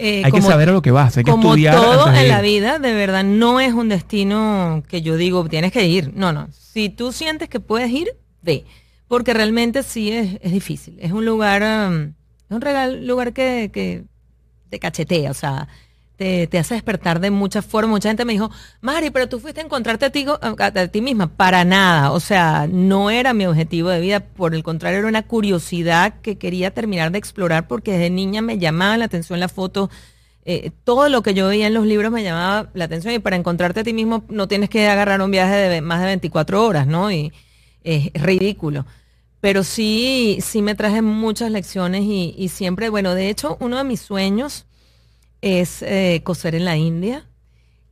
Eh, 0.00 0.22
hay 0.24 0.30
que 0.30 0.40
saber 0.40 0.68
a 0.68 0.72
lo 0.72 0.80
que 0.80 0.92
vas, 0.92 1.16
hay 1.16 1.24
que 1.24 1.30
como 1.32 1.56
todo 1.56 2.12
en 2.12 2.28
la 2.28 2.40
vida, 2.40 2.78
de 2.78 2.92
verdad, 2.94 3.24
no 3.24 3.58
es 3.58 3.72
un 3.72 3.88
destino 3.88 4.84
que 4.88 5.02
yo 5.02 5.16
digo, 5.16 5.46
tienes 5.48 5.72
que 5.72 5.86
ir. 5.88 6.12
No, 6.14 6.32
no. 6.32 6.48
Si 6.52 6.88
tú 6.88 7.10
sientes 7.12 7.48
que 7.48 7.58
puedes 7.58 7.90
ir, 7.90 8.16
ve. 8.40 8.64
Porque 9.08 9.34
realmente 9.34 9.82
sí 9.82 10.12
es, 10.12 10.40
difícil. 10.52 10.96
Es 11.00 11.10
un 11.10 11.24
lugar, 11.24 11.62
um, 11.62 12.12
es 12.48 12.56
un 12.56 12.60
regal, 12.60 13.06
lugar 13.06 13.32
que, 13.32 13.70
que 13.72 14.04
te 14.68 14.78
cachetea. 14.78 15.32
O 15.32 15.34
sea, 15.34 15.66
te, 16.18 16.58
hace 16.58 16.74
despertar 16.74 17.20
de 17.20 17.30
muchas 17.30 17.64
formas. 17.64 17.90
Mucha 17.90 18.10
gente 18.10 18.24
me 18.24 18.32
dijo, 18.32 18.50
Mari, 18.80 19.10
pero 19.10 19.28
tú 19.28 19.38
fuiste 19.38 19.60
a 19.60 19.64
encontrarte 19.64 20.06
a 20.06 20.10
ti, 20.10 20.26
a, 20.26 20.88
ti 20.88 21.00
misma. 21.00 21.28
Para 21.28 21.64
nada. 21.64 22.10
O 22.10 22.20
sea, 22.20 22.66
no 22.68 23.10
era 23.10 23.32
mi 23.32 23.46
objetivo 23.46 23.88
de 23.88 24.00
vida. 24.00 24.20
Por 24.20 24.54
el 24.54 24.64
contrario, 24.64 24.98
era 24.98 25.08
una 25.08 25.22
curiosidad 25.22 26.20
que 26.20 26.36
quería 26.36 26.72
terminar 26.72 27.12
de 27.12 27.18
explorar 27.18 27.68
porque 27.68 27.92
desde 27.92 28.10
niña 28.10 28.42
me 28.42 28.58
llamaba 28.58 28.96
la 28.96 29.04
atención 29.04 29.38
la 29.38 29.48
foto. 29.48 29.90
Eh, 30.44 30.72
todo 30.84 31.08
lo 31.08 31.22
que 31.22 31.34
yo 31.34 31.46
veía 31.48 31.68
en 31.68 31.74
los 31.74 31.86
libros 31.86 32.10
me 32.10 32.24
llamaba 32.24 32.70
la 32.74 32.86
atención 32.86 33.14
y 33.14 33.18
para 33.20 33.36
encontrarte 33.36 33.80
a 33.80 33.84
ti 33.84 33.92
mismo 33.92 34.24
no 34.28 34.48
tienes 34.48 34.70
que 34.70 34.88
agarrar 34.88 35.20
un 35.22 35.30
viaje 35.30 35.54
de 35.54 35.80
más 35.82 36.00
de 36.00 36.06
24 36.06 36.66
horas, 36.66 36.86
¿no? 36.86 37.12
Y 37.12 37.32
es 37.84 38.12
ridículo 38.14 38.84
pero 39.40 39.62
sí, 39.62 40.38
sí 40.42 40.62
me 40.62 40.74
traje 40.74 41.02
muchas 41.02 41.50
lecciones 41.50 42.02
y, 42.04 42.48
siempre, 42.48 42.88
bueno, 42.88 43.14
de 43.14 43.30
hecho, 43.30 43.56
uno 43.60 43.76
de 43.76 43.84
mis 43.84 44.00
sueños 44.00 44.66
es 45.40 45.82
eh, 45.82 46.20
coser 46.24 46.54
en 46.54 46.64
la 46.64 46.76
India. 46.76 47.26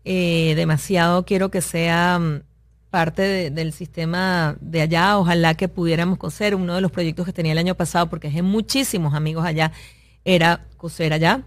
Eh, 0.04 0.54
demasiado 0.56 1.24
quiero 1.24 1.50
que 1.50 1.60
sea 1.60 2.18
mm, 2.18 2.42
parte 2.90 3.50
del 3.50 3.72
sistema 3.72 4.56
de 4.60 4.82
allá. 4.82 5.18
Ojalá 5.18 5.54
que 5.54 5.68
pudiéramos 5.68 6.18
coser. 6.18 6.54
Uno 6.54 6.74
de 6.74 6.80
los 6.80 6.90
proyectos 6.90 7.26
que 7.26 7.32
tenía 7.32 7.52
el 7.52 7.58
año 7.58 7.74
pasado, 7.74 8.08
porque 8.08 8.28
hay 8.28 8.42
muchísimos 8.42 9.14
amigos 9.14 9.44
allá, 9.44 9.72
era 10.24 10.66
coser 10.76 11.12
allá. 11.12 11.42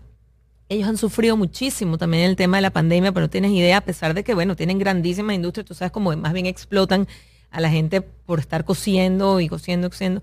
Ellos 0.69 0.87
han 0.87 0.97
sufrido 0.97 1.35
muchísimo 1.35 1.97
también 1.97 2.23
el 2.23 2.35
tema 2.35 2.57
de 2.57 2.61
la 2.61 2.69
pandemia, 2.69 3.11
pero 3.11 3.25
no 3.25 3.29
tienes 3.29 3.51
idea, 3.51 3.77
a 3.77 3.81
pesar 3.81 4.13
de 4.13 4.23
que, 4.23 4.35
bueno, 4.35 4.55
tienen 4.55 4.77
grandísima 4.77 5.33
industria, 5.33 5.65
tú 5.65 5.73
sabes 5.73 5.91
cómo 5.91 6.15
más 6.15 6.31
bien 6.31 6.45
explotan 6.45 7.07
a 7.49 7.59
la 7.59 7.71
gente 7.71 8.01
por 8.01 8.39
estar 8.39 8.65
cosiendo 8.65 9.39
y 9.39 9.47
cosiendo, 9.47 9.89
cosiendo 9.89 10.21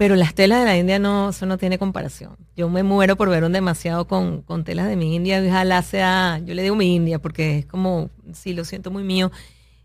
pero 0.00 0.16
las 0.16 0.32
telas 0.32 0.60
de 0.60 0.64
la 0.64 0.78
India 0.78 0.98
no, 0.98 1.28
eso 1.28 1.44
no 1.44 1.58
tiene 1.58 1.76
comparación. 1.76 2.34
Yo 2.56 2.70
me 2.70 2.82
muero 2.82 3.16
por 3.16 3.28
ver 3.28 3.44
un 3.44 3.52
demasiado 3.52 4.06
con, 4.06 4.42
telas 4.64 4.88
de 4.88 4.96
mi 4.96 5.14
India, 5.14 5.42
ojalá 5.46 5.82
sea, 5.82 6.40
yo 6.42 6.54
le 6.54 6.62
digo 6.62 6.74
mi 6.74 6.96
India 6.96 7.18
porque 7.18 7.58
es 7.58 7.66
como, 7.66 8.08
sí, 8.32 8.54
lo 8.54 8.64
siento 8.64 8.90
muy 8.90 9.02
mío. 9.02 9.30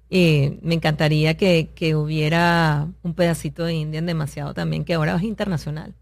Eh, 0.10 0.58
me 0.62 0.75
encantaría 0.75 1.36
que, 1.36 1.67
hubiera 1.97 2.88
un 3.04 3.13
pedacito 3.13 3.65
de 3.65 3.73
India 3.73 3.97
en 3.97 4.06
demasiado 4.06 4.54
también, 4.54 4.86
que 4.86 4.93
ahora 4.93 5.17
es 5.17 5.23
internacional. 5.23 5.93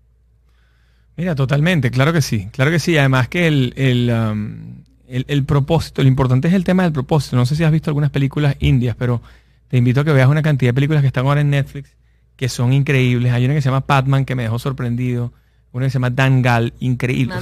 Mira, 1.17 1.33
totalmente, 1.33 1.89
claro 1.89 2.13
que 2.13 2.21
sí, 2.21 2.49
claro 2.51 2.69
que 2.69 2.77
sí. 2.77 2.95
Además 2.95 3.29
que 3.29 3.47
el, 3.47 3.73
el, 3.77 4.11
um, 4.11 4.83
el, 5.07 5.43
propósito, 5.43 6.03
lo 6.03 6.07
importante 6.07 6.49
es 6.49 6.53
el 6.53 6.63
tema 6.63 6.83
del 6.83 6.91
propósito. 6.91 7.35
No 7.35 7.47
sé 7.47 7.55
si 7.55 7.63
has 7.63 7.71
visto 7.71 7.89
algunas 7.89 8.11
películas 8.11 8.57
indias, 8.59 8.95
pero 8.95 9.23
te 9.69 9.77
invito 9.77 10.01
a 10.01 10.05
que 10.05 10.13
veas 10.13 10.29
una 10.29 10.43
cantidad 10.43 10.69
de 10.69 10.75
películas 10.75 11.01
que 11.01 11.07
están 11.07 11.25
ahora 11.25 11.41
en 11.41 11.49
Netflix 11.49 11.95
que 12.35 12.49
son 12.49 12.73
increíbles. 12.73 13.31
Hay 13.31 13.45
una 13.45 13.53
que 13.53 13.61
se 13.61 13.69
llama 13.69 13.81
Patman 13.81 14.25
que 14.25 14.35
me 14.35 14.43
dejó 14.43 14.59
sorprendido. 14.59 15.33
Una 15.71 15.85
que 15.85 15.89
se 15.89 15.95
llama 15.95 16.09
Dangal, 16.11 16.73
increíble. 16.79 17.35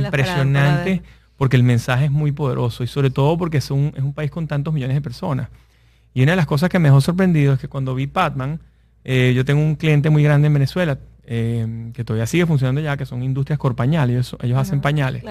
impresionante 0.00 1.02
porque 1.38 1.56
el 1.56 1.62
mensaje 1.62 2.06
es 2.06 2.10
muy 2.10 2.32
poderoso 2.32 2.82
y 2.82 2.88
sobre 2.88 3.10
todo 3.10 3.38
porque 3.38 3.58
es 3.58 3.70
un, 3.70 3.92
es 3.96 4.02
un 4.02 4.12
país 4.12 4.30
con 4.30 4.46
tantos 4.48 4.74
millones 4.74 4.96
de 4.96 5.00
personas. 5.00 5.48
Y 6.12 6.22
una 6.22 6.32
de 6.32 6.36
las 6.36 6.46
cosas 6.46 6.68
que 6.68 6.80
me 6.80 6.88
dejó 6.88 7.00
sorprendido 7.00 7.54
es 7.54 7.60
que 7.60 7.68
cuando 7.68 7.94
vi 7.94 8.08
Patman, 8.08 8.60
eh, 9.04 9.32
yo 9.34 9.44
tengo 9.44 9.62
un 9.62 9.76
cliente 9.76 10.10
muy 10.10 10.24
grande 10.24 10.48
en 10.48 10.54
Venezuela 10.54 10.98
eh, 11.24 11.92
que 11.94 12.04
todavía 12.04 12.26
sigue 12.26 12.44
funcionando 12.44 12.80
ya, 12.80 12.96
que 12.96 13.06
son 13.06 13.22
Industrias 13.22 13.58
Corpañales, 13.58 14.34
ellos, 14.42 14.58
hacen 14.58 14.80
pañales. 14.80 15.22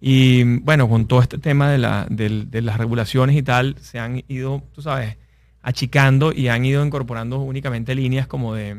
Y 0.00 0.44
bueno, 0.60 0.88
con 0.88 1.06
todo 1.06 1.20
este 1.20 1.38
tema 1.38 1.68
de, 1.68 1.78
la, 1.78 2.06
de 2.08 2.62
las 2.62 2.78
regulaciones 2.78 3.34
y 3.34 3.42
tal, 3.42 3.76
se 3.80 3.98
han 3.98 4.22
ido, 4.28 4.62
tú 4.72 4.82
sabes, 4.82 5.16
achicando 5.64 6.30
y 6.32 6.48
han 6.48 6.64
ido 6.64 6.84
incorporando 6.84 7.38
únicamente 7.40 7.94
líneas 7.94 8.26
como 8.26 8.54
de, 8.54 8.76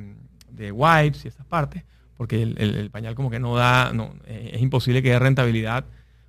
wipes 0.71 1.25
y 1.25 1.27
esas 1.27 1.45
partes, 1.45 1.83
porque 2.15 2.43
el, 2.43 2.89
pañal 2.91 3.15
como 3.15 3.29
que 3.29 3.39
no 3.39 3.55
da, 3.55 3.91
no, 3.91 4.13
eh, 4.27 4.51
es 4.53 4.61
imposible 4.61 5.01
que 5.01 5.09
dé 5.09 5.19
rentabilidad 5.19 5.83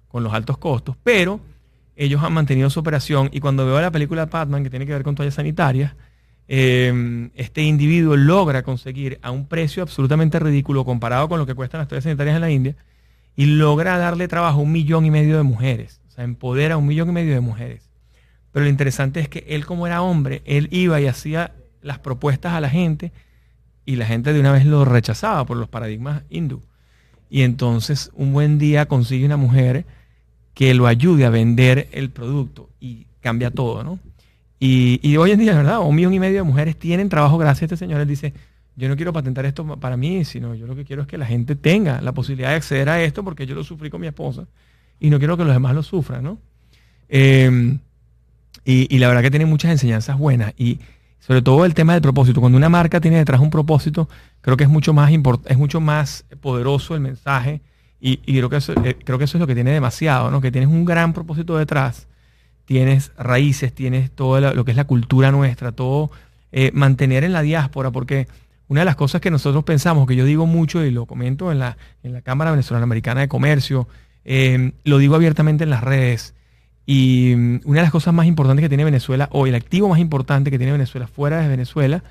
con 0.09 0.25
los 0.25 0.33
altos 0.33 0.59
costos, 0.59 0.97
pero 1.05 1.40
ellos 1.95 2.23
han 2.23 2.33
mantenido 2.33 2.71
su 2.71 2.81
operación 2.81 3.29
y 3.33 3.40
cuando 3.40 3.66
veo 3.66 3.81
la 3.81 3.90
película 3.90 4.25
de 4.25 4.33
Batman 4.33 4.64
que 4.64 4.71
tiene 4.71 4.87
que 4.87 4.92
ver 4.92 5.03
con 5.03 5.14
toallas 5.14 5.35
sanitarias, 5.35 5.95
em, 6.49 7.31
este 7.35 7.62
individuo 7.62 8.16
logra 8.16 8.62
conseguir 8.62 9.19
a 9.23 9.31
un 9.31 9.47
precio 9.47 9.83
absolutamente 9.83 10.38
ridículo 10.38 10.85
comparado 10.85 11.29
con 11.29 11.38
lo 11.38 11.47
que 11.47 11.55
cuestan 11.55 11.81
las 11.81 11.88
toallas 11.88 12.05
sanitarias 12.05 12.37
en 12.37 12.40
la 12.40 12.51
India 12.51 12.77
y 13.37 13.45
logra 13.45 13.99
darle 13.99 14.27
trabajo 14.27 14.61
a 14.61 14.62
un 14.62 14.73
millón 14.73 15.05
y 15.05 15.11
medio 15.11 15.37
de 15.37 15.42
mujeres, 15.42 16.01
o 16.09 16.11
sea, 16.11 16.25
empodera 16.25 16.75
a 16.75 16.79
un 16.79 16.87
millón 16.87 17.11
y 17.11 17.12
medio 17.12 17.35
de 17.35 17.40
mujeres. 17.40 17.86
Pero 18.57 18.64
lo 18.64 18.71
interesante 18.71 19.21
es 19.21 19.29
que 19.29 19.45
él 19.49 19.66
como 19.66 19.87
era 19.87 20.01
hombre, 20.01 20.40
él 20.47 20.69
iba 20.71 20.99
y 20.99 21.07
hacía 21.07 21.53
las 21.83 21.99
propuestas 21.99 22.55
a 22.55 22.61
la 22.62 22.71
gente 22.71 23.12
y 23.85 23.97
la 23.97 24.07
gente 24.07 24.33
de 24.33 24.40
una 24.40 24.51
vez 24.51 24.64
lo 24.64 24.87
rechazaba 24.87 25.45
por 25.45 25.59
los 25.59 25.69
paradigmas 25.69 26.23
hindú. 26.31 26.62
Y 27.29 27.42
entonces 27.42 28.11
un 28.14 28.33
buen 28.33 28.59
día 28.59 28.87
consigue 28.87 29.27
una 29.27 29.37
mujer 29.37 29.85
que 30.55 30.73
lo 30.73 30.87
ayude 30.87 31.27
a 31.27 31.29
vender 31.29 31.90
el 31.92 32.09
producto 32.09 32.71
y 32.81 33.09
cambia 33.21 33.51
todo, 33.51 33.85
¿no? 33.85 33.99
Y, 34.59 35.14
hoy 35.19 35.33
en 35.33 35.40
día, 35.40 35.55
¿verdad? 35.55 35.81
Un 35.81 35.95
millón 35.95 36.14
y 36.14 36.19
medio 36.19 36.37
de 36.38 36.42
mujeres 36.45 36.79
tienen 36.79 37.11
trabajo 37.11 37.37
gracias 37.37 37.61
a 37.61 37.75
este 37.75 37.77
señor. 37.77 38.01
Él 38.01 38.09
dice, 38.09 38.33
yo 38.75 38.88
no 38.88 38.97
quiero 38.97 39.12
patentar 39.12 39.45
esto 39.45 39.66
para 39.79 39.99
mí, 39.99 40.25
sino 40.25 40.55
yo 40.55 40.66
lo 40.66 40.75
que 40.75 40.87
quiero 40.87 41.03
es 41.03 41.09
que 41.09 41.19
la 41.19 41.27
gente 41.27 41.57
tenga 41.57 42.01
la 42.01 42.12
posibilidad 42.12 42.49
de 42.49 42.57
acceder 42.57 42.88
a 42.88 43.03
esto 43.03 43.23
porque 43.23 43.47
yo 43.47 43.55
lo 43.55 43.64
sufrí 43.64 43.90
con 43.90 44.01
mi 44.01 44.07
esposa 44.07 44.47
y 44.99 45.11
no 45.11 45.19
quiero 45.19 45.37
que 45.37 45.45
los 45.45 45.53
demás 45.53 45.75
lo 45.75 45.83
sufran, 45.83 46.25
¿no? 46.25 46.38
Eh, 47.11 47.79
y, 48.68 48.98
la 48.98 49.07
verdad 49.07 49.22
que 49.22 49.31
tiene 49.31 49.46
muchas 49.46 49.70
enseñanzas 49.70 50.18
buenas. 50.18 50.52
Y 50.59 50.81
sobre 51.20 51.40
todo 51.40 51.64
el 51.64 51.72
tema 51.72 51.92
del 51.92 52.02
propósito. 52.02 52.40
Cuando 52.40 52.59
una 52.59 52.68
marca 52.68 53.00
tiene 53.00 53.18
detrás 53.18 53.40
un 53.40 53.50
propósito, 53.50 54.09
creo 54.40 54.57
que 54.57 54.64
es 54.64 54.70
mucho 54.70 54.92
más, 54.92 55.11
es 55.46 55.57
mucho 55.57 55.81
más 55.81 56.24
poderoso 56.40 56.94
el 56.94 57.00
mensaje. 57.00 57.61
Y, 58.00 58.16
creo, 58.18 58.50
que 58.50 58.57
eso, 58.57 58.72
eh, 58.85 58.96
creo 59.05 59.18
que 59.18 59.24
eso 59.24 59.38
es 59.38 59.40
lo 59.40 59.46
que 59.46 59.55
tiene 59.55 59.70
demasiado, 59.70 60.31
¿no? 60.31 60.40
Que 60.40 60.50
tienes 60.50 60.68
un 60.68 60.85
gran 60.85 61.12
propósito 61.12 61.57
detrás. 61.57 62.09
Tienes 62.64 63.12
raíces, 63.16 63.72
tienes 63.72 64.11
todo 64.11 64.40
lo, 64.40 64.64
que 64.64 64.72
es 64.72 64.76
la 64.76 64.85
cultura 64.85 65.31
nuestra, 65.31 65.70
todo 65.70 66.11
eh, 66.50 66.72
mantener 66.74 67.22
en 67.22 67.33
la 67.33 67.42
diáspora, 67.42 67.92
porque 67.92 68.26
una 68.66 68.81
de 68.81 68.85
las 68.85 68.96
cosas 68.96 69.20
que 69.20 69.31
nosotros 69.31 69.62
pensamos, 69.62 70.09
que 70.09 70.16
yo 70.16 70.24
digo 70.24 70.46
mucho 70.46 70.85
y 70.85 70.90
lo 70.90 71.07
comento 71.07 71.52
en 71.52 71.61
la, 71.61 71.76
en 72.02 72.12
la 72.12 72.20
Cámara 72.20 72.50
Venezolana 72.50 72.83
Americana 72.83 73.20
de 73.20 73.29
Comercio, 73.29 73.87
eh, 74.24 74.72
lo 74.83 74.98
digo 74.98 75.14
abiertamente 75.14 75.62
en 75.62 75.70
las 75.70 75.85
redes, 75.85 76.35
y 76.87 77.35
mm, 77.37 77.61
una 77.64 77.81
de 77.81 77.83
las 77.83 77.92
cosas 77.92 78.14
más 78.14 78.27
importantes 78.27 78.62
que 78.62 78.68
tiene 78.68 78.85
Venezuela, 78.85 79.29
o 79.33 79.46
el 79.46 79.57
activo 79.57 79.88
más 79.88 79.99
importante 79.99 80.51
que 80.51 80.59
tiene 80.59 80.72
Venezuela 80.72 81.09
fuera 81.09 81.40
de 81.40 81.49
Venezuela, 81.49 82.03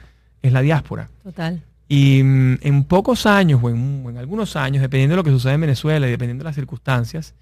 es 0.42 0.52
la 0.52 0.62
diáspora. 0.62 1.10
Total. 1.24 1.64
Y 1.88 2.22
mm, 2.24 2.60
en 2.62 2.84
pocos 2.84 3.26
años, 3.26 3.62
o 3.64 3.70
en, 3.70 4.18
algunos 4.18 4.56
años, 4.58 4.82
dependiendo 4.82 5.14
de 5.14 5.18
lo 5.18 5.24
que 5.24 5.32
sucede 5.32 5.54
en 5.54 5.62
Venezuela 5.62 6.08
y 6.08 6.12
dependiendo 6.12 6.44
de 6.44 6.50
las 6.50 6.56
circunstancias, 6.56 7.34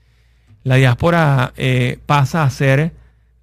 la 0.63 0.75
diáspora 0.75 1.53
eh, 1.57 1.99
pasa 2.05 2.43
a 2.43 2.49
ser 2.49 2.93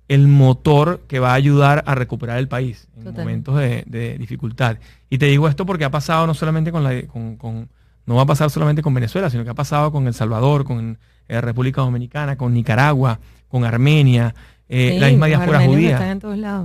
el 0.09 0.27
motor 0.27 1.03
que 1.07 1.19
va 1.19 1.33
a 1.33 1.35
ayudar 1.35 1.85
a 1.87 1.95
recuperar 1.95 2.39
el 2.39 2.49
país 2.49 2.89
en 2.97 3.15
momentos 3.15 3.57
de, 3.57 4.17
dificultad. 4.19 4.79
Y 5.09 5.19
te 5.19 5.27
digo 5.27 5.49
esto 5.49 5.67
porque 5.67 5.85
ha 5.85 5.91
pasado 5.91 6.27
no 6.27 6.35
solamente 6.35 6.73
con 6.73 6.85
la... 6.85 7.03
Con, 7.07 7.69
no 8.07 8.17
va 8.17 8.23
a 8.23 8.27
pasar 8.27 8.51
solamente 8.51 8.83
con 8.83 8.93
Venezuela, 8.93 9.31
sino 9.31 9.45
que 9.45 9.51
ha 9.51 9.55
pasado 9.55 9.93
con 9.93 10.07
El 10.09 10.15
Salvador, 10.15 10.65
con 10.65 10.99
eh, 11.29 11.41
República 11.41 11.83
Dominicana, 11.83 12.37
con 12.37 12.53
Nicaragua, 12.53 13.21
con 13.51 13.65
Armenia, 13.65 14.35
eh, 14.69 14.97
la 14.99 15.09
misma 15.09 15.27
diáspora 15.27 15.67
judía. 15.67 16.19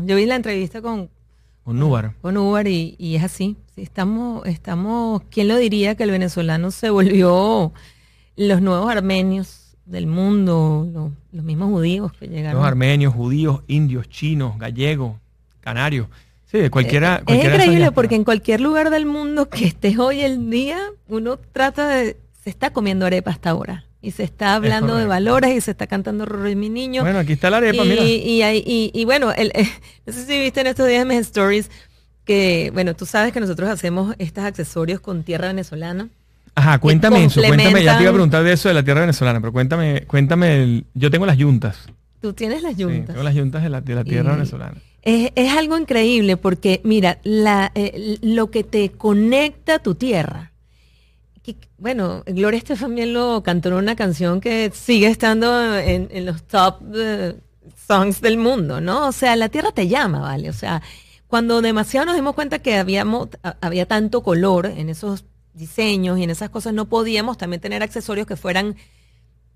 Yo 0.06 0.16
vi 0.16 0.26
la 0.26 0.36
entrevista 0.36 0.82
con 0.82 1.10
con 1.66 1.80
Núbar. 1.80 2.14
Con 2.22 2.36
Núbar 2.36 2.68
y, 2.68 2.96
es 3.00 3.24
así. 3.24 3.58
estamos, 3.76 4.46
estamos, 4.46 5.24
¿quién 5.32 5.48
lo 5.48 5.58
diría 5.58 5.96
que 5.96 6.04
el 6.04 6.12
venezolano 6.12 6.70
se 6.70 6.92
volvió 6.92 7.74
los 8.36 8.62
nuevos 8.62 8.92
armenios 8.92 9.76
del 9.84 10.06
mundo, 10.06 11.12
los, 11.32 11.44
mismos 11.44 11.70
judíos 11.70 12.14
que 12.14 12.28
llegaron? 12.28 12.62
Los 12.62 12.68
armenios, 12.68 13.16
judíos, 13.16 13.64
indios, 13.66 14.08
chinos, 14.10 14.60
gallegos, 14.60 15.16
canarios. 15.60 16.06
Sí, 16.46 16.70
cualquiera. 16.70 17.24
es 17.26 17.44
increíble 17.44 17.92
porque 17.92 18.14
en 18.14 18.26
cualquier 18.26 18.62
lugar 18.62 18.92
del 18.92 19.08
mundo 19.08 19.50
que 19.50 19.66
estés 19.66 19.98
hoy 19.98 20.22
el 20.22 20.52
día, 20.52 20.78
uno 21.08 21.38
trata 21.38 21.88
de. 21.88 22.18
Se 22.44 22.52
está 22.52 22.70
comiendo 22.74 23.08
arepa 23.08 23.32
hasta 23.32 23.50
ahora. 23.50 23.86
Y 24.06 24.12
se 24.12 24.24
está 24.24 24.54
hablando 24.54 24.96
de 24.96 25.08
valores 25.08 25.58
y 25.58 25.62
se 25.62 25.72
está 25.72 25.88
cantando 25.88 26.28
Rorro 26.28 26.48
y 26.48 26.56
mi 26.56 26.70
niño. 26.70 27.02
Bueno, 27.02 27.18
aquí 27.18 27.34
está 27.34 27.50
la 27.50 27.58
arepa, 27.58 27.84
y, 27.84 27.90
mira. 27.90 28.54
Y, 28.54 28.92
y, 28.94 29.06
bueno, 29.06 29.32
el, 29.34 29.52
no 30.06 30.14
sé 30.14 30.26
si 30.26 30.40
viste 30.40 30.62
en 30.62 30.68
estos 30.68 30.88
días 30.88 31.08
mis 31.08 31.18
stories 31.22 31.72
que, 32.24 32.70
bueno, 32.72 32.96
tú 32.96 33.08
sabes 33.08 33.34
que 33.34 33.40
nosotros 33.40 33.68
hacemos 33.68 34.16
estos 34.20 34.44
accesorios 34.44 35.00
con 35.00 35.24
tierra 35.24 35.48
venezolana. 35.48 36.10
Ajá, 36.54 36.78
cuéntame 36.78 37.26
eso, 37.26 37.42
cuéntame, 37.42 37.84
ya 37.84 37.98
te 37.98 38.04
iba 38.04 38.12
a 38.12 38.14
preguntar 38.14 38.44
de 38.44 38.54
eso 38.54 38.68
de 38.68 38.76
la 38.76 38.84
tierra 38.84 39.02
venezolana, 39.02 39.42
pero 39.42 39.52
cuéntame, 39.52 40.04
cuéntame, 40.06 40.84
yo 40.94 41.10
tengo 41.10 41.26
las 41.26 41.38
yuntas. 41.38 41.88
Tú 42.22 42.34
tienes 42.34 42.62
las 42.62 42.78
yuntas. 42.78 43.08
tengo 43.08 43.24
las 43.24 43.34
yuntas 43.34 43.64
de 43.64 43.70
la, 43.70 43.82
de 43.82 43.96
la 43.96 44.04
tierra 44.04 44.34
venezolana. 44.34 44.76
Es, 45.02 45.52
algo 45.52 45.78
increíble 45.78 46.38
porque, 46.38 46.82
mira, 46.84 47.18
la, 47.24 47.72
eh, 47.76 48.18
lo 48.22 48.52
que 48.52 48.64
te 48.64 48.92
conecta 48.92 49.76
a 49.76 49.80
tu 49.80 49.96
tierra. 49.96 50.52
Bueno, 51.78 52.24
Gloria 52.26 52.58
Estefan 52.58 52.96
bien 52.96 53.14
lo 53.14 53.44
cantó 53.44 53.70
en 53.70 53.76
una 53.76 53.96
canción 53.96 54.42
que 54.42 54.72
sigue 54.74 55.08
estando 55.08 55.78
en, 55.78 56.26
los 56.26 56.44
top 56.44 56.82
eh, 56.96 57.36
songs 57.88 58.22
del 58.22 58.38
mundo, 58.38 58.82
¿no? 58.82 59.08
O 59.08 59.12
sea, 59.12 59.36
la 59.36 59.50
tierra 59.50 59.72
te 59.72 59.88
llama, 59.88 60.20
¿vale? 60.20 60.50
O 60.50 60.54
sea, 60.54 60.82
cuando 61.28 61.62
demasiado 61.62 62.06
nos 62.08 62.16
dimos 62.16 62.36
cuenta 62.36 62.60
que 62.60 62.78
habíamos, 62.78 63.30
había 63.62 63.88
tanto 63.88 64.24
color 64.24 64.68
en 64.68 64.90
esos 64.90 65.26
diseños 65.54 66.20
y 66.20 66.24
en 66.24 66.30
esas 66.30 66.50
cosas, 66.50 66.74
no 66.74 66.86
podíamos 66.86 67.38
también 67.38 67.62
tener 67.62 67.84
accesorios 67.84 68.28
que 68.28 68.36
fueran, 68.36 68.76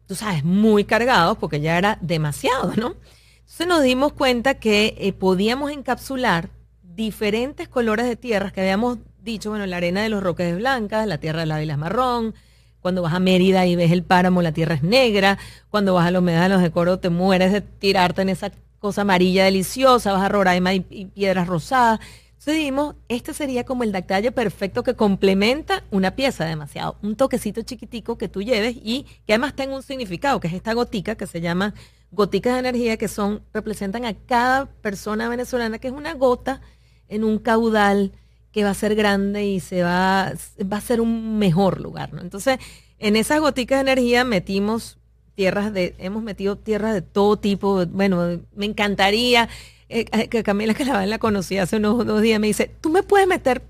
tú 0.08 0.16
sabes, 0.16 0.44
muy 0.44 0.86
cargados, 0.86 1.38
porque 1.38 1.60
ya 1.62 1.78
era 1.78 1.98
demasiado, 2.02 2.74
¿no? 2.76 2.96
Entonces 3.40 3.68
nos 3.68 3.84
dimos 3.84 4.14
cuenta 4.14 4.56
que 4.56 4.96
eh, 4.98 5.14
podíamos 5.14 5.72
encapsular 5.72 6.50
diferentes 6.84 7.68
colores 7.68 8.06
de 8.06 8.16
tierras 8.16 8.54
que 8.54 8.62
habíamos 8.62 9.00
dicho, 9.24 9.50
bueno, 9.50 9.66
la 9.66 9.78
arena 9.78 10.02
de 10.02 10.10
los 10.10 10.24
roques 10.24 10.52
es 10.52 10.58
blanca, 10.58 11.06
la 11.06 11.18
tierra 11.18 11.42
de 11.42 11.46
la 11.46 11.60
vila 11.60 11.74
es 11.74 11.80
marrón, 11.80 12.34
cuando 12.82 13.02
vas 13.02 13.14
a 13.14 13.20
Mérida 13.20 13.66
y 13.66 13.76
ves 13.76 13.92
el 13.92 14.04
páramo, 14.04 14.42
la 14.42 14.52
tierra 14.52 14.76
es 14.76 14.84
negra, 14.84 15.38
cuando 15.70 15.94
vas 15.94 16.08
a 16.08 16.12
los 16.12 16.24
médanos 16.24 16.62
de 16.62 16.72
Coro 16.72 17.00
te 17.00 17.10
mueres 17.10 17.52
de 17.52 17.62
tirarte 17.62 18.22
en 18.22 18.30
esa 18.30 18.52
cosa 18.80 19.02
amarilla 19.02 19.46
deliciosa, 19.46 20.14
vas 20.14 20.24
a 20.24 20.30
Roraima 20.30 20.74
y, 20.74 20.82
piedras 21.14 21.48
rosadas. 21.48 22.00
Entonces 22.30 22.56
dijimos, 22.56 22.96
este 23.10 23.34
sería 23.34 23.66
como 23.66 23.84
el 23.84 23.92
detalle 23.92 24.32
perfecto 24.32 24.82
que 24.82 24.94
complementa 24.94 25.84
una 25.92 26.16
pieza 26.16 26.46
demasiado, 26.46 26.96
un 27.02 27.18
toquecito 27.18 27.62
chiquitico 27.64 28.18
que 28.18 28.30
tú 28.30 28.42
lleves 28.42 28.78
y 28.82 29.06
que 29.28 29.34
además 29.34 29.56
tenga 29.56 29.76
un 29.76 29.84
significado, 29.84 30.40
que 30.40 30.48
es 30.48 30.54
esta 30.54 30.74
gotica 30.74 31.16
que 31.16 31.28
se 31.28 31.42
llama 31.42 31.74
goticas 32.12 32.54
de 32.54 32.60
energía 32.60 32.96
que 32.96 33.10
son, 33.10 33.42
representan 33.54 34.06
a 34.06 34.14
cada 34.14 34.68
persona 34.68 35.28
venezolana, 35.28 35.80
que 35.80 35.90
es 35.90 35.94
una 35.94 36.14
gota 36.14 36.62
en 37.10 37.26
un 37.26 37.40
caudal 37.40 38.14
que 38.52 38.64
va 38.64 38.72
a 38.72 38.76
ser 38.76 38.96
grande 38.96 39.46
y 39.46 39.60
se 39.60 39.84
va, 39.84 40.34
va 40.62 40.78
a 40.78 40.82
ser 40.82 41.02
un 41.02 41.38
mejor 41.38 41.80
lugar. 41.80 42.14
¿no? 42.14 42.22
Entonces, 42.22 42.58
en 42.98 43.16
esas 43.16 43.40
goticas 43.40 43.78
de 43.78 43.92
energía 43.92 44.24
metimos 44.24 44.98
tierras 45.36 45.72
de, 45.74 45.96
hemos 46.00 46.22
metido 46.24 46.58
tierras 46.58 46.94
de 46.94 47.02
todo 47.02 47.38
tipo. 47.38 47.86
Bueno, 47.86 48.42
me 48.56 48.66
encantaría, 48.66 49.48
eh, 49.88 50.06
que 50.28 50.44
Camila 50.44 50.74
que 50.74 50.84
la, 50.84 51.18
conocí 51.18 51.58
hace 51.58 51.78
unos 51.78 52.06
dos 52.06 52.22
días, 52.22 52.40
me 52.40 52.48
dice, 52.48 52.70
tú 52.82 52.90
me 52.90 53.04
puedes 53.04 53.28
meter 53.28 53.62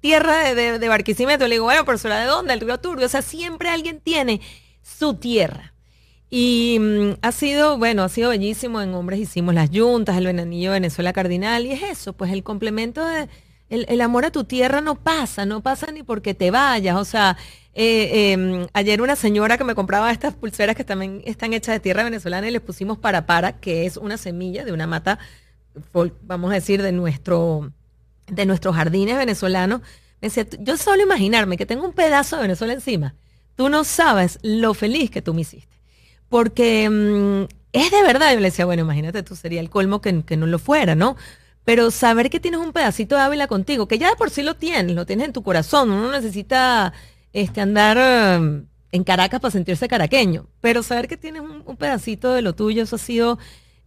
tierra 0.00 0.54
de, 0.54 0.78
de, 0.78 0.88
Barquisimeto. 0.88 1.46
Le 1.46 1.56
digo, 1.56 1.64
bueno, 1.64 1.84
pero 1.84 1.98
¿de 1.98 2.24
dónde? 2.24 2.54
El 2.54 2.60
río 2.60 2.78
Turbio. 2.80 3.06
O 3.06 3.08
sea, 3.10 3.22
siempre 3.22 3.68
alguien 3.68 4.00
tiene 4.00 4.40
su 4.82 5.14
tierra. 5.14 5.74
Y 6.30 6.78
mm, 6.80 7.18
ha 7.22 7.32
sido, 7.32 7.78
bueno, 7.78 8.02
ha 8.04 8.08
sido 8.08 8.30
bellísimo. 8.30 8.80
En 8.80 8.94
Hombres 8.94 9.20
hicimos 9.20 9.54
las 9.54 9.70
yuntas, 9.70 10.16
el 10.16 10.26
venanillo 10.26 10.72
Venezuela 10.72 11.12
Cardinal, 11.12 11.66
y 11.66 11.72
es 11.72 11.82
eso, 11.82 12.12
pues 12.12 12.32
el 12.32 12.42
complemento 12.42 13.04
de. 13.04 13.28
El, 13.70 14.00
amor 14.00 14.24
a 14.24 14.30
tu 14.30 14.44
tierra 14.44 14.80
no 14.80 14.94
pasa, 14.94 15.44
no 15.44 15.62
pasa 15.62 15.92
ni 15.92 16.02
porque 16.02 16.34
te 16.34 16.50
vayas. 16.50 16.96
O 16.96 17.04
sea, 17.04 17.36
eh, 17.74 18.32
em, 18.32 18.66
ayer 18.72 19.02
una 19.02 19.16
señora 19.16 19.58
que 19.58 19.64
me 19.64 19.74
compraba 19.74 20.10
estas 20.10 20.34
pulseras 20.34 20.74
que 20.74 20.84
también 20.84 21.22
están 21.26 21.52
hechas 21.52 21.74
de 21.74 21.80
tierra 21.80 22.04
venezolana 22.04 22.48
y 22.48 22.50
les 22.50 22.62
pusimos 22.62 22.98
para 22.98 23.26
para, 23.26 23.60
que 23.60 23.86
es 23.86 23.96
una 23.96 24.16
semilla 24.16 24.64
de 24.64 24.72
una 24.72 24.86
mata, 24.86 25.18
vamos 26.22 26.50
a 26.50 26.54
decir, 26.54 26.82
de 26.82 26.92
nuestro, 26.92 27.72
de 28.26 28.46
nuestros 28.46 28.74
jardines 28.74 29.16
venezolanos. 29.16 29.80
Me 30.20 30.28
decía, 30.28 30.46
yo 30.60 30.76
solo 30.76 31.02
imaginarme 31.02 31.56
que 31.56 31.66
tengo 31.66 31.84
un 31.84 31.92
pedazo 31.92 32.36
de 32.36 32.42
Venezuela 32.42 32.72
encima. 32.72 33.14
Tú 33.54 33.68
no 33.68 33.84
sabes 33.84 34.38
lo 34.42 34.74
feliz 34.74 35.10
que 35.10 35.22
tú 35.22 35.34
me 35.34 35.42
hiciste 35.42 35.78
porque 36.28 36.88
mm, 36.88 37.54
es 37.72 37.90
de 37.90 38.02
verdad, 38.02 38.32
yo 38.32 38.40
le 38.40 38.48
decía, 38.48 38.64
bueno, 38.64 38.82
imagínate, 38.82 39.22
tú 39.22 39.36
sería 39.36 39.60
el 39.60 39.70
colmo 39.70 40.00
que, 40.00 40.12
no 40.12 40.46
lo 40.46 40.58
fuera, 40.58 40.94
¿no? 40.94 41.16
Pero 41.68 41.90
saber 41.90 42.30
que 42.30 42.40
tienes 42.40 42.60
un 42.60 42.72
pedacito 42.72 43.14
de 43.14 43.20
Ávila 43.20 43.46
contigo, 43.46 43.86
que 43.86 43.98
ya 43.98 44.08
de 44.08 44.16
por 44.16 44.30
sí 44.30 44.42
lo 44.42 44.54
tienes, 44.54 44.96
lo 44.96 45.04
tienes 45.04 45.26
en 45.26 45.34
tu 45.34 45.42
corazón, 45.42 45.90
uno 45.90 46.10
necesita 46.10 46.94
este, 47.34 47.60
andar 47.60 48.40
mm, 48.40 48.64
en 48.90 49.04
Caracas 49.04 49.38
para 49.38 49.52
sentirse 49.52 49.86
caraqueño, 49.86 50.46
pero 50.62 50.82
saber 50.82 51.08
que 51.08 51.18
tienes 51.18 51.42
un, 51.42 51.76
pedacito 51.76 52.32
de 52.32 52.40
lo 52.40 52.54
tuyo, 52.54 52.84
eso 52.84 52.96
ha 52.96 52.98
sido 52.98 53.38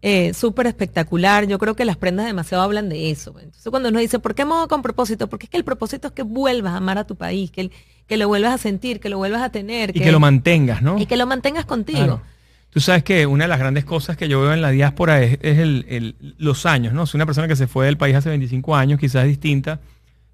eh, 0.04 0.36
súper 0.36 0.68
espectacular. 0.68 1.48
Yo 1.48 1.58
creo 1.58 1.76
que 1.76 1.84
las 1.84 1.98
prendas 1.98 2.28
demasiado 2.28 2.64
hablan 2.64 2.88
de 2.88 3.10
eso. 3.10 3.34
Entonces 3.40 3.72
cuando 3.72 3.90
uno 3.90 3.98
dice, 3.98 4.20
¿por 4.20 4.36
qué 4.36 4.46
modo 4.46 4.68
con 4.68 4.84
propósito? 4.84 5.28
Porque 5.28 5.48
es 5.48 5.50
que 5.50 5.58
el 5.58 5.64
propósito 5.64 6.10
es 6.10 6.14
que 6.14 6.22
vuelvas 6.22 6.74
a 6.74 6.78
amar 6.78 7.00
a 7.00 7.08
tu 7.08 7.16
país, 7.16 7.50
que, 7.50 7.72
que 8.06 8.16
lo 8.16 8.28
vuelvas 8.28 8.54
a 8.54 8.58
sentir, 8.60 9.00
que 9.00 9.10
lo 9.10 9.18
vuelvas 9.18 9.42
a 9.42 9.50
tener. 9.50 9.90
Y 9.98 10.02
que, 10.02 10.12
lo 10.12 10.20
mantengas, 10.20 10.84
¿no? 10.84 11.00
Y 11.00 11.08
que 11.08 11.18
lo 11.18 11.26
mantengas 11.26 11.66
contigo. 11.66 12.22
Tú 12.72 12.80
sabes 12.80 13.04
que 13.04 13.28
una 13.28 13.44
de 13.44 13.48
las 13.50 13.60
grandes 13.60 13.84
cosas 13.84 14.16
que 14.16 14.30
yo 14.30 14.40
veo 14.40 14.54
en 14.54 14.62
la 14.62 14.72
diáspora 14.72 15.22
es, 15.22 15.40
el, 15.42 16.16
los 16.38 16.66
años, 16.66 16.94
¿no? 16.94 17.06
Si 17.06 17.18
una 17.18 17.26
persona 17.26 17.50
que 17.50 17.58
se 17.58 17.68
fue 17.68 17.86
del 17.86 17.98
país 17.98 18.16
hace 18.16 18.30
25 18.30 18.76
años 18.76 18.98
quizás 18.98 19.24
es 19.24 19.30
distinta 19.30 19.82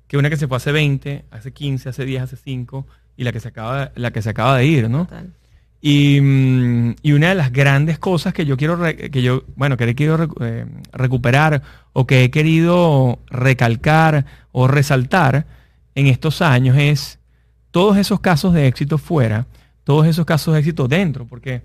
que 0.07 0.17
una 0.17 0.29
que 0.29 0.37
se 0.37 0.47
fue 0.47 0.57
hace 0.57 0.71
20, 0.71 1.25
hace 1.31 1.51
15, 1.51 1.89
hace 1.89 2.05
10, 2.05 2.21
hace 2.21 2.37
5 2.37 2.85
y 3.17 3.23
la 3.23 3.31
que 3.31 3.39
se 3.39 3.47
acaba, 3.47 3.91
la 3.95 4.11
que 4.11 4.21
se 4.21 4.29
acaba 4.29 4.55
de 4.57 4.65
ir, 4.67 4.87
¿no? 4.87 5.07
Y, 5.81 6.21
mm, 6.21 6.95
y, 7.01 7.11
una 7.13 7.29
de 7.29 7.35
las 7.35 7.51
grandes 7.51 7.97
cosas 7.97 8.33
que 8.33 8.45
yo 8.45 8.55
quiero, 8.55 8.79
que 8.83 9.21
yo, 9.21 9.43
bueno, 9.55 9.75
que 9.75 9.85
he 9.85 9.95
querido 9.95 10.27
eh, 10.41 10.65
recuperar 10.93 11.63
o 11.93 12.05
que 12.05 12.23
he 12.23 12.31
querido 12.31 13.19
recalcar 13.27 14.25
o 14.51 14.67
resaltar 14.67 15.47
en 15.95 16.05
estos 16.05 16.43
años 16.43 16.77
es 16.77 17.19
todos 17.71 17.97
esos 17.97 18.19
casos 18.19 18.53
de 18.53 18.67
éxito 18.67 18.99
fuera, 18.99 19.47
todos 19.83 20.05
esos 20.05 20.25
casos 20.25 20.53
de 20.53 20.59
éxito 20.59 20.87
dentro, 20.87 21.25
porque 21.25 21.61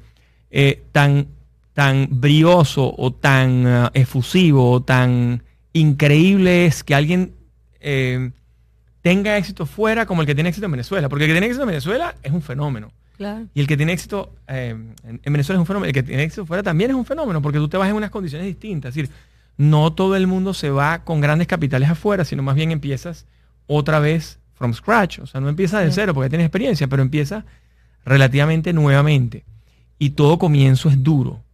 eh, 0.54 0.82
tan, 0.92 1.28
tan 1.72 2.08
brioso 2.10 2.94
o 2.96 3.10
tan 3.10 3.66
eh, 3.66 3.90
efusivo 3.94 4.70
o 4.70 4.82
tan 4.82 5.42
increíble 5.72 6.66
es 6.66 6.84
que 6.84 6.94
alguien 6.94 7.32
eh, 7.80 8.30
tenga 9.00 9.38
éxito 9.38 9.64
fuera 9.64 10.04
como 10.04 10.20
el 10.20 10.26
que 10.26 10.34
tiene 10.34 10.50
éxito 10.50 10.66
en 10.66 10.72
Venezuela. 10.72 11.08
Porque 11.08 11.24
el 11.24 11.30
que 11.30 11.34
tiene 11.34 11.46
éxito 11.46 11.62
en 11.62 11.68
Venezuela 11.68 12.14
es 12.22 12.32
un 12.32 12.42
fenómeno. 12.42 12.92
Y 13.54 13.60
el 13.60 13.66
que 13.66 13.76
tiene 13.76 13.92
éxito 13.92 14.34
en, 14.46 14.94
Venezuela 15.24 15.56
es 15.56 15.60
un 15.60 15.66
fenómeno. 15.66 15.86
El 15.86 15.94
que 15.94 16.02
tiene 16.02 16.24
éxito 16.24 16.44
fuera 16.44 16.62
también 16.62 16.90
es 16.90 16.96
un 16.96 17.06
fenómeno, 17.06 17.40
porque 17.40 17.58
tú 17.58 17.68
te 17.68 17.78
vas 17.78 17.88
en 17.88 17.94
unas 17.94 18.10
condiciones 18.10 18.46
distintas. 18.46 18.90
Es 18.90 18.94
decir, 18.96 19.10
no 19.56 19.92
todo 19.92 20.16
el 20.16 20.26
mundo 20.26 20.52
se 20.52 20.70
va 20.70 21.04
con 21.04 21.20
grandes 21.20 21.46
capitales 21.46 21.88
afuera, 21.88 22.24
sino 22.24 22.42
más 22.42 22.56
bien 22.56 22.72
empiezas 22.72 23.26
otra 23.68 24.00
vez 24.00 24.38
from 24.54 24.74
scratch. 24.74 25.20
O 25.20 25.26
sea, 25.26 25.40
no 25.40 25.48
empiezas 25.48 25.84
de 25.84 25.92
cero 25.92 26.12
porque 26.14 26.28
tienes 26.28 26.46
experiencia, 26.46 26.88
pero 26.88 27.00
empiezas 27.00 27.44
relativamente 28.04 28.72
nuevamente 28.72 29.44
y 30.02 30.10
todo 30.10 30.36
comienzo 30.36 30.88
es 30.88 31.00
duro. 31.00 31.44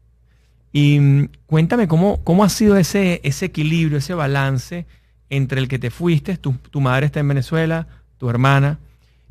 Y 0.73 0.99
mm, 0.99 1.29
cuéntame 1.45 1.87
cómo, 1.87 2.25
cómo 2.25 2.45
ha 2.45 2.49
sido 2.49 2.79
ese, 2.79 3.21
ese 3.23 3.45
equilibrio, 3.45 3.99
ese 3.99 4.15
balance 4.15 4.87
entre 5.29 5.61
el 5.61 5.69
que 5.69 5.79
te 5.79 5.91
fuiste, 5.91 6.39
tu, 6.39 6.81
madre 6.81 7.05
está 7.05 7.21
en 7.21 7.29
Venezuela, 7.29 7.87
tu 8.17 8.31
hermana, 8.31 8.79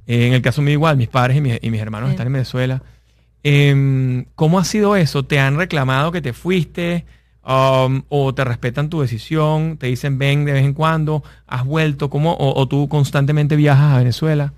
eh, 0.05 0.27
en 0.27 0.33
el 0.33 0.43
caso 0.43 0.61
mío 0.61 0.73
igual, 0.73 0.97
mis 0.97 1.07
padres 1.07 1.35
y, 1.35 1.71
mis 1.71 1.81
hermanos 1.81 2.11
están 2.11 2.27
en 2.27 2.33
Venezuela. 2.33 2.83
Em, 3.41 4.25
¿Cómo 4.35 4.59
ha 4.59 4.63
sido 4.63 4.95
eso? 4.95 5.25
¿Te 5.25 5.39
han 5.39 5.57
reclamado 5.57 6.11
que 6.11 6.21
te 6.21 6.33
fuiste? 6.33 7.05
Um, 7.43 8.03
¿O 8.09 8.35
te 8.35 8.43
respetan 8.43 8.89
tu 8.89 9.01
decisión? 9.01 9.77
¿Te 9.77 9.87
dicen 9.87 10.19
ven 10.19 10.45
de 10.45 10.53
vez 10.53 10.63
en 10.63 10.73
cuando? 10.73 11.23
¿Has 11.47 11.65
vuelto? 11.65 12.11
¿Cómo? 12.11 12.37
¿O, 12.39 12.67
tú 12.67 12.87
constantemente 12.87 13.55
viajas 13.55 13.93
a 13.93 13.97
Venezuela? 13.97 14.53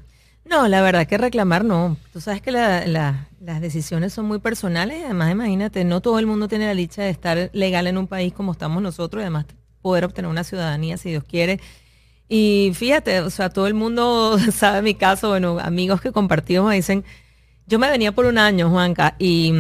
No, 0.49 0.67
la 0.67 0.81
verdad 0.81 1.05
que 1.05 1.17
reclamar 1.17 1.63
no. 1.63 1.95
Tú 2.11 2.21
sabes 2.21 2.41
que 2.41 2.51
las 2.51 3.61
decisiones 3.61 4.13
son 4.13 4.25
muy 4.25 4.39
personales. 4.39 5.03
Además, 5.05 5.31
imagínate, 5.31 5.83
no 5.83 6.01
todo 6.01 6.17
el 6.17 6.25
mundo 6.25 6.47
tiene 6.47 6.65
la 6.65 6.73
dicha 6.73 7.03
de 7.03 7.11
estar 7.11 7.51
legal 7.53 7.85
en 7.85 7.97
un 7.99 8.07
país 8.07 8.33
como 8.33 8.53
estamos 8.53 8.81
nosotros 8.81 9.21
además 9.21 9.45
poder 9.81 10.05
obtener 10.05 10.29
una 10.29 10.43
ciudadanía 10.43 10.97
si 10.97 11.09
Dios 11.09 11.23
quiere. 11.23 11.59
Y 12.27 12.71
fíjate, 12.73 13.21
o 13.21 13.29
sea, 13.29 13.49
todo 13.49 13.67
el 13.67 13.75
mundo 13.75 14.37
sabe 14.51 14.81
mi 14.81 14.95
caso, 14.95 15.29
bueno, 15.29 15.59
amigos 15.59 16.01
que 16.01 16.11
compartimos 16.11 16.69
me 16.69 16.75
dicen, 16.75 17.05
yo 17.67 17.79
me 17.79 17.89
venía 17.89 18.11
por 18.11 18.25
un 18.25 18.37
año, 18.39 18.69
Juanca, 18.69 19.15
y, 19.19 19.53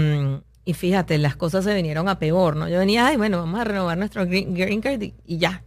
y 0.65 0.73
fíjate, 0.73 1.17
las 1.19 1.35
cosas 1.35 1.65
se 1.65 1.73
vinieron 1.75 2.09
a 2.09 2.19
peor, 2.19 2.55
¿no? 2.55 2.67
Yo 2.67 2.79
venía, 2.79 3.07
ay, 3.07 3.17
bueno, 3.17 3.37
vamos 3.37 3.59
a 3.59 3.63
renovar 3.63 3.97
nuestro 3.97 4.25
green, 4.25 4.81
card 4.81 5.01
y, 5.01 5.37
ya. 5.37 5.63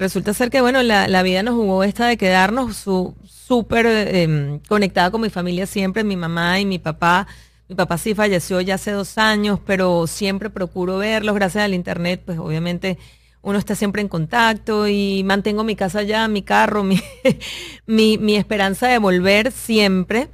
Resulta 0.00 0.32
ser 0.32 0.48
que, 0.48 0.62
bueno, 0.62 0.82
la, 0.82 1.08
la 1.08 1.22
vida 1.22 1.42
nos 1.42 1.56
jugó 1.56 1.84
esta 1.84 2.06
de 2.06 2.16
quedarnos 2.16 2.86
súper 3.26 3.84
em, 3.86 4.58
conectada 4.60 5.10
con 5.10 5.20
mi 5.20 5.28
familia 5.28 5.66
siempre, 5.66 6.04
mi 6.04 6.16
mamá 6.16 6.58
y 6.58 6.64
mi 6.64 6.78
papá. 6.78 7.26
Mi 7.68 7.74
papá 7.74 7.98
sí 7.98 8.14
falleció 8.14 8.62
ya 8.62 8.76
hace 8.76 8.92
dos 8.92 9.18
años, 9.18 9.60
pero 9.66 10.06
siempre 10.06 10.48
procuro 10.48 10.96
verlos 10.96 11.34
gracias 11.34 11.64
al 11.64 11.74
internet, 11.74 12.22
pues 12.24 12.38
obviamente 12.38 12.96
uno 13.42 13.58
está 13.58 13.74
siempre 13.74 14.00
en 14.00 14.08
contacto 14.08 14.88
y 14.88 15.22
mantengo 15.22 15.64
mi 15.64 15.76
casa 15.76 15.98
allá, 15.98 16.26
mi 16.28 16.40
carro, 16.40 16.82
mi, 17.86 18.16
mi, 18.16 18.36
esperanza 18.36 18.88
de 18.88 18.96
volver 18.96 19.52
siempre. 19.52 20.30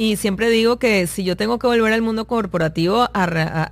Y 0.00 0.14
siempre 0.14 0.48
digo 0.48 0.78
que 0.78 1.08
si 1.08 1.24
yo 1.24 1.36
tengo 1.36 1.58
que 1.58 1.66
volver 1.66 1.92
al 1.92 2.02
mundo 2.02 2.28
corporativo 2.28 3.08
a, 3.12 3.26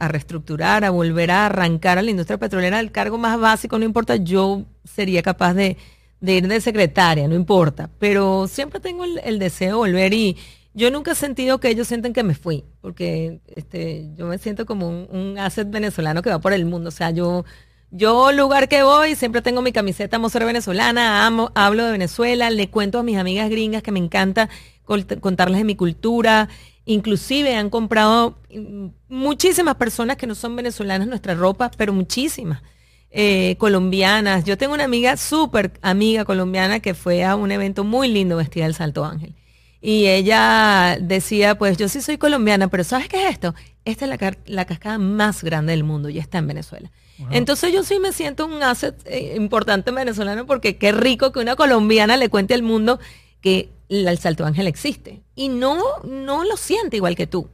reestructurar, 0.09 0.85
a 0.85 0.91
volver 0.91 1.31
a 1.31 1.47
arrancar 1.47 1.99
a 1.99 2.03
la 2.03 2.11
industria 2.11 2.37
petrolera, 2.37 2.81
el 2.81 2.91
cargo 2.91 3.17
más 3.17 3.39
básico, 3.39 3.79
no 3.79 3.85
importa, 3.85 4.17
yo 4.17 4.65
sería 4.83 5.23
capaz 5.23 5.55
de, 5.55 5.77
ir 6.23 6.49
de 6.49 6.61
secretaria, 6.61 7.29
no 7.29 7.37
importa. 7.37 7.91
Pero 8.01 8.49
siempre 8.49 8.81
tengo 8.81 9.05
el, 9.05 9.39
deseo 9.39 9.69
de 9.69 9.75
volver 9.75 10.15
y 10.15 10.37
yo 10.75 10.91
nunca 10.91 11.13
he 11.13 11.15
sentido 11.15 11.61
que 11.61 11.69
ellos 11.69 11.87
sienten 11.87 12.13
que 12.13 12.25
me 12.25 12.35
fui, 12.35 12.65
porque 12.81 13.39
este, 13.55 14.11
yo 14.17 14.27
me 14.27 14.39
siento 14.39 14.67
como 14.67 14.89
un, 14.89 15.39
asset 15.39 15.71
venezolano 15.71 16.23
que 16.23 16.31
va 16.31 16.41
por 16.41 16.53
el 16.53 16.65
mundo. 16.65 16.89
O 16.89 16.91
sea, 16.91 17.13
yo 17.13 17.45
yo, 17.93 18.33
lugar 18.33 18.69
que 18.69 18.83
voy, 18.83 19.15
siempre 19.15 19.43
tengo 19.43 19.63
mi 19.63 19.71
camiseta 19.71 20.21
ser 20.29 20.45
venezolana, 20.45 21.25
amo, 21.25 21.53
hablo 21.55 21.85
de 21.85 21.93
Venezuela, 21.93 22.51
le 22.51 22.69
cuento 22.69 22.99
a 22.99 23.05
mis 23.05 23.17
amigas 23.17 23.49
gringas 23.49 23.83
que 23.83 23.93
me 23.93 24.01
encanta 24.01 24.51
contarles 24.87 25.59
de 25.59 25.65
mi 25.65 25.77
cultura. 25.77 26.49
Inclusive 26.85 27.55
han 27.55 27.69
comprado 27.69 28.39
mm, 28.55 28.87
muchísimas 29.09 29.75
personas 29.75 30.17
que 30.17 30.27
no 30.27 30.35
son 30.35 30.57
venezolanas 30.57 31.09
nuestra 31.09 31.35
ropa, 31.35 31.71
pero 31.77 31.93
muchísimas. 31.93 32.63
Eh, 33.11 33.57
colombianas. 33.59 34.45
Yo 34.45 34.59
tengo 34.59 34.75
una 34.75 34.85
amiga, 34.85 35.17
súper 35.17 35.73
amiga 35.81 36.25
colombiana, 36.25 36.81
que 36.81 36.93
fue 36.93 37.25
a 37.25 37.35
un 37.35 37.51
evento 37.51 37.83
muy 37.83 38.09
lindo 38.09 38.37
vestida 38.37 38.65
del 38.65 38.75
Salto 38.75 39.05
Ángel. 39.05 39.35
Y 39.81 40.09
ella 40.09 40.99
decía, 41.01 41.57
pues 41.57 41.77
yo 41.79 41.89
sí 41.89 42.01
soy 42.03 42.19
colombiana, 42.19 42.69
pero 42.69 42.85
¿sabes 42.85 43.09
qué 43.09 43.25
es 43.25 43.31
esto? 43.31 43.55
Esta 43.85 44.05
es 44.05 44.11
la, 44.11 44.37
la 44.47 44.65
cascada 44.65 44.99
más 44.99 45.45
grande 45.45 45.73
del 45.73 45.85
mundo 45.85 46.09
y 46.09 46.19
está 46.19 46.39
en 46.39 46.49
Venezuela. 46.49 46.91
Entonces 47.31 47.73
yo 47.73 47.83
sí 47.83 47.99
me 47.99 48.13
siento 48.13 48.45
un 48.47 48.63
asset 48.63 48.95
eh, 49.07 49.35
importante 49.37 49.91
venezolano 49.91 50.45
porque 50.45 50.77
qué 50.77 50.93
rico 50.93 51.33
que 51.33 51.39
una 51.39 51.57
colombiana 51.57 52.17
le 52.17 52.29
cuente 52.29 52.53
al 52.53 52.63
mundo 52.63 52.99
que 53.41 53.71
el 53.89 54.19
Salto 54.19 54.45
Ángel 54.45 54.67
existe. 54.67 55.23
Y 55.35 55.49
no, 55.49 55.83
no 56.05 56.45
lo 56.45 56.57
siente 56.57 56.97
igual 56.97 57.17
que 57.17 57.27
tú. 57.27 57.49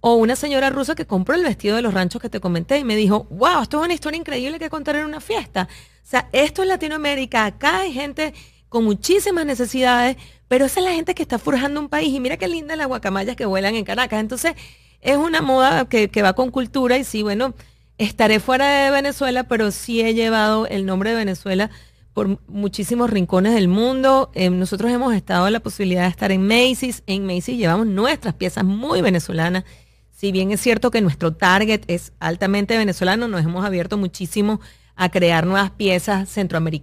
O 0.00 0.14
una 0.16 0.36
señora 0.36 0.70
rusa 0.70 0.94
que 0.94 1.06
compró 1.06 1.34
el 1.34 1.42
vestido 1.42 1.76
de 1.76 1.82
los 1.82 1.94
ranchos 1.94 2.20
que 2.20 2.28
te 2.28 2.40
comenté 2.40 2.78
y 2.78 2.84
me 2.84 2.96
dijo, 2.96 3.26
wow, 3.30 3.62
esto 3.62 3.78
es 3.78 3.84
una 3.84 3.94
historia 3.94 4.18
increíble 4.18 4.58
que 4.58 4.68
contar 4.68 4.96
en 4.96 5.06
una 5.06 5.20
fiesta. 5.20 5.68
O 5.70 6.06
sea, 6.06 6.28
esto 6.32 6.62
es 6.62 6.68
Latinoamérica, 6.68 7.46
acá 7.46 7.80
hay 7.80 7.92
gente 7.92 8.34
con 8.68 8.84
muchísimas 8.84 9.46
necesidades, 9.46 10.16
pero 10.48 10.66
esa 10.66 10.80
es 10.80 10.86
la 10.86 10.92
gente 10.92 11.14
que 11.14 11.22
está 11.22 11.38
forjando 11.38 11.80
un 11.80 11.88
país. 11.88 12.12
Y 12.12 12.20
mira 12.20 12.36
qué 12.36 12.48
linda 12.48 12.76
las 12.76 12.86
guacamayas 12.86 13.36
que 13.36 13.46
vuelan 13.46 13.74
en 13.76 13.84
Caracas. 13.84 14.20
Entonces, 14.20 14.54
es 15.00 15.16
una 15.16 15.40
moda 15.40 15.88
que, 15.88 16.08
que 16.08 16.22
va 16.22 16.34
con 16.34 16.50
cultura 16.50 16.98
y 16.98 17.04
sí, 17.04 17.22
bueno, 17.22 17.54
estaré 17.98 18.40
fuera 18.40 18.84
de 18.84 18.90
Venezuela, 18.90 19.44
pero 19.44 19.70
sí 19.70 20.00
he 20.02 20.14
llevado 20.14 20.66
el 20.66 20.84
nombre 20.86 21.10
de 21.10 21.16
Venezuela 21.16 21.70
por 22.14 22.38
muchísimos 22.48 23.10
rincones 23.10 23.54
del 23.54 23.66
mundo. 23.66 24.30
Eh, 24.34 24.48
nosotros 24.48 24.90
hemos 24.92 25.12
estado 25.14 25.50
la 25.50 25.60
posibilidad 25.60 26.04
de 26.04 26.08
estar 26.08 26.30
en 26.30 26.46
Macy's. 26.46 27.02
En 27.06 27.26
Macy's 27.26 27.58
llevamos 27.58 27.88
nuestras 27.88 28.34
piezas 28.34 28.64
muy 28.64 29.02
venezolanas. 29.02 29.64
Si 30.12 30.30
bien 30.30 30.52
es 30.52 30.60
cierto 30.60 30.92
que 30.92 31.00
nuestro 31.00 31.34
target 31.34 31.82
es 31.88 32.12
altamente 32.20 32.78
venezolano, 32.78 33.26
nos 33.26 33.44
hemos 33.44 33.64
abierto 33.64 33.98
muchísimo 33.98 34.60
a 34.94 35.08
crear 35.08 35.44
nuevas 35.44 35.72
piezas 35.72 36.32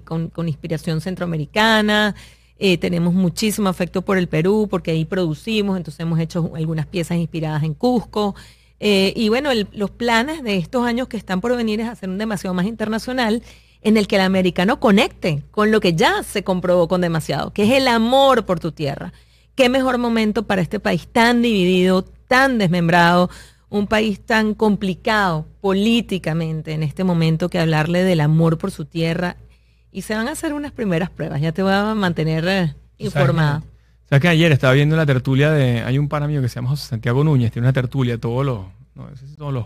con, 0.04 0.28
con, 0.28 0.50
inspiración 0.50 1.00
centroamericana. 1.00 2.14
Eh, 2.60 2.78
tenemos 2.78 3.14
muchísimo 3.14 3.70
afecto 3.70 4.02
por 4.02 4.18
el 4.18 4.28
Perú 4.28 4.68
porque 4.70 4.92
ahí 4.92 5.06
producimos, 5.06 5.78
entonces 5.78 6.02
hemos 6.02 6.20
hecho 6.20 6.52
algunas 6.56 6.86
piezas 6.88 7.18
inspiradas 7.18 7.64
en 7.64 7.74
Cusco. 7.74 8.36
Eh, 8.82 9.14
y 9.16 9.30
bueno, 9.30 9.50
los 9.72 9.92
planes 9.92 10.44
de 10.44 10.58
estos 10.58 10.86
años 10.86 11.08
que 11.08 11.16
están 11.16 11.40
por 11.40 11.56
venir 11.56 11.80
es 11.80 11.88
hacer 11.88 12.10
un 12.10 12.18
demasiado 12.18 12.54
más 12.54 12.66
internacional 12.66 13.42
en 13.82 13.98
el 13.98 14.08
que 14.08 14.16
el 14.16 14.22
americano 14.22 14.80
conecte 14.80 15.44
con 15.52 15.72
lo 15.72 15.80
que 15.80 15.94
ya 15.94 16.24
se 16.24 16.44
comprobó 16.44 16.88
con 16.88 17.02
demasiado, 17.02 17.52
que 17.52 17.64
es 17.64 17.72
el 17.72 17.88
amor 17.88 18.46
por 18.46 18.60
tu 18.60 18.72
tierra. 18.72 19.14
Qué 19.56 19.70
mejor 19.70 19.98
momento 19.98 20.44
para 20.44 20.62
este 20.62 20.80
país 20.80 21.08
tan 21.08 21.42
dividido, 21.42 22.04
tan 22.04 22.58
desmembrado, 22.58 23.30
un 23.70 23.88
país 23.88 24.20
tan 24.20 24.54
complicado 24.54 25.48
políticamente 25.62 26.74
en 26.74 26.84
este 26.84 27.04
momento 27.04 27.50
que 27.50 27.60
hablarle 27.60 28.04
del 28.04 28.22
amor 28.22 28.58
por 28.58 28.72
su 28.72 28.86
tierra. 28.86 29.38
Y 29.92 30.04
se 30.04 30.16
van 30.16 30.28
a 30.28 30.32
hacer 30.32 30.54
unas 30.54 30.72
primeras 30.72 31.10
pruebas, 31.10 31.42
ya 31.42 31.52
te 31.52 31.64
voy 31.64 31.74
a 31.74 31.94
mantener 31.96 32.48
eh, 32.48 32.76
informada. 32.98 33.64
¿Sabes 34.08 34.22
que 34.22 34.28
ayer 34.28 34.52
estaba 34.52 34.74
viendo 34.74 34.96
la 34.98 35.06
tertulia 35.06 35.52
de. 35.52 35.84
Hay 35.84 35.98
un 35.98 36.10
par 36.10 36.28
mío 36.28 36.42
que 36.42 36.50
se 36.50 36.56
llama 36.56 36.70
José 36.70 36.88
Santiago 36.88 37.24
Núñez, 37.24 37.52
tiene 37.52 37.66
una 37.66 37.74
tertulia 37.74 38.18
todos 38.18 38.46
los. 38.46 38.60
No, 38.94 39.08
todos 39.38 39.54
los. 39.54 39.66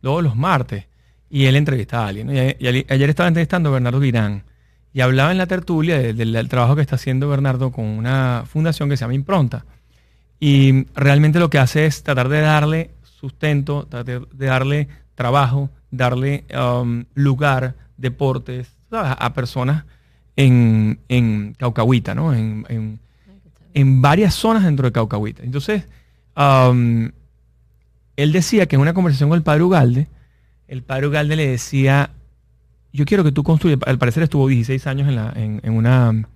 Todos 0.00 0.22
los 0.22 0.36
martes. 0.36 0.86
Y 1.30 1.46
él 1.46 1.56
entrevistaba 1.56 2.06
a 2.06 2.08
alguien. 2.08 2.30
Y, 2.30 2.66
ayer 2.88 3.10
estaba 3.10 3.28
entrevistando 3.28 3.68
a 3.68 3.72
Bernardo 3.72 4.00
Girán. 4.00 4.44
Y 4.92 5.00
hablaba 5.00 5.30
en 5.30 5.38
la 5.38 5.46
tertulia 5.46 5.98
del 5.98 6.48
trabajo 6.48 6.74
que 6.74 6.82
está 6.82 6.96
haciendo 6.96 7.28
Bernardo 7.28 7.70
con 7.70 7.84
una 7.84 8.44
fundación 8.46 8.88
que 8.88 8.96
se 8.96 9.02
llama 9.02 9.14
Impronta. 9.14 9.64
Y 10.40 10.86
realmente 10.94 11.38
lo 11.38 11.50
que 11.50 11.58
hace 11.58 11.86
es 11.86 12.02
tratar 12.02 12.28
de 12.28 12.40
darle 12.40 12.90
sustento, 13.02 13.86
tratar 13.88 14.26
de 14.26 14.46
darle 14.46 14.88
trabajo, 15.14 15.70
darle 15.90 16.44
um, 16.56 17.04
lugar, 17.14 17.74
deportes, 17.96 18.70
a 18.90 19.34
personas 19.34 19.84
en, 20.36 21.00
en 21.08 21.54
Caucahuita, 21.58 22.14
¿no? 22.14 22.32
en 22.32 22.98
en 23.78 24.02
varias 24.02 24.34
zonas 24.34 24.64
dentro 24.64 24.86
de 24.86 24.92
Caucahuita. 24.92 25.44
Entonces, 25.44 25.84
um, 26.36 27.10
él 28.16 28.32
decía 28.32 28.66
que 28.66 28.74
en 28.74 28.82
una 28.82 28.92
conversación 28.92 29.28
con 29.28 29.36
el 29.36 29.44
padre 29.44 29.62
Ugalde, 29.62 30.08
el 30.68 30.82
padre 30.82 31.08
Ugalde 31.08 31.34
le 31.34 31.48
decía, 31.48 32.10
yo 32.92 33.04
quiero 33.06 33.24
que 33.24 33.32
tú 33.32 33.42
construyas, 33.42 33.80
al 33.86 33.98
parecer 33.98 34.22
estuvo 34.22 34.46
16 34.46 34.86
años 34.86 35.08
en, 35.08 35.60
en, 35.62 35.72
una, 35.72 36.28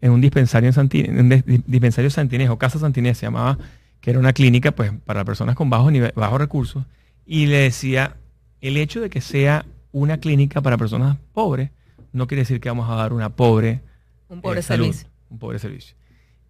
en 0.00 0.10
un 0.10 0.20
dispensario 0.20 0.70
en, 0.70 1.18
un 1.18 1.64
dispensario 1.66 2.10
Santinés, 2.10 2.50
o 2.50 2.58
Casa 2.58 2.78
Santinés 2.78 3.18
se 3.18 3.26
llamaba, 3.26 3.56
que 4.00 4.10
era 4.10 4.18
una 4.18 4.32
clínica 4.32 4.72
pues, 4.72 4.92
para 5.04 5.24
personas 5.24 5.54
con 5.54 5.70
bajos, 5.70 5.92
bajos 6.14 6.38
recursos, 6.38 6.84
y 7.24 7.46
le 7.46 7.58
decía, 7.58 8.16
el 8.60 8.76
hecho 8.76 9.00
de 9.00 9.10
que 9.10 9.20
sea 9.20 9.64
una 9.92 10.18
clínica 10.18 10.60
para 10.60 10.76
personas 10.76 11.16
pobres, 11.32 11.70
no 12.12 12.26
quiere 12.26 12.42
decir 12.42 12.60
que 12.60 12.68
vamos 12.68 12.90
a 12.90 12.94
dar 12.94 13.12
una 13.12 13.30
pobre, 13.30 13.80
un 14.28 14.40
pobre 14.40 14.60
eh, 14.60 14.62
servicio. 14.62 15.08
Un 15.30 15.38
pobre 15.38 15.58
servicio. 15.58 15.94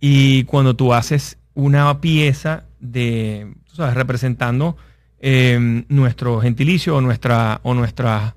Y 0.00 0.44
cuando 0.44 0.76
tú 0.76 0.94
haces 0.94 1.38
una 1.54 2.00
pieza 2.00 2.64
de, 2.80 3.54
tú 3.68 3.76
sabes, 3.76 3.94
representando 3.94 4.76
em, 5.20 5.84
nuestro 5.88 6.40
gentilicio 6.40 6.96
o 6.96 7.00
nuestra, 7.00 7.60
o 7.62 7.74
nuestra, 7.74 8.34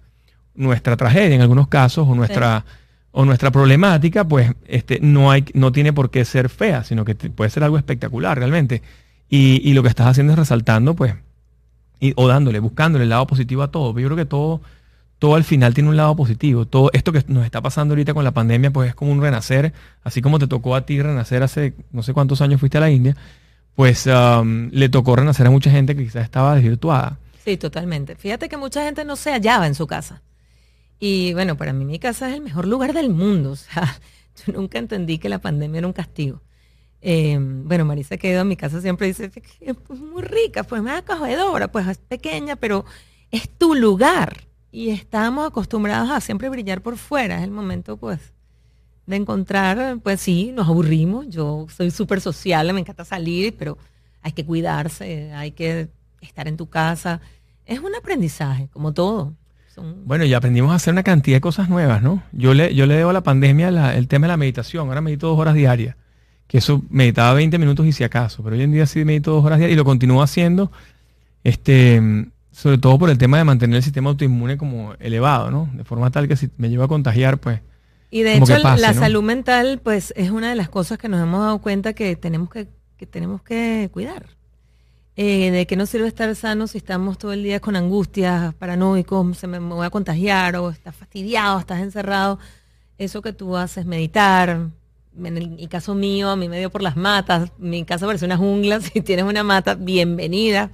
nuestra 0.56 0.98
tragedia 0.98 1.36
en 1.36 1.42
algunos 1.42 1.68
casos, 1.68 2.08
o 2.08 2.16
nuestra, 2.16 2.66
o 3.12 3.26
nuestra 3.26 3.52
problemática, 3.52 4.28
pues 4.28 4.52
este, 4.68 5.00
no, 5.02 5.32
hay, 5.32 5.46
no 5.54 5.72
tiene 5.72 5.94
por 5.94 6.10
qué 6.10 6.26
ser 6.26 6.50
fea, 6.50 6.84
sino 6.84 7.06
que 7.06 7.16
puede 7.16 7.50
ser 7.50 7.64
algo 7.64 7.78
espectacular 7.78 8.38
realmente. 8.38 8.82
Y, 9.30 9.62
y, 9.64 9.74
lo 9.74 9.82
que 9.82 9.90
estás 9.90 10.08
haciendo 10.08 10.34
es 10.34 10.40
resaltando, 10.40 10.94
pues, 10.94 11.16
y, 12.00 12.14
o 12.18 12.28
dándole, 12.28 12.60
buscándole 12.60 13.04
el 13.04 13.10
lado 13.10 13.28
positivo 13.28 13.64
a 13.64 13.72
todo. 13.72 13.98
Yo 13.98 14.08
creo 14.08 14.18
que 14.18 14.26
todo 14.26 14.62
todo 15.22 15.36
al 15.36 15.44
final 15.44 15.76
tiene 15.76 15.88
un 15.88 15.98
lado 15.98 16.16
positivo. 16.16 16.66
Todo 16.66 16.90
esto 16.94 17.12
que 17.12 17.24
nos 17.28 17.46
está 17.46 17.62
pasando 17.62 17.92
ahorita 17.92 18.16
con 18.16 18.24
la 18.24 18.32
pandemia, 18.32 18.72
pues 18.72 18.90
es 18.90 18.96
como 18.96 19.12
un 19.12 19.22
renacer, 19.22 19.72
así 20.04 20.20
como 20.20 20.40
te 20.40 20.48
tocó 20.48 20.76
a 20.76 20.84
ti 20.84 21.00
renacer 21.00 21.44
hace 21.44 21.76
no 21.92 22.02
sé 22.02 22.12
cuántos 22.12 22.42
años 22.42 22.60
fuiste 22.60 22.80
a 22.80 22.82
la 22.82 22.90
India, 22.90 23.16
pues 23.76 24.07
um, 24.07 24.69
le 24.72 24.89
tocó 24.89 25.15
renacer 25.15 25.47
a 25.47 25.49
mucha 25.49 25.72
gente 25.72 25.95
que 25.95 26.03
quizás 26.03 26.24
estaba 26.24 26.55
desvirtuada. 26.55 27.17
Sí, 27.43 27.57
totalmente. 27.57 28.15
Fíjate 28.15 28.49
que 28.49 28.57
mucha 28.57 28.84
gente 28.84 29.03
no 29.05 29.15
se 29.15 29.32
hallaba 29.32 29.67
en 29.67 29.76
su 29.76 29.88
casa. 29.88 30.22
Y 30.99 31.34
bueno, 31.34 31.57
para 31.57 31.74
mí 31.74 31.84
mi 31.86 31.97
casa 31.97 32.30
es 32.30 32.36
el 32.36 32.41
mejor 32.41 32.67
lugar 32.67 32.93
del 32.93 33.09
mundo. 33.09 33.51
O 33.53 33.55
sea, 33.55 33.99
yo 34.45 34.53
nunca 34.53 34.80
entendí 34.80 35.17
que 35.17 35.28
la 35.28 35.39
pandemia 35.39 35.80
era 35.80 35.88
un 35.88 35.93
castigo. 35.93 36.41
Eh, 37.01 37.38
bueno, 37.39 37.84
Marisa 37.84 38.15
que 38.17 38.36
en 38.36 38.47
mi 38.47 38.55
casa 38.55 38.80
siempre 38.80 39.07
dice, 39.07 39.32
es 39.59 39.76
muy 39.89 40.22
rica, 40.22 40.63
pues 40.63 40.82
me 40.82 40.91
acogedora, 40.91 41.72
pues 41.72 41.88
es 41.88 41.97
pequeña, 41.97 42.55
pero 42.55 42.86
es 43.32 43.49
tu 43.49 43.76
lugar 43.76 44.47
y 44.72 44.89
estamos 44.89 45.47
acostumbrados 45.47 46.11
a 46.11 46.22
siempre 46.22 46.49
brillar 46.49 46.82
por 46.82 46.97
fuera. 46.97 47.38
Es 47.38 47.43
el 47.43 47.51
momento, 47.51 47.97
pues, 47.97 48.19
de 49.12 49.18
encontrar, 49.18 49.99
pues 50.03 50.20
sí, 50.22 50.51
nos 50.53 50.68
aburrimos. 50.68 51.30
Yo 51.30 51.68
soy 51.76 51.91
súper 51.91 52.22
social, 52.22 52.74
me 52.74 52.80
encanta 52.80 53.05
salir, 53.05 53.55
pero 53.57 53.78
hay 54.22 54.32
que 54.32 54.45
cuidarse, 54.45 55.32
hay 55.34 55.51
que 55.51 55.89
estar 56.22 56.47
en 56.47 56.57
tu 56.57 56.68
casa. 56.70 57.22
Es 57.66 57.80
un 57.80 57.95
aprendizaje, 57.95 58.68
como 58.72 58.93
todo. 58.93 59.36
Bueno, 60.05 60.26
y 60.26 60.34
aprendimos 60.34 60.72
a 60.72 60.76
hacer 60.76 60.93
una 60.93 61.03
cantidad 61.03 61.38
de 61.38 61.41
cosas 61.41 61.70
nuevas, 61.70 62.01
¿no? 62.01 62.22
Yo 62.34 62.53
le, 62.53 62.76
yo 62.76 62.86
le 62.86 62.95
debo 62.95 63.12
a 63.12 63.14
la 63.14 63.24
pandemia 63.24 63.95
el 63.95 64.07
tema 64.07 64.28
de 64.28 64.34
la 64.34 64.38
meditación. 64.38 64.88
Ahora 64.88 65.01
medito 65.01 65.28
dos 65.28 65.39
horas 65.39 65.55
diarias. 65.55 65.95
Que 66.47 66.57
eso 66.57 66.84
meditaba 66.89 67.34
20 67.34 67.57
minutos 67.57 67.86
y 67.86 67.93
si 67.93 68.03
acaso. 68.03 68.43
Pero 68.43 68.55
hoy 68.55 68.64
en 68.64 68.72
día 68.72 68.86
sí 68.86 69.05
medito 69.05 69.32
dos 69.32 69.45
horas 69.45 69.59
diarias 69.59 69.76
y 69.76 69.78
lo 69.78 69.86
continúo 69.86 70.22
haciendo. 70.22 70.72
Este, 71.43 72.01
sobre 72.51 72.78
todo 72.78 72.99
por 72.99 73.09
el 73.09 73.18
tema 73.18 73.38
de 73.38 73.45
mantener 73.45 73.78
el 73.78 73.84
sistema 73.84 74.09
autoinmune 74.09 74.57
como 74.57 74.93
elevado, 74.99 75.49
¿no? 75.49 75.70
De 75.74 75.84
forma 75.84 76.12
tal 76.12 76.28
que 76.28 76.36
si 76.36 76.49
me 76.57 76.70
llevo 76.70 76.84
a 76.84 76.88
contagiar, 76.88 77.38
pues... 77.38 77.62
Y 78.12 78.24
de 78.24 78.36
hecho 78.36 78.57
la 78.59 78.93
salud 78.93 79.24
mental, 79.24 79.80
pues 79.82 80.14
es 80.18 80.30
una 80.32 80.49
de 80.49 80.55
las 80.55 80.70
cosas 80.70 80.97
que 80.97 81.07
nos 81.07 81.22
hemos 81.24 81.39
dado 81.39 81.62
cuenta 81.62 81.93
que 81.93 82.18
tenemos 82.18 82.49
que, 82.49 82.68
que 82.97 83.07
tenemos 83.07 83.41
que 83.41 83.89
cuidar. 83.91 84.26
Eh, 85.16 85.49
¿De 85.51 85.66
qué 85.66 85.78
nos 85.78 85.89
sirve 85.89 86.07
estar 86.07 86.34
sanos 86.36 86.72
si 86.72 86.78
estamos 86.78 87.18
todo 87.18 87.32
el 87.32 87.43
día 87.43 87.59
con 87.62 87.76
angustias, 87.78 88.53
paranoicos, 88.55 89.38
se 89.38 89.47
me, 89.47 89.59
voy 89.59 89.86
a 89.86 89.89
contagiar 89.89 90.57
o 90.57 90.70
estás 90.70 90.95
fastidiado, 90.95 91.59
estás 91.59 91.80
encerrado? 91.80 92.38
Eso 92.97 93.22
que 93.22 93.32
tú 93.32 93.55
haces, 93.55 93.86
meditar. 93.86 94.70
En 95.18 95.38
el, 95.38 95.70
caso 95.70 95.95
mío, 95.95 96.30
a 96.30 96.36
mí 96.36 96.49
me 96.49 96.59
dio 96.59 96.70
por 96.70 96.82
las 96.82 96.97
matas. 96.97 97.51
Mi 97.57 97.86
casa 97.86 98.05
parece 98.05 98.26
una 98.26 98.38
jungla. 98.38 98.82
Si 98.82 99.01
tienes 99.01 99.26
una 99.26 99.43
mata, 99.43 99.76
bienvenida. 99.76 100.70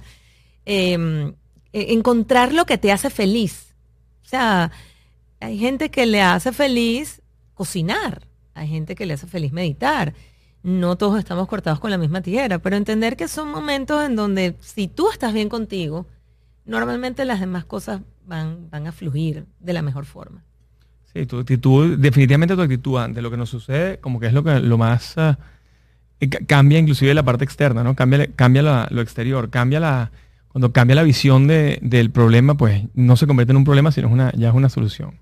Em, 0.64 1.34
e, 1.72 1.92
encontrar 1.92 2.52
lo 2.52 2.66
que 2.66 2.78
te 2.78 2.90
hace 2.90 3.10
feliz. 3.10 3.74
O 4.24 4.28
sea, 4.28 4.72
hay 5.40 5.58
gente 5.58 5.90
que 5.90 6.04
le 6.06 6.20
hace 6.20 6.52
feliz 6.52 7.22
cocinar. 7.58 8.22
Hay 8.54 8.68
gente 8.68 8.94
que 8.94 9.04
le 9.04 9.14
hace 9.14 9.26
feliz 9.26 9.52
meditar 9.52 10.14
no 10.62 10.96
todos 10.96 11.18
estamos 11.18 11.48
cortados 11.48 11.80
con 11.80 11.90
la 11.90 11.98
misma 11.98 12.20
tijera, 12.20 12.58
pero 12.58 12.76
entender 12.76 13.16
que 13.16 13.28
son 13.28 13.50
momentos 13.50 14.04
en 14.04 14.16
donde 14.16 14.56
si 14.60 14.88
tú 14.88 15.10
estás 15.10 15.32
bien 15.32 15.48
contigo, 15.48 16.06
normalmente 16.64 17.24
las 17.24 17.40
demás 17.40 17.64
cosas 17.64 18.00
van, 18.26 18.68
van 18.70 18.86
a 18.86 18.92
fluir 18.92 19.46
de 19.60 19.72
la 19.72 19.82
mejor 19.82 20.04
forma. 20.04 20.44
Sí, 21.12 21.26
tu 21.26 21.38
actitud, 21.38 21.98
definitivamente 21.98 22.54
tu 22.54 22.62
actitud 22.62 22.98
ante 22.98 23.22
lo 23.22 23.30
que 23.30 23.36
nos 23.36 23.48
sucede, 23.48 23.98
como 23.98 24.20
que 24.20 24.26
es 24.26 24.32
lo 24.32 24.44
que 24.44 24.60
lo 24.60 24.76
más 24.76 25.14
eh, 25.16 26.28
cambia 26.46 26.78
inclusive 26.78 27.14
la 27.14 27.22
parte 27.22 27.44
externa, 27.44 27.82
¿no? 27.82 27.94
Cambia, 27.94 28.26
cambia 28.34 28.88
lo 28.90 29.00
exterior, 29.00 29.48
cambia 29.48 29.80
la, 29.80 30.10
cuando 30.48 30.72
cambia 30.72 30.96
la 30.96 31.02
visión 31.02 31.46
del 31.46 32.10
problema, 32.10 32.56
pues 32.56 32.84
no 32.94 33.16
se 33.16 33.26
convierte 33.26 33.52
en 33.52 33.58
un 33.58 33.64
problema, 33.64 33.90
sino 33.90 34.08
es 34.08 34.12
una, 34.12 34.32
ya 34.32 34.48
es 34.48 34.54
una 34.54 34.68
solución. 34.68 35.14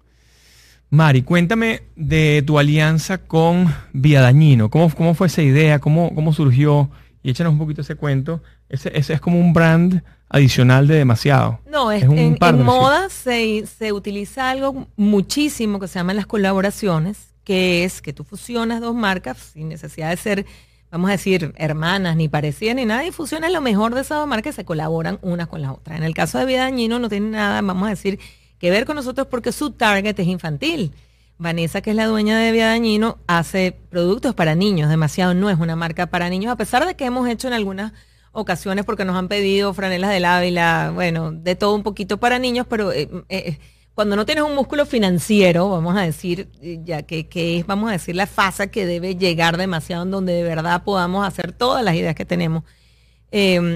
Mari, 0.91 1.23
cuéntame 1.23 1.83
de 1.97 2.43
tu 2.47 2.59
alianza 2.59 3.19
con 3.19 3.75
Vía 3.93 4.21
Dañino. 4.21 4.71
¿Cómo, 4.71 4.89
cómo 4.91 5.15
fue 5.15 5.27
esa 5.27 5.43
idea? 5.43 5.81
¿Cómo, 5.81 6.15
¿Cómo 6.15 6.33
surgió? 6.33 6.91
Y 7.25 7.31
échanos 7.31 7.55
un 7.55 7.59
poquito 7.59 7.81
ese 7.81 7.97
cuento. 7.97 8.41
Ese, 8.69 8.93
es 8.95 9.21
como 9.21 9.41
un 9.41 9.53
brand 9.53 10.03
adicional 10.29 10.87
de 10.87 10.95
demasiado. 10.95 11.59
No, 11.69 11.91
es, 11.91 12.05
en, 12.05 12.39
moda 12.65 13.09
se, 13.09 13.65
utiliza 13.93 14.51
algo 14.51 14.87
muchísimo 14.97 15.81
que 15.81 15.89
se 15.89 15.99
llaman 15.99 16.17
las 16.17 16.27
colaboraciones, 16.27 17.35
que 17.43 17.83
es 17.83 18.01
que 18.01 18.13
tú 18.13 18.23
fusionas 18.23 18.81
dos 18.81 18.95
marcas 18.95 19.39
sin 19.39 19.69
necesidad 19.69 20.11
de 20.11 20.17
ser, 20.17 20.47
vamos 20.91 21.09
a 21.09 21.13
decir, 21.13 21.53
hermanas, 21.57 22.17
ni 22.17 22.29
parecidas, 22.29 22.77
ni 22.77 22.85
nada, 22.85 23.05
y 23.05 23.11
fusionas 23.11 23.53
lo 23.53 23.61
mejor 23.61 23.95
de 23.95 24.03
esas 24.03 24.19
dos 24.19 24.29
marcas 24.29 24.55
y 24.55 24.57
se 24.57 24.65
colaboran 24.65 25.19
unas 25.23 25.49
con 25.49 25.63
las 25.63 25.73
otras. 25.73 25.99
En 25.99 26.05
el 26.05 26.15
caso 26.15 26.39
de 26.39 26.47
Vida 26.47 26.63
Dañino 26.63 27.01
no 27.01 27.09
tiene 27.09 27.31
nada, 27.31 27.61
vamos 27.61 27.87
a 27.87 27.91
decir, 27.91 28.21
que 28.59 28.71
ver 28.71 28.85
con 28.87 28.97
nosotros 28.97 29.27
porque 29.31 29.53
su 29.53 29.71
target 29.71 30.19
es 30.19 30.27
infantil. 30.27 30.93
Vanessa, 31.39 31.83
que 31.83 31.91
es 31.91 31.97
la 31.97 32.07
dueña 32.07 32.39
de 32.39 32.51
Vía 32.53 32.69
Dañino, 32.69 33.19
hace 33.27 33.77
productos 33.91 34.35
para 34.35 34.55
niños. 34.55 34.89
Demasiado 34.89 35.35
no 35.35 35.51
es 35.51 35.59
una 35.59 35.77
marca 35.77 36.07
para 36.07 36.31
niños, 36.31 36.51
a 36.51 36.57
pesar 36.57 36.87
de 36.87 36.95
que 36.95 37.05
hemos 37.05 37.29
hecho 37.29 37.47
en 37.49 37.55
algunas 37.55 37.93
ocasiones 38.37 38.85
porque 38.85 39.05
nos 39.05 39.17
han 39.17 39.29
pedido 39.29 39.73
franelas 39.75 40.11
del 40.11 40.25
Ávila, 40.25 40.93
bueno, 40.95 41.33
de 41.33 41.57
todo 41.57 41.75
un 41.75 41.83
poquito 41.83 42.19
para 42.19 42.39
niños, 42.39 42.67
pero 42.69 42.93
eh, 42.93 43.09
eh, 43.29 43.59
cuando 43.95 44.15
no 44.15 44.27
tienes 44.27 44.45
un 44.45 44.55
músculo 44.55 44.85
financiero, 44.85 45.71
vamos 45.71 45.97
a 45.97 46.03
decir, 46.03 46.51
eh, 46.61 46.81
ya 46.85 47.03
que, 47.03 47.27
es, 47.33 47.67
vamos 47.67 47.89
a 47.89 47.93
decir, 47.93 48.15
la 48.15 48.27
fase 48.27 48.71
que 48.71 48.85
debe 48.85 49.17
llegar 49.17 49.57
demasiado 49.57 50.03
en 50.03 50.11
donde 50.11 50.35
de 50.35 50.43
verdad 50.43 50.85
podamos 50.85 51.27
hacer 51.27 51.53
todas 51.53 51.83
las 51.83 51.95
ideas 51.95 52.15
que 52.15 52.27
tenemos, 52.27 52.63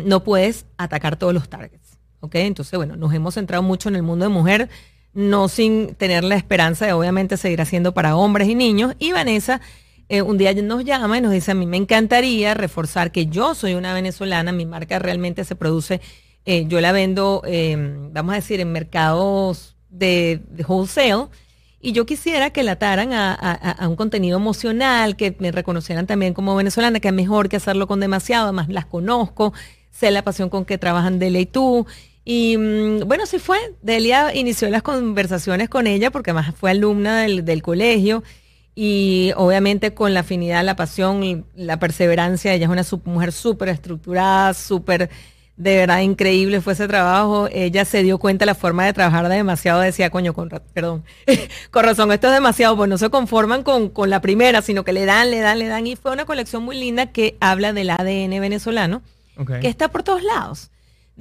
no 0.07 0.25
puedes 0.25 0.67
atacar 0.79 1.17
todos 1.17 1.35
los 1.35 1.49
targets. 1.49 1.80
¿Ok? 2.21 2.37
Entonces, 2.37 2.77
bueno, 2.77 2.97
nos 2.97 3.13
hemos 3.13 3.35
centrado 3.35 3.63
mucho 3.63 3.89
en 3.89 3.97
el 3.97 4.03
mundo 4.03 4.25
de 4.25 4.31
mujer, 4.31 4.69
no 5.13 5.49
sin 5.49 5.95
tener 5.97 6.25
la 6.25 6.37
esperanza 6.37 6.87
de 6.87 6.93
obviamente 6.93 7.37
seguir 7.37 7.61
haciendo 7.61 7.93
para 7.93 8.17
hombres 8.17 8.49
y 8.49 8.55
niños. 8.55 8.95
Y 8.99 9.13
Vanessa 9.13 9.61
eh, 10.13 10.23
un 10.23 10.39
día 10.39 10.53
nos 10.55 10.85
llama 10.85 11.19
y 11.19 11.21
nos 11.21 11.31
dice, 11.31 11.53
a 11.53 11.55
mí 11.55 11.67
me 11.67 11.77
encantaría 11.77 12.53
reforzar 12.55 13.13
que 13.13 13.27
yo 13.27 13.55
soy 13.55 13.75
una 13.75 13.95
venezolana, 13.95 14.51
mi 14.51 14.67
marca 14.67 14.99
realmente 14.99 15.45
se 15.45 15.55
produce, 15.55 16.01
eh, 16.45 16.65
yo 16.67 16.81
la 16.81 16.91
vendo, 16.91 17.43
eh, 17.47 17.77
vamos 18.11 18.33
a 18.33 18.35
decir, 18.35 18.59
en 18.59 18.73
mercados 18.73 19.77
de, 19.89 20.41
wholesale. 20.67 21.29
Y 21.81 21.93
yo 21.93 22.07
quisiera 22.07 22.51
que 22.51 22.65
la 22.65 22.73
ataran 22.73 23.13
a, 23.13 23.77
un 23.89 23.95
contenido 23.95 24.37
emocional, 24.37 25.15
que 25.15 25.37
me 25.39 25.53
reconocieran 25.53 26.09
también 26.09 26.35
como 26.35 26.57
venezolana, 26.57 26.99
que 26.99 27.07
es 27.07 27.15
mejor 27.15 27.49
que 27.49 27.57
hacerlo 27.57 27.87
con 27.87 28.01
demasiado, 28.01 28.47
además 28.47 28.69
las 28.69 28.87
conozco, 28.87 29.53
sé 29.93 30.11
la 30.11 30.25
pasión 30.25 30.51
con 30.51 30.65
que 30.65 30.77
trabajan 30.77 31.21
Dele 31.21 31.43
y 31.43 31.47
tú, 31.47 31.87
y 32.25 32.57
mm, 32.57 33.01
bueno, 33.07 33.27
sí 33.27 33.39
fue. 33.39 33.59
Delia 33.83 34.35
inició 34.35 34.69
las 34.69 34.83
conversaciones 34.83 35.69
con 35.69 35.87
ella 35.87 36.11
porque 36.11 36.31
además 36.31 36.55
fue 36.55 36.71
alumna 36.71 37.23
del, 37.23 37.63
colegio 37.63 38.23
y 38.75 39.33
obviamente 39.37 39.95
con 39.95 40.15
la 40.15 40.21
afinidad, 40.21 40.65
la 40.65 40.77
pasión, 40.77 41.47
la 41.55 41.79
perseverancia. 41.79 42.53
Ella 42.53 42.67
es 42.67 42.71
una 42.71 42.85
mujer 43.11 43.33
súper 43.33 43.71
estructurada, 43.71 44.53
súper, 44.55 45.11
de 45.57 45.77
verdad 45.77 46.01
increíble 46.01 46.61
fue 46.61 46.75
ese 46.75 46.87
trabajo. 46.89 47.49
Ella 47.51 47.85
se 47.87 48.03
dio 48.03 48.19
cuenta 48.19 48.43
de 48.43 48.47
la 48.47 48.55
forma 48.55 48.85
de 48.85 48.93
trabajar 48.93 49.29
de 49.29 49.37
demasiado, 49.37 49.81
decía, 49.81 50.11
coño, 50.11 50.35
con, 50.35 50.51
perdón, 50.75 51.05
con 51.71 51.85
razón, 51.85 52.13
esto 52.13 52.29
es 52.29 52.35
demasiado, 52.35 52.77
pues 52.77 52.91
no 52.91 52.99
se 52.99 53.09
conforman 53.09 53.63
con, 53.63 53.89
con 53.89 54.11
la 54.11 54.21
primera, 54.21 54.61
sino 54.61 54.85
que 54.85 54.93
le 54.93 55.07
dan, 55.07 55.31
le 55.31 55.41
dan, 55.41 55.59
le 55.59 55.69
dan. 55.69 55.87
Y 55.87 55.97
fue 55.97 56.13
una 56.13 56.27
colección 56.27 56.63
muy 56.65 56.79
linda 56.79 57.07
que 57.07 57.39
habla 57.41 57.73
del 57.73 57.91
ADN 57.91 58.41
venezolano, 58.41 59.03
que 59.61 59.69
está 59.69 59.89
por 59.89 60.03
todos 60.03 60.23
lados 60.23 60.71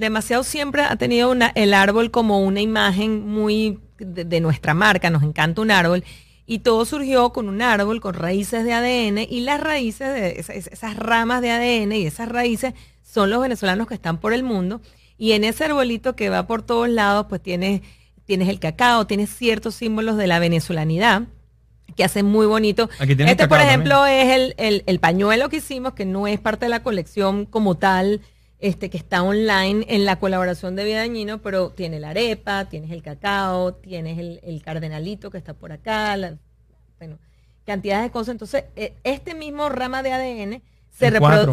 demasiado 0.00 0.42
siempre 0.42 0.82
ha 0.82 0.96
tenido 0.96 1.30
una, 1.30 1.52
el 1.54 1.74
árbol 1.74 2.10
como 2.10 2.40
una 2.40 2.60
imagen 2.60 3.28
muy 3.28 3.78
de, 3.98 4.40
nuestra 4.40 4.74
marca, 4.74 5.10
nos 5.10 5.22
encanta 5.22 5.60
un 5.60 5.70
árbol. 5.70 6.02
Y 6.46 6.60
todo 6.60 6.84
surgió 6.84 7.32
con 7.32 7.48
un 7.48 7.62
árbol 7.62 8.00
con 8.00 8.14
raíces 8.14 8.64
de 8.64 8.72
ADN 8.72 9.18
y 9.18 9.40
las 9.40 9.60
raíces 9.60 10.08
de 10.08 10.40
esas, 10.40 10.96
ramas 10.96 11.42
de 11.42 11.50
ADN 11.50 11.92
y 11.92 12.06
esas 12.06 12.28
raíces 12.28 12.74
son 13.04 13.30
los 13.30 13.40
venezolanos 13.40 13.86
que 13.86 13.94
están 13.94 14.18
por 14.18 14.32
el 14.32 14.42
mundo. 14.42 14.80
Y 15.16 15.32
en 15.32 15.44
ese 15.44 15.66
arbolito 15.66 16.16
que 16.16 16.28
va 16.28 16.48
por 16.48 16.62
todos 16.62 16.88
lados, 16.88 17.26
pues 17.28 17.40
tienes, 17.40 17.82
tienes 18.24 18.48
el 18.48 18.58
cacao, 18.58 19.06
tienes 19.06 19.30
ciertos 19.30 19.76
símbolos 19.76 20.16
de 20.16 20.26
la 20.26 20.40
venezolanidad 20.40 21.24
que 21.94 22.04
hacen 22.04 22.26
muy 22.26 22.46
bonito. 22.46 22.88
este, 22.98 23.46
por 23.46 23.60
ejemplo, 23.60 24.06
es 24.06 24.54
el, 24.56 24.82
el, 24.86 24.98
pañuelo 24.98 25.48
que 25.48 25.58
hicimos, 25.58 25.92
que 25.92 26.04
no 26.04 26.26
es 26.26 26.40
parte 26.40 26.66
de 26.66 26.70
la 26.70 26.82
colección 26.82 27.46
como 27.46 27.76
tal, 27.76 28.22
este, 28.60 28.90
que 28.90 28.98
está 28.98 29.22
online 29.22 29.86
en 29.88 30.04
la 30.04 30.18
colaboración 30.18 30.76
de 30.76 30.84
Vida 30.84 30.98
Dañino, 30.98 31.38
pero 31.38 31.70
tiene 31.70 31.98
la 31.98 32.10
arepa, 32.10 32.68
tienes 32.68 32.90
el 32.90 33.02
cacao, 33.02 33.74
tienes 33.74 34.18
el, 34.18 34.62
cardenalito 34.62 35.30
que 35.30 35.38
está 35.38 35.54
por 35.54 35.72
acá, 35.72 36.16
bueno, 36.98 37.18
cantidades 37.64 38.04
de 38.04 38.10
cosas. 38.10 38.32
Entonces, 38.32 38.64
e, 38.76 38.94
este 39.04 39.34
mismo 39.34 39.68
rama 39.68 40.02
de 40.02 40.12
ADN 40.12 40.62
se, 40.90 41.10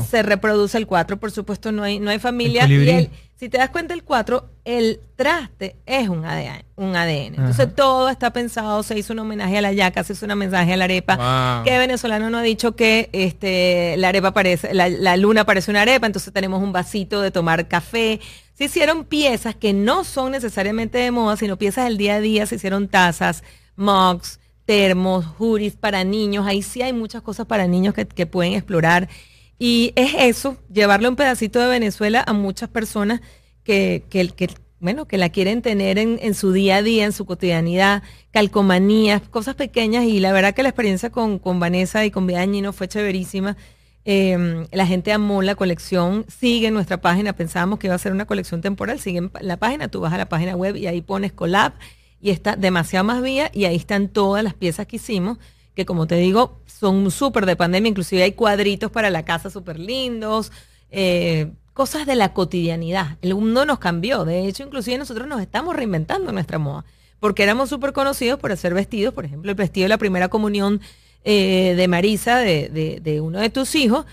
se 0.09 0.23
reproduce 0.23 0.77
el 0.77 0.87
4, 0.87 1.17
por 1.17 1.31
supuesto, 1.31 1.71
no 1.71 1.83
hay, 1.83 1.99
no 1.99 2.09
hay 2.09 2.19
familia. 2.19 2.67
y 2.67 3.09
si 3.37 3.49
te 3.49 3.59
das 3.59 3.69
cuenta, 3.69 3.93
el 3.93 4.03
4, 4.03 4.49
el 4.65 4.99
traste 5.15 5.75
es 5.85 6.09
un 6.09 6.25
ADN. 6.25 6.63
Un 6.75 6.95
ADN. 6.95 7.35
Entonces, 7.35 7.73
todo 7.75 8.09
está 8.09 8.33
pensado, 8.33 8.81
se 8.81 8.97
hizo 8.97 9.13
un 9.13 9.19
homenaje 9.19 9.59
a 9.59 9.61
la 9.61 9.71
yaca, 9.71 10.03
se 10.03 10.13
hizo 10.13 10.25
un 10.25 10.35
mensaje 10.35 10.73
a 10.73 10.77
la 10.77 10.85
arepa. 10.85 11.61
¿Qué 11.63 11.77
venezolano 11.77 12.31
no 12.31 12.39
ha 12.39 12.41
dicho 12.41 12.75
que 12.75 13.09
este, 13.13 13.95
la 13.97 14.09
arepa 14.09 14.31
parece, 14.33 14.73
la, 14.73 15.17
luna 15.17 15.45
parece 15.45 15.69
una 15.69 15.83
arepa? 15.83 16.07
Entonces, 16.07 16.33
tenemos 16.33 16.63
un 16.63 16.71
vasito 16.71 17.21
de 17.21 17.29
tomar 17.29 17.67
café. 17.67 18.19
Se 18.55 18.65
hicieron 18.65 19.05
piezas 19.05 19.55
que 19.55 19.71
no 19.71 20.03
son 20.03 20.31
necesariamente 20.31 20.97
de 20.97 21.11
moda, 21.11 21.37
sino 21.37 21.57
piezas 21.57 21.85
del 21.85 21.97
día 21.97 22.15
a 22.15 22.19
día. 22.19 22.47
Se 22.47 22.55
hicieron 22.55 22.87
tazas, 22.87 23.43
mugs, 23.75 24.39
termos, 24.67 25.25
juris 25.25 25.75
para 25.75 26.03
niños. 26.03 26.45
Ahí 26.45 26.61
sí 26.61 26.83
hay 26.83 26.93
muchas 26.93 27.23
cosas 27.23 27.47
para 27.47 27.67
niños 27.67 27.95
que, 27.95 28.05
que 28.05 28.27
pueden 28.27 28.53
explorar. 28.53 29.09
Y 29.57 29.93
es 29.95 30.13
eso, 30.19 30.57
llevarle 30.71 31.09
un 31.09 31.15
pedacito 31.15 31.59
de 31.59 31.67
Venezuela 31.67 32.23
a 32.27 32.33
muchas 32.33 32.69
personas 32.69 33.21
que, 33.63 34.03
que, 34.09 34.27
que 34.27 34.49
bueno, 34.79 35.07
que 35.07 35.17
la 35.17 35.29
quieren 35.29 35.63
tener 35.63 35.97
en, 35.97 36.19
en, 36.21 36.35
su 36.35 36.51
día 36.51 36.75
a 36.75 36.81
día, 36.83 37.05
en 37.05 37.13
su 37.13 37.25
cotidianidad, 37.25 38.03
calcomanías, 38.31 39.21
cosas 39.21 39.55
pequeñas. 39.55 40.03
Y 40.03 40.19
la 40.19 40.33
verdad 40.33 40.53
que 40.53 40.63
la 40.63 40.69
experiencia 40.69 41.09
con, 41.09 41.39
con 41.39 41.59
Vanessa 41.59 42.05
y 42.05 42.11
con 42.11 42.27
Vidañino 42.27 42.73
fue 42.73 42.87
chéverísima. 42.89 43.57
Em, 44.03 44.67
la 44.71 44.85
gente 44.85 45.11
amó 45.11 45.41
la 45.41 45.55
colección, 45.55 46.25
sigue 46.27 46.71
nuestra 46.71 47.01
página, 47.01 47.33
pensábamos 47.33 47.79
que 47.79 47.87
iba 47.87 47.95
a 47.95 47.99
ser 47.99 48.11
una 48.11 48.25
colección 48.25 48.61
temporal, 48.61 48.99
sigue 48.99 49.29
la 49.41 49.57
página, 49.57 49.87
tú 49.87 50.01
vas 50.01 50.13
a 50.13 50.17
la 50.17 50.29
página 50.29 50.55
web 50.55 50.75
y 50.75 50.87
ahí 50.87 51.01
pones 51.01 51.33
collab 51.33 51.73
y 52.21 52.31
está 52.31 52.55
demasiado 52.55 53.05
más 53.05 53.21
vía 53.21 53.51
y 53.53 53.65
ahí 53.65 53.75
están 53.75 54.07
todas 54.09 54.43
las 54.43 54.53
piezas 54.53 54.87
que 54.87 54.95
hicimos 54.97 55.37
que 55.77 55.85
como 55.85 56.07
te 56.07 56.15
digo, 56.15 56.59
son 56.65 57.11
súper 57.11 57.45
de 57.45 57.55
pandemia, 57.55 57.89
inclusive 57.89 58.23
hay 58.23 58.31
cuadritos 58.31 58.89
para 58.89 59.11
la 59.11 59.23
casa 59.23 59.51
súper 59.51 59.77
lindos, 59.77 60.51
eh, 60.89 61.51
cosas 61.73 62.07
de 62.07 62.15
la 62.15 62.33
cotidianidad. 62.33 63.19
El 63.21 63.35
mundo 63.35 63.63
nos 63.63 63.77
cambió, 63.77 64.25
de 64.25 64.47
hecho, 64.47 64.63
inclusive 64.63 64.97
nosotros 64.97 65.27
nos 65.27 65.39
estamos 65.39 65.75
reinventando 65.75 66.31
nuestra 66.31 66.57
moda, 66.57 66.83
porque 67.19 67.43
éramos 67.43 67.69
súper 67.69 67.93
conocidos 67.93 68.39
por 68.39 68.51
hacer 68.51 68.73
vestidos, 68.73 69.13
por 69.13 69.23
ejemplo, 69.23 69.51
el 69.51 69.55
vestido 69.55 69.85
de 69.85 69.89
la 69.89 69.99
primera 69.99 70.29
comunión 70.29 70.81
eh, 71.23 71.75
de 71.77 71.87
Marisa, 71.87 72.39
de, 72.39 73.19
uno 73.21 73.39
de 73.39 73.51
tus 73.51 73.75
hijos, 73.75 74.07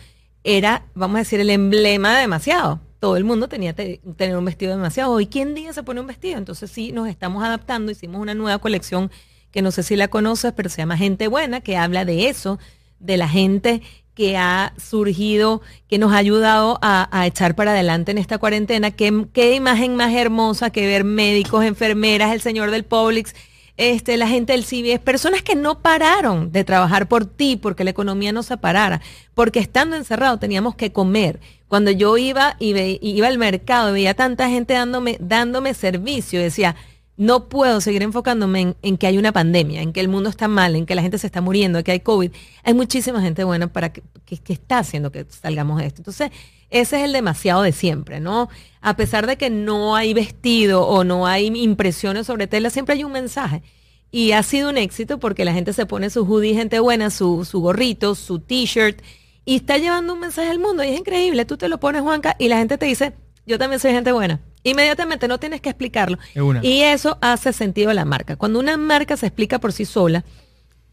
era, 0.45 0.85
vamos 0.95 1.15
a 1.17 1.19
decir, 1.21 1.41
el 1.41 1.49
emblema 1.49 2.15
de 2.15 2.21
demasiado 2.21 2.83
todo 3.05 3.19
el 3.19 3.25
mundo 3.25 3.49
tenía 3.49 3.75
que 3.75 4.01
tener 4.17 4.35
un 4.35 4.47
vestido 4.47 4.75
demasiado. 4.75 5.13
Hoy, 5.13 5.27
¿quién 5.27 5.55
día 5.55 5.75
se 5.75 5.83
pone 5.83 6.01
un 6.01 6.07
vestido? 6.07 6.39
Entonces 6.39 6.71
sí, 6.71 6.91
nos 6.91 7.07
estamos 7.07 7.45
adaptando, 7.45 7.93
hicimos 7.93 8.19
una 8.19 8.33
nueva 8.33 8.59
colección 8.61 9.11
que 9.51 9.61
no 9.61 9.73
sé 9.73 9.83
si 9.83 9.95
la 9.95 10.09
conoces, 10.09 10.55
pero 10.55 10.71
se 10.71 10.79
llama 10.79 10.97
Gente 10.97 11.29
Buena, 11.29 11.61
que 11.61 11.77
habla 11.77 12.07
de 12.07 12.31
eso, 12.31 12.59
de 13.01 13.19
la 13.19 13.29
gente 13.29 13.83
que 14.15 14.39
ha 14.39 14.73
surgido, 14.79 15.61
que 15.87 15.99
nos 15.99 16.15
ha 16.15 16.17
ayudado 16.17 16.79
a, 16.81 17.27
echar 17.27 17.55
para 17.55 17.73
adelante 17.73 18.11
en 18.11 18.17
esta 18.17 18.39
cuarentena. 18.39 18.91
¿Qué, 18.91 19.27
¿Qué, 19.35 19.55
imagen 19.55 19.97
más 19.97 20.15
hermosa 20.15 20.71
que 20.71 20.87
ver 20.87 21.05
médicos, 21.05 21.63
enfermeras, 21.63 22.33
el 22.33 22.41
señor 22.41 22.71
del 22.71 22.85
Publix, 22.85 23.35
este, 23.77 24.17
la 24.17 24.29
gente 24.29 24.53
del 24.53 24.65
CBS, 24.65 25.01
personas 25.01 25.43
que 25.43 25.57
no 25.57 25.81
pararon 25.81 26.53
de 26.53 26.65
trabajar 26.65 27.09
por 27.09 27.27
ti 27.27 27.57
porque 27.57 27.85
la 27.85 27.91
economía 27.91 28.33
no 28.33 28.43
se 28.43 28.57
parara, 28.57 29.01
porque 29.35 29.59
estando 29.59 29.97
encerrado 29.97 30.39
teníamos 30.39 30.75
que 30.75 30.93
comer. 30.93 31.41
Cuando 31.69 31.91
yo 31.91 32.17
iba 32.17 32.57
y 32.61 32.99
iba 33.01 33.27
al 33.27 33.39
mercado 33.39 33.91
y 33.91 33.95
veía 33.95 34.15
tanta 34.15 34.49
gente 34.49 34.75
dándome, 34.75 35.17
dándome 35.21 35.75
servicio, 35.75 36.41
decía, 36.41 36.77
no 37.17 37.49
puedo 37.49 37.81
seguir 37.81 38.03
enfocándome 38.03 38.75
en, 38.83 38.97
que 38.97 39.07
hay 39.07 39.19
una 39.19 39.33
pandemia, 39.33 39.83
en 39.83 39.93
que 39.93 40.01
el 40.01 40.09
mundo 40.09 40.29
está 40.29 40.49
mal, 40.49 40.75
en 40.75 40.85
que 40.85 40.95
la 40.95 41.03
gente 41.03 41.19
se 41.19 41.27
está 41.27 41.41
muriendo, 41.41 41.79
en 41.79 41.85
que 41.85 41.93
hay 41.93 42.01
COVID. 42.01 42.33
Hay 42.65 42.75
muchísima 42.75 43.21
gente 43.21 43.45
buena 43.45 43.73
para 43.73 43.93
que, 43.93 44.03
que, 44.25 44.53
está 44.53 44.79
haciendo 44.79 45.13
que 45.13 45.25
salgamos 45.29 45.79
de 45.79 45.87
esto. 45.87 46.01
Entonces, 46.01 46.31
ese 46.71 46.97
es 46.99 47.05
el 47.05 47.13
demasiado 47.13 47.63
de 47.63 47.73
siempre, 47.73 48.19
¿no? 48.19 48.49
A 48.81 48.97
pesar 48.97 49.27
de 49.29 49.37
que 49.37 49.49
no 49.49 49.95
hay 49.95 50.13
vestido 50.13 50.87
o 50.87 51.05
no 51.05 51.27
hay 51.27 51.47
impresiones 51.47 52.27
sobre 52.27 52.49
tela, 52.49 52.71
siempre 52.71 52.97
hay 52.97 53.05
un 53.05 53.13
mensaje. 53.13 53.63
Y 54.11 54.33
ha 54.33 54.43
sido 54.43 54.71
un 54.71 54.79
éxito 54.79 55.19
porque 55.19 55.45
la 55.45 55.53
gente 55.53 55.73
se 55.73 55.87
pone 55.87 56.11
su 56.11 56.25
hoodie, 56.25 56.55
gente 56.55 56.81
buena, 56.81 57.11
su, 57.11 57.45
su 57.45 57.61
gorrito, 57.61 58.15
su 58.15 58.41
t-shirt, 58.41 59.01
y 59.45 59.57
está 59.57 59.79
llevando 59.79 60.15
un 60.15 60.21
mensaje 60.21 60.51
al 60.51 60.59
mundo. 60.59 60.83
Y 60.83 60.89
es 60.89 60.99
increíble. 60.99 61.45
Tú 61.45 61.57
te 61.57 61.69
lo 61.69 61.79
pones, 61.79 62.03
Juanca, 62.03 62.35
y 62.39 62.49
la 62.49 62.59
gente 62.59 62.79
te 62.79 62.87
dice, 62.87 63.13
yo 63.47 63.59
también 63.59 63.79
soy 63.79 63.93
gente 63.93 64.11
buena. 64.11 64.41
Inmediatamente 64.65 65.29
no 65.29 65.39
tienes 65.39 65.61
que 65.61 65.69
explicarlo. 65.69 66.19
Y 66.63 66.81
eso 66.81 67.19
hace 67.21 67.53
sentido 67.53 67.91
a 67.91 67.95
la 67.95 68.05
marca. 68.05 68.37
Cuando 68.37 68.59
una 68.59 68.77
marca 68.77 69.17
se 69.17 69.27
explica 69.27 69.61
por 69.61 69.73
sí 69.73 69.85
sola, 69.85 70.25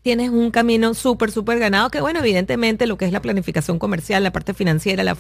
tienes 0.01 0.30
un 0.30 0.51
camino 0.51 0.93
súper, 0.93 1.32
súper 1.32 1.59
ganado, 1.59 1.89
que 1.89 2.01
bueno, 2.01 2.19
evidentemente 2.19 2.86
lo 2.86 2.97
que 2.97 3.05
es 3.05 3.11
la 3.11 3.22
planificación 3.22 3.80
comercial, 3.80 4.24
la 4.24 4.32
parte 4.32 4.53
financiera, 4.53 5.03
la, 5.03 5.17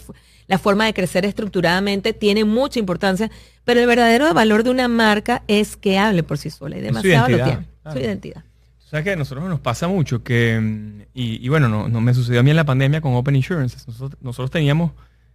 la, 0.47 0.57
forma 0.57 0.85
de 0.85 0.93
crecer 0.93 1.23
estructuradamente 1.25 2.13
tiene 2.13 2.45
mucha 2.45 2.79
importancia, 2.79 3.31
pero 3.63 3.79
el 3.79 3.87
verdadero 3.87 4.33
valor 4.33 4.63
de 4.63 4.71
una 4.71 4.87
marca 4.87 5.43
es 5.47 5.77
que 5.77 5.97
hable 5.97 6.23
por 6.23 6.37
sí 6.37 6.49
sola 6.49 6.77
y 6.77 6.81
demasiado 6.81 7.29
lo 7.29 7.43
tiene, 7.43 7.67
su 7.91 7.99
identidad. 7.99 8.43
O 8.85 8.89
sea 8.89 9.03
que 9.03 9.11
a 9.11 9.15
nosotros 9.15 9.47
nos 9.47 9.61
pasa 9.61 9.87
mucho 9.87 10.23
que, 10.23 11.05
y, 11.13 11.47
bueno, 11.47 11.69
no, 11.69 11.87
no, 11.87 12.01
me 12.01 12.13
sucedió 12.13 12.41
a 12.41 12.43
mí 12.43 12.49
en 12.49 12.57
la 12.57 12.65
pandemia 12.65 12.99
con 12.99 13.13
Open 13.13 13.37
Insurance, 13.37 13.77
nosotros, 13.87 14.19
nosotros 14.21 14.51
teníamos 14.51 14.91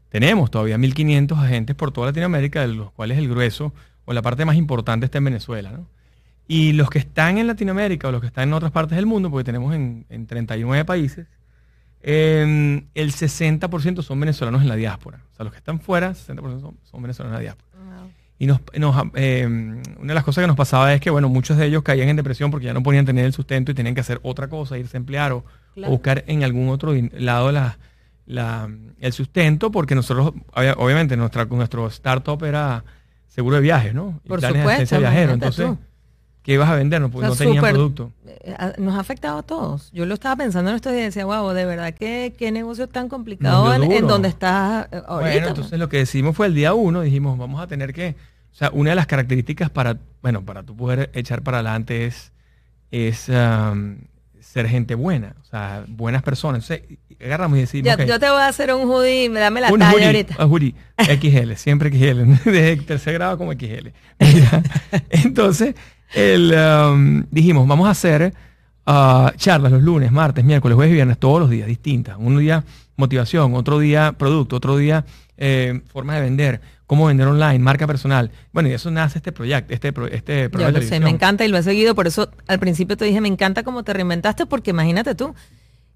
tenemos 0.08 0.50
todavía 0.50 0.76
1.500 0.76 1.38
agentes 1.38 1.76
por 1.76 1.92
toda 1.92 2.08
Latinoamérica, 2.08 2.60
de 2.60 2.68
los 2.68 2.92
cuales 2.92 3.18
el 3.18 3.28
grueso 3.28 3.72
o 4.04 4.12
la 4.12 4.22
parte 4.22 4.44
más 4.44 4.56
importante 4.56 5.06
está 5.06 5.18
en 5.18 5.24
Venezuela. 5.24 5.72
¿no? 5.72 5.86
Y 6.48 6.72
los 6.72 6.90
que 6.90 6.98
están 6.98 7.38
en 7.38 7.46
Latinoamérica 7.46 8.08
o 8.08 8.12
los 8.12 8.20
que 8.20 8.28
están 8.28 8.48
en 8.48 8.54
otras 8.54 8.72
partes 8.72 8.96
del 8.96 9.06
mundo, 9.06 9.30
porque 9.30 9.44
tenemos 9.44 9.74
en, 9.74 10.26
39 10.26 10.84
países, 10.84 11.26
em, 12.02 12.86
el 12.94 13.12
60% 13.12 14.02
son 14.02 14.20
venezolanos 14.20 14.62
en 14.62 14.68
la 14.68 14.76
diáspora. 14.76 15.22
O 15.32 15.36
sea, 15.36 15.44
los 15.44 15.52
que 15.52 15.58
están 15.58 15.80
fuera, 15.80 16.14
60% 16.14 16.74
son, 16.84 17.02
venezolanos 17.02 17.32
en 17.32 17.34
la 17.34 17.40
diáspora. 17.40 17.66
Y 18.38 18.46
nos, 18.46 18.60
em, 19.14 19.82
una 19.98 20.08
de 20.08 20.14
las 20.14 20.22
cosas 20.22 20.42
que 20.42 20.46
nos 20.46 20.56
pasaba 20.56 20.92
es 20.92 21.00
que, 21.00 21.08
bueno, 21.08 21.30
muchos 21.30 21.56
de 21.56 21.66
ellos 21.66 21.82
caían 21.82 22.10
en 22.10 22.16
depresión 22.16 22.50
porque 22.50 22.66
ya 22.66 22.74
no 22.74 22.82
podían 22.82 23.06
tener 23.06 23.24
el 23.24 23.32
sustento 23.32 23.72
y 23.72 23.74
tenían 23.74 23.94
que 23.94 24.02
hacer 24.02 24.20
otra 24.22 24.48
cosa, 24.48 24.76
irse 24.76 24.96
a 24.96 25.00
emplear 25.00 25.32
o, 25.32 25.44
o 25.74 25.88
buscar 25.88 26.22
en 26.26 26.44
algún 26.44 26.68
otro 26.68 26.92
lado 27.12 27.46
de 27.46 27.52
la, 28.26 28.68
el 28.98 29.12
sustento, 29.12 29.70
porque 29.70 29.94
nosotros, 29.94 30.32
obviamente, 30.76 31.16
nuestra, 31.16 31.44
nuestro 31.46 31.86
startup 31.86 32.44
era 32.44 32.84
seguro 33.28 33.56
de 33.56 33.62
viajes, 33.62 33.94
¿no? 33.94 34.20
Por 34.26 34.40
supuesto. 34.40 34.98
viajero. 34.98 35.32
Entonces, 35.32 35.70
¿qué 36.42 36.54
ibas 36.54 36.68
a 36.68 36.74
vender? 36.74 37.00
No, 37.00 37.08
no 37.08 37.36
tenían 37.36 37.64
producto. 37.64 38.12
Eh, 38.26 38.54
nos 38.78 38.94
ha 38.94 39.00
afectado 39.00 39.38
a 39.38 39.42
todos. 39.42 39.90
Yo 39.92 40.06
lo 40.06 40.14
estaba 40.14 40.36
pensando 40.36 40.70
en 40.70 40.76
estos 40.76 40.92
días 40.92 41.02
y 41.02 41.06
decía, 41.06 41.24
wow, 41.24 41.50
de 41.50 41.64
verdad, 41.64 41.94
¿qué, 41.94 42.34
qué 42.36 42.50
negocio 42.50 42.88
tan 42.88 43.08
complicado 43.08 43.74
en, 43.74 44.06
donde 44.06 44.28
estás 44.28 44.88
eh, 44.90 45.02
ahorita? 45.06 45.30
Bueno, 45.32 45.48
entonces 45.48 45.78
lo 45.78 45.88
que 45.88 45.98
decimos 45.98 46.36
fue 46.36 46.46
el 46.46 46.54
día 46.54 46.74
uno, 46.74 47.02
dijimos, 47.02 47.38
vamos 47.38 47.60
a 47.60 47.66
tener 47.66 47.92
que, 47.92 48.16
o 48.52 48.54
sea, 48.54 48.70
una 48.72 48.90
de 48.90 48.96
las 48.96 49.06
características 49.06 49.70
para, 49.70 49.98
bueno, 50.22 50.44
para 50.44 50.62
tú 50.62 50.76
poder 50.76 51.10
echar 51.14 51.42
para 51.42 51.58
adelante 51.58 52.06
es, 52.06 52.32
es 52.90 53.30
ser 54.52 54.68
gente 54.68 54.94
buena, 54.94 55.34
o 55.42 55.44
sea, 55.44 55.84
buenas 55.88 56.22
personas. 56.22 56.70
Entonces, 56.70 56.98
agarramos 57.22 57.58
y 57.58 57.62
decimos. 57.62 57.96
Yo, 58.06 58.18
te 58.18 58.30
voy 58.30 58.40
a 58.40 58.48
hacer 58.48 58.72
un 58.72 58.88
hoodie, 58.88 59.28
dame 59.28 59.60
la 59.60 59.70
talla 59.70 60.06
ahorita. 60.06 60.44
Un 60.44 60.50
hoodie, 60.50 60.74
XL, 60.98 61.52
siempre 61.56 61.90
XL, 61.90 62.22
desde 62.50 62.76
tercer 62.76 63.14
grado 63.14 63.36
como 63.38 63.52
XL. 63.52 63.88
Entonces, 65.10 65.74
el, 66.14 66.54
um, 66.54 67.24
dijimos, 67.30 67.66
vamos 67.66 67.88
a 67.88 67.90
hacer 67.90 68.32
uh, 68.86 69.30
charlas 69.36 69.72
los 69.72 69.82
lunes, 69.82 70.12
martes, 70.12 70.44
miércoles, 70.44 70.76
jueves 70.76 70.92
y 70.92 70.94
viernes, 70.94 71.18
todos 71.18 71.40
los 71.40 71.50
días, 71.50 71.66
distintas. 71.66 72.16
Un 72.18 72.38
día 72.38 72.64
motivación, 72.96 73.54
otro 73.54 73.78
día 73.78 74.12
producto, 74.12 74.56
otro 74.56 74.76
día 74.76 75.04
eh, 75.36 75.82
forma 75.92 76.14
de 76.14 76.20
vender 76.22 76.60
cómo 76.86 77.06
vender 77.06 77.26
online, 77.26 77.58
marca 77.58 77.86
personal. 77.86 78.30
Bueno, 78.52 78.68
y 78.68 78.72
eso 78.72 78.90
nace 78.90 79.18
este 79.18 79.32
proyecto, 79.32 79.74
este, 79.74 79.92
este 80.12 80.50
programa. 80.50 80.78
Yo 80.78 80.86
sé, 80.86 81.00
me 81.00 81.10
encanta 81.10 81.44
y 81.44 81.48
lo 81.48 81.58
he 81.58 81.62
seguido, 81.62 81.94
por 81.94 82.06
eso 82.06 82.30
al 82.46 82.58
principio 82.58 82.96
te 82.96 83.04
dije, 83.04 83.20
me 83.20 83.28
encanta 83.28 83.62
cómo 83.62 83.82
te 83.82 83.92
reinventaste, 83.92 84.46
porque 84.46 84.70
imagínate 84.70 85.14
tú, 85.14 85.34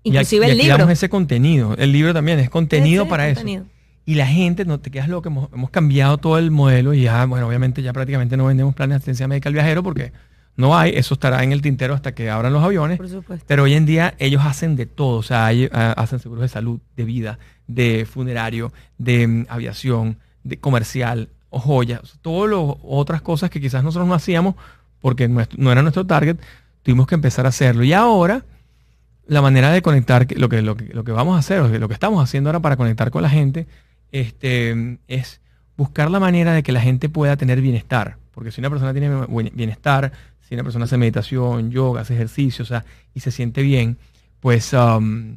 inclusive 0.03 0.49
y 0.49 0.51
aquí, 0.51 0.61
el 0.61 0.67
libro. 0.67 0.89
ese 0.91 1.09
contenido, 1.09 1.75
el 1.79 1.93
libro 1.93 2.13
también 2.13 2.39
es 2.39 2.51
contenido 2.51 3.09
para 3.09 3.29
eso. 3.29 3.43
Y 4.07 4.15
la 4.15 4.27
gente, 4.27 4.65
no 4.65 4.81
te 4.81 4.91
quedas 4.91 5.09
loco, 5.09 5.29
hemos, 5.29 5.53
hemos 5.53 5.71
cambiado 5.71 6.19
todo 6.19 6.39
el 6.39 6.51
modelo 6.51 6.95
y 6.95 7.03
ya, 7.03 7.25
bueno, 7.27 7.47
obviamente 7.47 7.83
ya 7.83 7.93
prácticamente 7.93 8.37
no 8.37 8.47
vendemos 8.47 8.75
planes 8.75 8.95
de 8.95 8.97
asistencia 8.97 9.29
médica 9.29 9.49
al 9.49 9.53
viajero 9.53 9.83
porque 9.83 10.13
no 10.61 10.79
hay, 10.79 10.93
eso 10.95 11.15
estará 11.15 11.43
en 11.43 11.53
el 11.53 11.63
tintero 11.63 11.95
hasta 11.95 12.15
que 12.15 12.31
abran 12.31 12.53
los 12.53 12.63
aviones. 12.63 12.99
Por 12.99 13.09
supuesto. 13.09 13.45
Pero 13.49 13.65
hoy 13.65 13.75
en 13.75 13.87
día 13.87 14.15
ellos 14.19 14.43
hacen 14.45 14.77
de 14.77 14.87
todo, 14.87 15.19
o 15.19 15.23
sea, 15.23 15.51
ah, 15.73 15.93
hacen 15.97 16.21
seguros 16.21 16.43
de 16.43 16.49
salud, 16.49 16.79
de 16.97 17.05
vida, 17.05 17.39
de 17.67 18.07
funerario, 18.07 18.73
de 18.99 19.27
mm, 19.27 19.47
aviación, 19.49 20.19
de 20.45 20.59
comercial 20.59 21.29
o 21.49 21.59
joyas, 21.59 22.19
todas 22.23 22.51
las 22.51 22.77
otras 22.83 23.23
cosas 23.23 23.51
que 23.51 23.61
quizás 23.61 23.83
nosotros 23.83 24.07
no 24.07 24.15
hacíamos 24.15 24.55
porque 25.01 25.29
no 25.29 25.73
era 25.73 25.83
nuestro 25.83 26.07
target, 26.07 26.37
tuvimos 26.83 27.07
que 27.07 27.15
empezar 27.15 27.47
a 27.47 27.49
hacerlo. 27.49 27.83
Y 27.83 27.93
ahora 27.93 28.45
la 29.27 29.43
manera 29.43 29.71
de 29.71 29.81
conectar, 29.81 30.27
lo 30.37 30.49
que, 30.49 30.61
lo 30.61 30.77
que, 30.77 30.93
lo 30.93 31.05
que 31.05 31.13
vamos 31.13 31.37
a 31.37 31.39
hacer, 31.39 31.63
lo 31.81 31.89
que 31.89 31.95
estamos 31.95 32.23
haciendo 32.23 32.51
ahora 32.51 32.61
para 32.61 32.77
conectar 32.77 33.11
con 33.11 33.23
la 33.23 33.31
gente, 33.31 33.67
este, 34.13 34.99
es 35.09 35.41
buscar 35.77 36.11
la 36.11 36.21
manera 36.21 36.53
de 36.53 36.63
que 36.63 36.73
la 36.73 36.81
gente 36.81 37.09
pueda 37.09 37.37
tener 37.37 37.61
bienestar. 37.61 38.17
Porque 38.33 38.51
si 38.51 38.61
una 38.61 38.71
persona 38.71 38.93
tiene 38.93 39.09
bienestar, 39.53 40.13
si 40.51 40.55
una 40.57 40.65
persona 40.65 40.87
hace 40.87 40.97
meditación, 40.97 41.71
yoga, 41.71 42.01
hace 42.01 42.15
ejercicio, 42.15 42.65
o 42.65 42.67
sea, 42.67 42.85
y 43.15 43.21
se 43.21 43.31
siente 43.31 43.63
bien, 43.63 43.99
pues 44.41 44.73
um, 44.73 45.37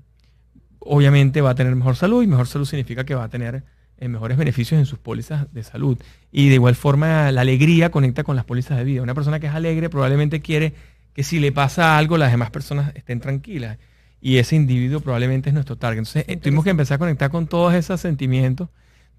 obviamente 0.79 1.39
va 1.39 1.51
a 1.51 1.55
tener 1.55 1.75
mejor 1.75 1.95
salud 1.95 2.23
y 2.23 2.27
mejor 2.27 2.47
salud 2.47 2.65
significa 2.65 3.03
que 3.03 3.13
va 3.13 3.25
a 3.25 3.29
tener 3.29 3.63
eh, 3.99 4.07
mejores 4.07 4.39
beneficios 4.39 4.79
en 4.79 4.87
sus 4.87 4.97
pólizas 4.97 5.53
de 5.53 5.61
salud. 5.61 5.99
Y 6.31 6.49
de 6.49 6.55
igual 6.55 6.73
forma, 6.73 7.31
la 7.31 7.41
alegría 7.41 7.91
conecta 7.91 8.23
con 8.23 8.35
las 8.35 8.43
pólizas 8.43 8.75
de 8.75 8.85
vida. 8.85 9.03
Una 9.03 9.13
persona 9.13 9.39
que 9.39 9.45
es 9.45 9.53
alegre 9.53 9.87
probablemente 9.87 10.41
quiere 10.41 10.73
que 11.13 11.21
si 11.21 11.39
le 11.39 11.51
pasa 11.51 11.95
algo, 11.95 12.17
las 12.17 12.31
demás 12.31 12.49
personas 12.49 12.91
estén 12.95 13.19
tranquilas. 13.19 13.77
Y 14.19 14.37
ese 14.37 14.55
individuo 14.55 14.99
probablemente 14.99 15.51
es 15.51 15.53
nuestro 15.53 15.75
target. 15.75 15.99
Entonces, 15.99 16.25
eh, 16.27 16.37
tuvimos 16.37 16.63
que 16.63 16.71
empezar 16.71 16.95
a 16.95 16.97
conectar 16.97 17.29
con 17.29 17.45
todos 17.45 17.75
esos 17.75 18.01
sentimientos 18.01 18.69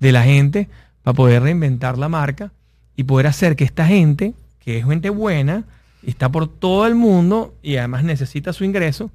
de 0.00 0.10
la 0.10 0.24
gente 0.24 0.68
para 1.04 1.14
poder 1.14 1.44
reinventar 1.44 1.98
la 1.98 2.08
marca 2.08 2.50
y 2.96 3.04
poder 3.04 3.28
hacer 3.28 3.54
que 3.54 3.62
esta 3.62 3.86
gente, 3.86 4.34
que 4.58 4.78
es 4.78 4.84
gente 4.84 5.08
buena, 5.10 5.66
está 6.06 6.30
por 6.30 6.48
todo 6.48 6.86
el 6.86 6.94
mundo 6.94 7.54
y 7.62 7.76
además 7.76 8.04
necesita 8.04 8.52
su 8.52 8.64
ingreso, 8.64 9.10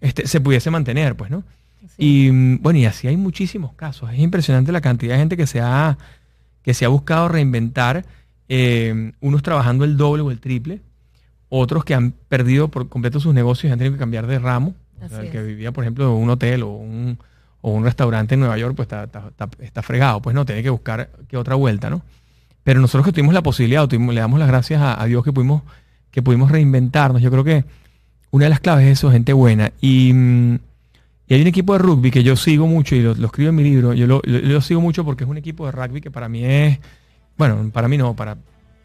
este, 0.00 0.26
se 0.26 0.40
pudiese 0.40 0.70
mantener, 0.70 1.16
pues, 1.16 1.30
¿no? 1.30 1.44
Y 1.96 2.56
bueno, 2.58 2.78
y 2.78 2.86
así 2.86 3.06
hay 3.06 3.16
muchísimos 3.16 3.74
casos. 3.74 4.12
Es 4.12 4.18
impresionante 4.18 4.72
la 4.72 4.80
cantidad 4.80 5.14
de 5.14 5.20
gente 5.20 5.36
que 5.36 5.46
se 5.46 5.60
ha, 5.60 5.96
que 6.62 6.74
se 6.74 6.84
ha 6.84 6.88
buscado 6.88 7.28
reinventar, 7.28 8.04
eh, 8.48 9.12
unos 9.20 9.42
trabajando 9.42 9.84
el 9.84 9.96
doble 9.96 10.22
o 10.22 10.30
el 10.30 10.40
triple, 10.40 10.80
otros 11.48 11.84
que 11.84 11.94
han 11.94 12.12
perdido 12.28 12.68
por 12.68 12.88
completo 12.88 13.20
sus 13.20 13.34
negocios 13.34 13.70
y 13.70 13.72
han 13.72 13.78
tenido 13.78 13.94
que 13.94 14.00
cambiar 14.00 14.26
de 14.26 14.38
ramo. 14.38 14.74
el 15.00 15.30
que 15.30 15.42
vivía, 15.42 15.72
por 15.72 15.84
ejemplo, 15.84 16.04
en 16.04 16.22
un 16.22 16.30
hotel 16.30 16.62
o 16.62 16.70
un, 16.70 17.18
o 17.60 17.70
un 17.70 17.84
restaurante 17.84 18.34
en 18.34 18.40
Nueva 18.40 18.58
York, 18.58 18.74
pues 18.74 18.88
está, 18.90 19.08
está, 19.60 19.82
fregado, 19.82 20.20
pues 20.20 20.34
no, 20.34 20.44
tiene 20.44 20.62
que 20.62 20.70
buscar 20.70 21.10
que 21.28 21.36
otra 21.36 21.54
vuelta, 21.54 21.90
¿no? 21.90 22.02
Pero 22.62 22.80
nosotros 22.80 23.06
que 23.06 23.12
tuvimos 23.12 23.34
la 23.34 23.42
posibilidad, 23.42 23.86
tuvimos, 23.86 24.14
le 24.14 24.20
damos 24.20 24.38
las 24.38 24.48
gracias 24.48 24.82
a, 24.82 25.04
Dios 25.04 25.22
que 25.22 25.32
pudimos, 25.32 25.62
que 26.14 26.22
pudimos 26.22 26.48
reinventarnos. 26.48 27.20
Yo 27.20 27.30
creo 27.30 27.42
que 27.42 27.64
una 28.30 28.44
de 28.44 28.50
las 28.50 28.60
claves 28.60 28.86
es 28.86 28.98
eso, 28.98 29.10
gente 29.10 29.32
buena. 29.32 29.72
Y 29.80 30.12
mm, 30.14 30.58
y 31.26 31.34
hay 31.34 31.40
un 31.40 31.46
equipo 31.46 31.72
de 31.72 31.78
rugby 31.78 32.10
que 32.10 32.22
yo 32.22 32.36
sigo 32.36 32.66
mucho 32.66 32.94
y 32.94 33.00
lo, 33.00 33.12
escribo 33.12 33.48
en 33.48 33.56
mi 33.56 33.64
libro. 33.64 33.94
Yo 33.94 34.06
lo, 34.06 34.60
sigo 34.60 34.80
mucho 34.80 35.04
porque 35.04 35.24
es 35.24 35.30
un 35.30 35.38
equipo 35.38 35.64
de 35.64 35.72
rugby 35.72 36.00
que 36.00 36.10
para 36.10 36.28
mí 36.28 36.44
es, 36.44 36.78
bueno, 37.38 37.70
para 37.72 37.88
mí 37.88 37.96
no, 37.96 38.14
para, 38.14 38.36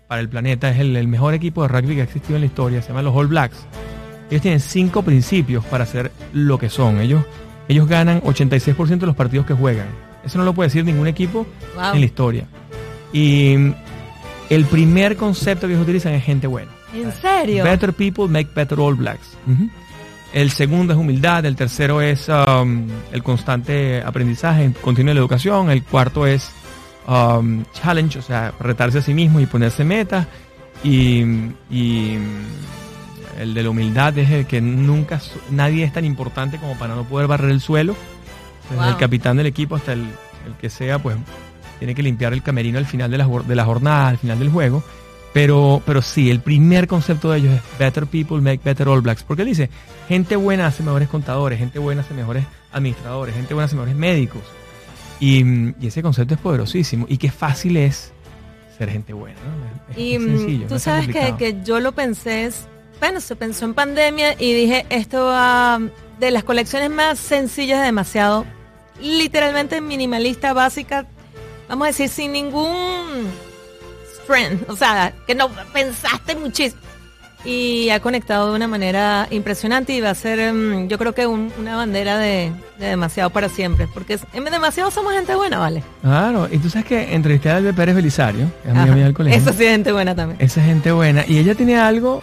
para 0.07 0.21
el 0.21 0.29
planeta 0.29 0.69
es 0.69 0.79
el, 0.79 1.07
mejor 1.07 1.33
equipo 1.33 1.63
de 1.63 1.67
rugby 1.67 1.95
que 1.95 2.01
ha 2.01 2.05
existido 2.05 2.35
en 2.35 2.41
la 2.41 2.45
historia. 2.45 2.81
Se 2.81 2.89
llama 2.89 3.01
los 3.01 3.13
All 3.13 3.27
Blacks. 3.27 3.57
Ellos 4.29 4.41
tienen 4.41 4.61
cinco 4.61 5.01
principios 5.01 5.65
para 5.65 5.85
ser 5.85 6.11
lo 6.31 6.57
que 6.57 6.69
son. 6.69 7.01
Ellos, 7.01 7.25
ellos 7.67 7.89
ganan 7.89 8.21
86% 8.21 8.99
de 8.99 9.07
los 9.07 9.15
partidos 9.15 9.45
que 9.45 9.53
juegan. 9.53 9.87
Eso 10.23 10.37
no 10.37 10.45
lo 10.45 10.53
puede 10.53 10.67
decir 10.67 10.85
ningún 10.85 11.07
equipo 11.07 11.45
en 11.93 11.99
la 11.99 12.05
historia. 12.05 12.45
Y 13.11 13.73
el 14.49 14.65
primer 14.65 15.17
concepto 15.17 15.67
que 15.67 15.73
ellos 15.73 15.83
utilizan 15.83 16.13
es 16.13 16.23
gente 16.23 16.47
buena. 16.47 16.71
¿En 16.93 17.11
serio? 17.13 17.63
Better 17.63 17.93
people 17.93 18.27
make 18.27 18.49
better 18.53 18.79
All 18.79 18.95
Blacks. 18.95 19.37
El 20.33 20.51
segundo 20.51 20.93
es 20.93 20.99
humildad, 20.99 21.45
el 21.45 21.55
tercero 21.55 22.01
es 22.01 22.29
um, 22.29 22.87
el 23.11 23.23
constante 23.23 24.01
aprendizaje, 24.03 24.71
continuo 24.79 25.09
de 25.09 25.15
la 25.15 25.21
educación, 25.21 25.71
el 25.71 25.83
cuarto 25.83 26.27
es 26.27 26.51
um, 27.07 27.63
challenge, 27.73 28.19
o 28.19 28.21
sea, 28.21 28.53
retarse 28.59 28.99
a 28.99 29.01
sí 29.01 29.15
mismo 29.15 29.39
y 29.39 29.47
ponerse 29.47 29.83
metas, 29.83 30.27
y, 30.83 31.23
el 33.39 33.53
de 33.53 33.63
la 33.63 33.69
humildad 33.69 34.17
es 34.17 34.29
el 34.29 34.45
que 34.45 34.59
nunca, 34.61 35.19
nadie 35.49 35.85
es 35.85 35.93
tan 35.93 36.03
importante 36.03 36.57
como 36.57 36.77
para 36.77 36.93
no 36.93 37.05
poder 37.05 37.27
barrer 37.27 37.51
el 37.51 37.61
suelo, 37.61 37.95
desde 38.69 38.89
el 38.89 38.97
capitán 38.97 39.37
del 39.37 39.47
equipo 39.47 39.77
hasta 39.77 39.93
el, 39.93 40.05
que 40.59 40.69
sea, 40.69 40.99
pues 40.99 41.17
tiene 41.79 41.95
que 41.95 42.03
limpiar 42.03 42.33
el 42.33 42.43
camerino 42.43 42.77
al 42.77 42.85
final 42.85 43.09
de 43.09 43.17
la, 43.17 43.27
de 43.27 43.55
la 43.55 43.65
jornada, 43.65 44.09
al 44.09 44.17
final 44.17 44.37
del 44.37 44.49
juego. 44.49 44.83
Pero, 45.33 45.81
pero 45.85 46.01
sí, 46.01 46.31
el 46.31 46.39
primer 46.39 46.87
concepto 46.87 47.31
de 47.31 47.39
ellos 47.39 47.53
es 47.53 47.61
Better 47.77 48.07
People 48.07 48.41
Make 48.41 48.61
Better 48.63 48.87
All 48.87 49.01
Blacks. 49.01 49.23
Porque 49.23 49.43
él 49.43 49.49
dice, 49.49 49.69
gente 50.07 50.35
buena 50.35 50.67
hace 50.67 50.83
mejores 50.83 51.07
contadores, 51.07 51.59
gente 51.59 51.79
buena 51.79 52.01
hace 52.01 52.13
mejores 52.13 52.45
administradores, 52.71 53.35
gente 53.35 53.53
buena 53.53 53.65
hace 53.65 53.75
mejores 53.75 53.95
médicos. 53.95 54.41
Y, 55.19 55.43
ese 55.85 56.01
concepto 56.01 56.33
es 56.33 56.39
poderosísimo. 56.39 57.05
Y 57.09 57.17
qué 57.17 57.29
fácil 57.29 57.77
es 57.77 58.11
ser 58.77 58.89
gente 58.89 59.13
buena. 59.13 59.37
y 59.95 60.17
mm, 60.17 60.67
tú 60.67 60.79
sabes 60.79 61.07
que, 61.07 61.35
que, 61.37 61.61
yo 61.63 61.79
lo 61.79 61.91
pensé, 61.91 62.49
bueno, 62.99 63.19
se 63.19 63.35
pensó 63.35 63.65
en 63.65 63.73
pandemia 63.73 64.33
y 64.39 64.53
dije, 64.53 64.85
esto 64.89 65.25
va 65.25 65.79
de 66.19 66.31
las 66.31 66.43
colecciones 66.43 66.89
más 66.89 67.19
sencillas 67.19 67.83
demasiado, 67.83 68.45
literalmente 69.01 69.81
minimalista, 69.81 70.53
básica, 70.53 71.05
vamos 71.67 71.85
a 71.85 71.87
decir, 71.89 72.09
sin 72.09 72.31
ningún 72.31 73.27
o 74.67 74.75
sea, 74.75 75.13
que 75.27 75.35
no 75.35 75.49
pensaste 75.73 76.35
muchísimo. 76.35 76.81
Y 77.45 77.89
ha 77.89 78.01
conectado 78.01 78.49
de 78.49 78.55
una 78.57 78.67
manera 78.67 79.27
impresionante 79.31 79.93
y 79.93 80.01
va 80.01 80.09
a 80.09 80.15
ser, 80.15 80.53
mm, 80.53 80.89
yo 80.89 80.97
creo 80.97 81.13
que 81.13 81.25
una 81.25 81.77
bandera 81.77 82.17
de, 82.17 82.51
demasiado 82.77 83.29
para 83.29 83.47
siempre, 83.47 83.87
porque 83.93 84.19
en 84.33 84.43
demasiado 84.43 84.91
somos 84.91 85.13
gente 85.13 85.35
buena, 85.35 85.57
¿vale? 85.57 85.81
Claro, 86.01 86.49
y 86.51 86.57
tú 86.57 86.69
sabes 86.69 86.85
que 86.85 87.13
entrevisté 87.13 87.49
a 87.49 87.57
Albe 87.57 87.71
Pérez 87.73 87.95
Belisario, 87.95 88.51
es 88.65 88.71
amiga 88.71 88.93
mía 88.93 89.05
del 89.05 89.13
colegio. 89.13 89.39
Esa 89.39 89.53
sí 89.53 89.63
es 89.63 89.71
gente 89.71 89.93
buena 89.93 90.13
también. 90.15 90.37
Esa 90.41 90.59
es 90.59 90.65
gente 90.65 90.91
buena. 90.91 91.23
Y 91.25 91.37
ella 91.37 91.55
tiene 91.55 91.77
algo 91.79 92.21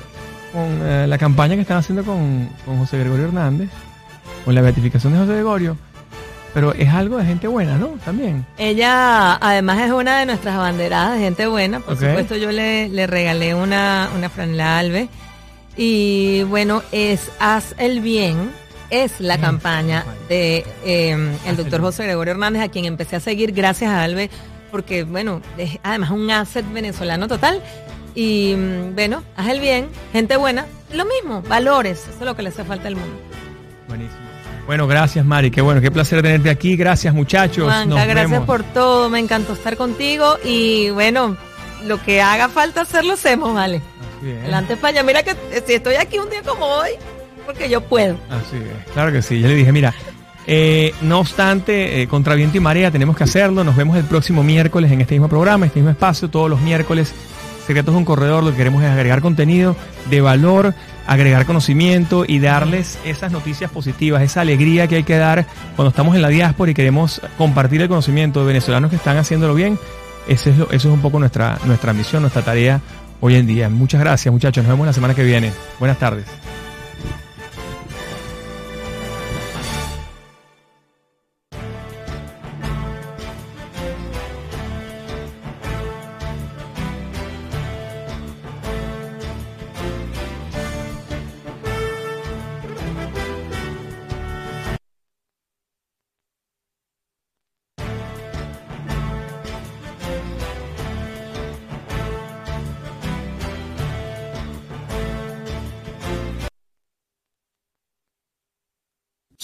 con 0.52 0.86
eh, 0.86 1.06
la 1.08 1.16
campaña 1.16 1.54
que 1.54 1.62
están 1.62 1.78
haciendo 1.78 2.04
con, 2.04 2.50
con 2.66 2.78
José 2.78 2.98
Gregorio 2.98 3.24
Hernández, 3.26 3.70
con 4.44 4.54
la 4.54 4.60
beatificación 4.60 5.14
de 5.14 5.20
José 5.20 5.32
Gregorio 5.32 5.78
pero 6.56 6.72
es 6.72 6.88
algo 6.88 7.18
de 7.18 7.26
gente 7.26 7.48
buena, 7.48 7.76
¿no? 7.76 7.98
También. 8.02 8.46
Ella 8.56 9.34
además 9.34 9.78
es 9.78 9.92
una 9.92 10.20
de 10.20 10.24
nuestras 10.24 10.54
abanderadas 10.54 11.18
de 11.18 11.24
gente 11.26 11.46
buena. 11.46 11.80
Por 11.80 11.98
supuesto 11.98 12.34
yo 12.34 12.50
le, 12.50 13.06
regalé 13.06 13.54
una, 13.54 14.08
una 14.16 14.30
franela 14.30 14.78
Albe. 14.78 15.10
Y 15.76 16.44
bueno, 16.44 16.82
es 16.92 17.30
Haz 17.40 17.74
el 17.76 18.00
Bien, 18.00 18.50
es 18.88 19.20
la 19.20 19.36
campaña 19.36 20.06
de 20.30 20.64
em, 20.82 21.30
el 21.44 21.58
doctor 21.58 21.82
José 21.82 22.04
Gregorio 22.04 22.30
Hernández, 22.30 22.62
a 22.62 22.68
quien 22.70 22.86
empecé 22.86 23.16
a 23.16 23.20
seguir 23.20 23.52
gracias 23.52 23.90
a 23.90 24.02
Albe, 24.02 24.30
porque 24.70 25.04
bueno, 25.04 25.42
es 25.58 25.78
además 25.82 26.10
un 26.10 26.30
asset 26.30 26.64
venezolano 26.72 27.28
total. 27.28 27.60
Y 28.14 28.54
mm, 28.56 28.94
bueno, 28.94 29.22
haz 29.36 29.48
el 29.48 29.60
bien, 29.60 29.88
gente 30.10 30.38
buena, 30.38 30.64
lo 30.94 31.04
mismo, 31.04 31.42
valores, 31.42 32.04
eso 32.08 32.20
es 32.20 32.24
lo 32.24 32.34
que 32.34 32.42
le 32.42 32.48
hace 32.48 32.64
falta 32.64 32.88
al 32.88 32.96
mundo. 32.96 33.14
Buenísimo. 33.88 34.25
Bueno, 34.66 34.86
gracias 34.86 35.24
Mari, 35.24 35.50
qué 35.50 35.60
bueno, 35.60 35.80
qué 35.80 35.90
placer 35.90 36.22
tenerte 36.22 36.50
aquí. 36.50 36.76
Gracias 36.76 37.14
muchachos. 37.14 37.72
gracias 37.86 38.40
por 38.42 38.62
todo, 38.64 39.08
me 39.08 39.20
encantó 39.20 39.52
estar 39.52 39.76
contigo 39.76 40.36
y 40.44 40.90
bueno, 40.90 41.36
lo 41.84 42.02
que 42.02 42.20
haga 42.20 42.48
falta 42.48 42.82
hacer 42.82 43.04
lo 43.04 43.14
hacemos, 43.14 43.54
vale. 43.54 43.80
Adelante 44.42 44.72
España, 44.74 45.02
mira 45.02 45.22
que 45.22 45.36
si 45.66 45.74
estoy 45.74 45.94
aquí 45.94 46.18
un 46.18 46.28
día 46.28 46.42
como 46.42 46.66
hoy, 46.66 46.90
porque 47.44 47.68
yo 47.68 47.80
puedo. 47.80 48.18
Así 48.28 48.56
es, 48.56 48.92
claro 48.92 49.12
que 49.12 49.22
sí. 49.22 49.40
Yo 49.40 49.46
le 49.46 49.54
dije, 49.54 49.70
mira, 49.70 49.94
eh, 50.48 50.94
no 51.02 51.20
obstante, 51.20 52.02
eh, 52.02 52.08
contra 52.08 52.34
viento 52.34 52.56
y 52.56 52.60
marea 52.60 52.90
tenemos 52.90 53.16
que 53.16 53.24
hacerlo. 53.24 53.62
Nos 53.64 53.76
vemos 53.76 53.96
el 53.96 54.04
próximo 54.04 54.42
miércoles 54.42 54.90
en 54.90 55.00
este 55.00 55.14
mismo 55.14 55.28
programa, 55.28 55.66
este 55.66 55.80
mismo 55.80 55.90
espacio, 55.90 56.28
todos 56.28 56.50
los 56.50 56.60
miércoles. 56.60 57.12
Secretos 57.66 57.94
de 57.94 57.98
un 57.98 58.04
corredor, 58.04 58.44
lo 58.44 58.50
que 58.52 58.58
queremos 58.58 58.82
es 58.82 58.90
agregar 58.90 59.20
contenido 59.20 59.76
de 60.08 60.20
valor 60.20 60.74
agregar 61.06 61.46
conocimiento 61.46 62.24
y 62.26 62.38
darles 62.38 62.98
esas 63.04 63.32
noticias 63.32 63.70
positivas, 63.70 64.22
esa 64.22 64.40
alegría 64.40 64.86
que 64.88 64.96
hay 64.96 65.04
que 65.04 65.16
dar 65.16 65.46
cuando 65.76 65.90
estamos 65.90 66.16
en 66.16 66.22
la 66.22 66.28
diáspora 66.28 66.70
y 66.70 66.74
queremos 66.74 67.22
compartir 67.38 67.80
el 67.82 67.88
conocimiento 67.88 68.40
de 68.40 68.46
venezolanos 68.46 68.90
que 68.90 68.96
están 68.96 69.16
haciéndolo 69.16 69.54
bien. 69.54 69.78
Eso 70.28 70.50
es, 70.50 70.56
eso 70.56 70.68
es 70.70 70.84
un 70.86 71.00
poco 71.00 71.18
nuestra, 71.18 71.58
nuestra 71.64 71.92
misión, 71.92 72.22
nuestra 72.22 72.42
tarea 72.42 72.80
hoy 73.20 73.36
en 73.36 73.46
día. 73.46 73.68
Muchas 73.68 74.00
gracias 74.00 74.32
muchachos, 74.32 74.64
nos 74.64 74.72
vemos 74.72 74.86
la 74.86 74.92
semana 74.92 75.14
que 75.14 75.22
viene. 75.22 75.52
Buenas 75.78 75.98
tardes. 75.98 76.26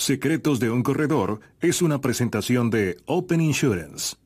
Secretos 0.03 0.59
de 0.59 0.69
un 0.69 0.83
Corredor 0.83 1.39
es 1.61 1.81
una 1.81 2.01
presentación 2.01 2.71
de 2.71 2.97
Open 3.07 3.41
Insurance. 3.41 4.17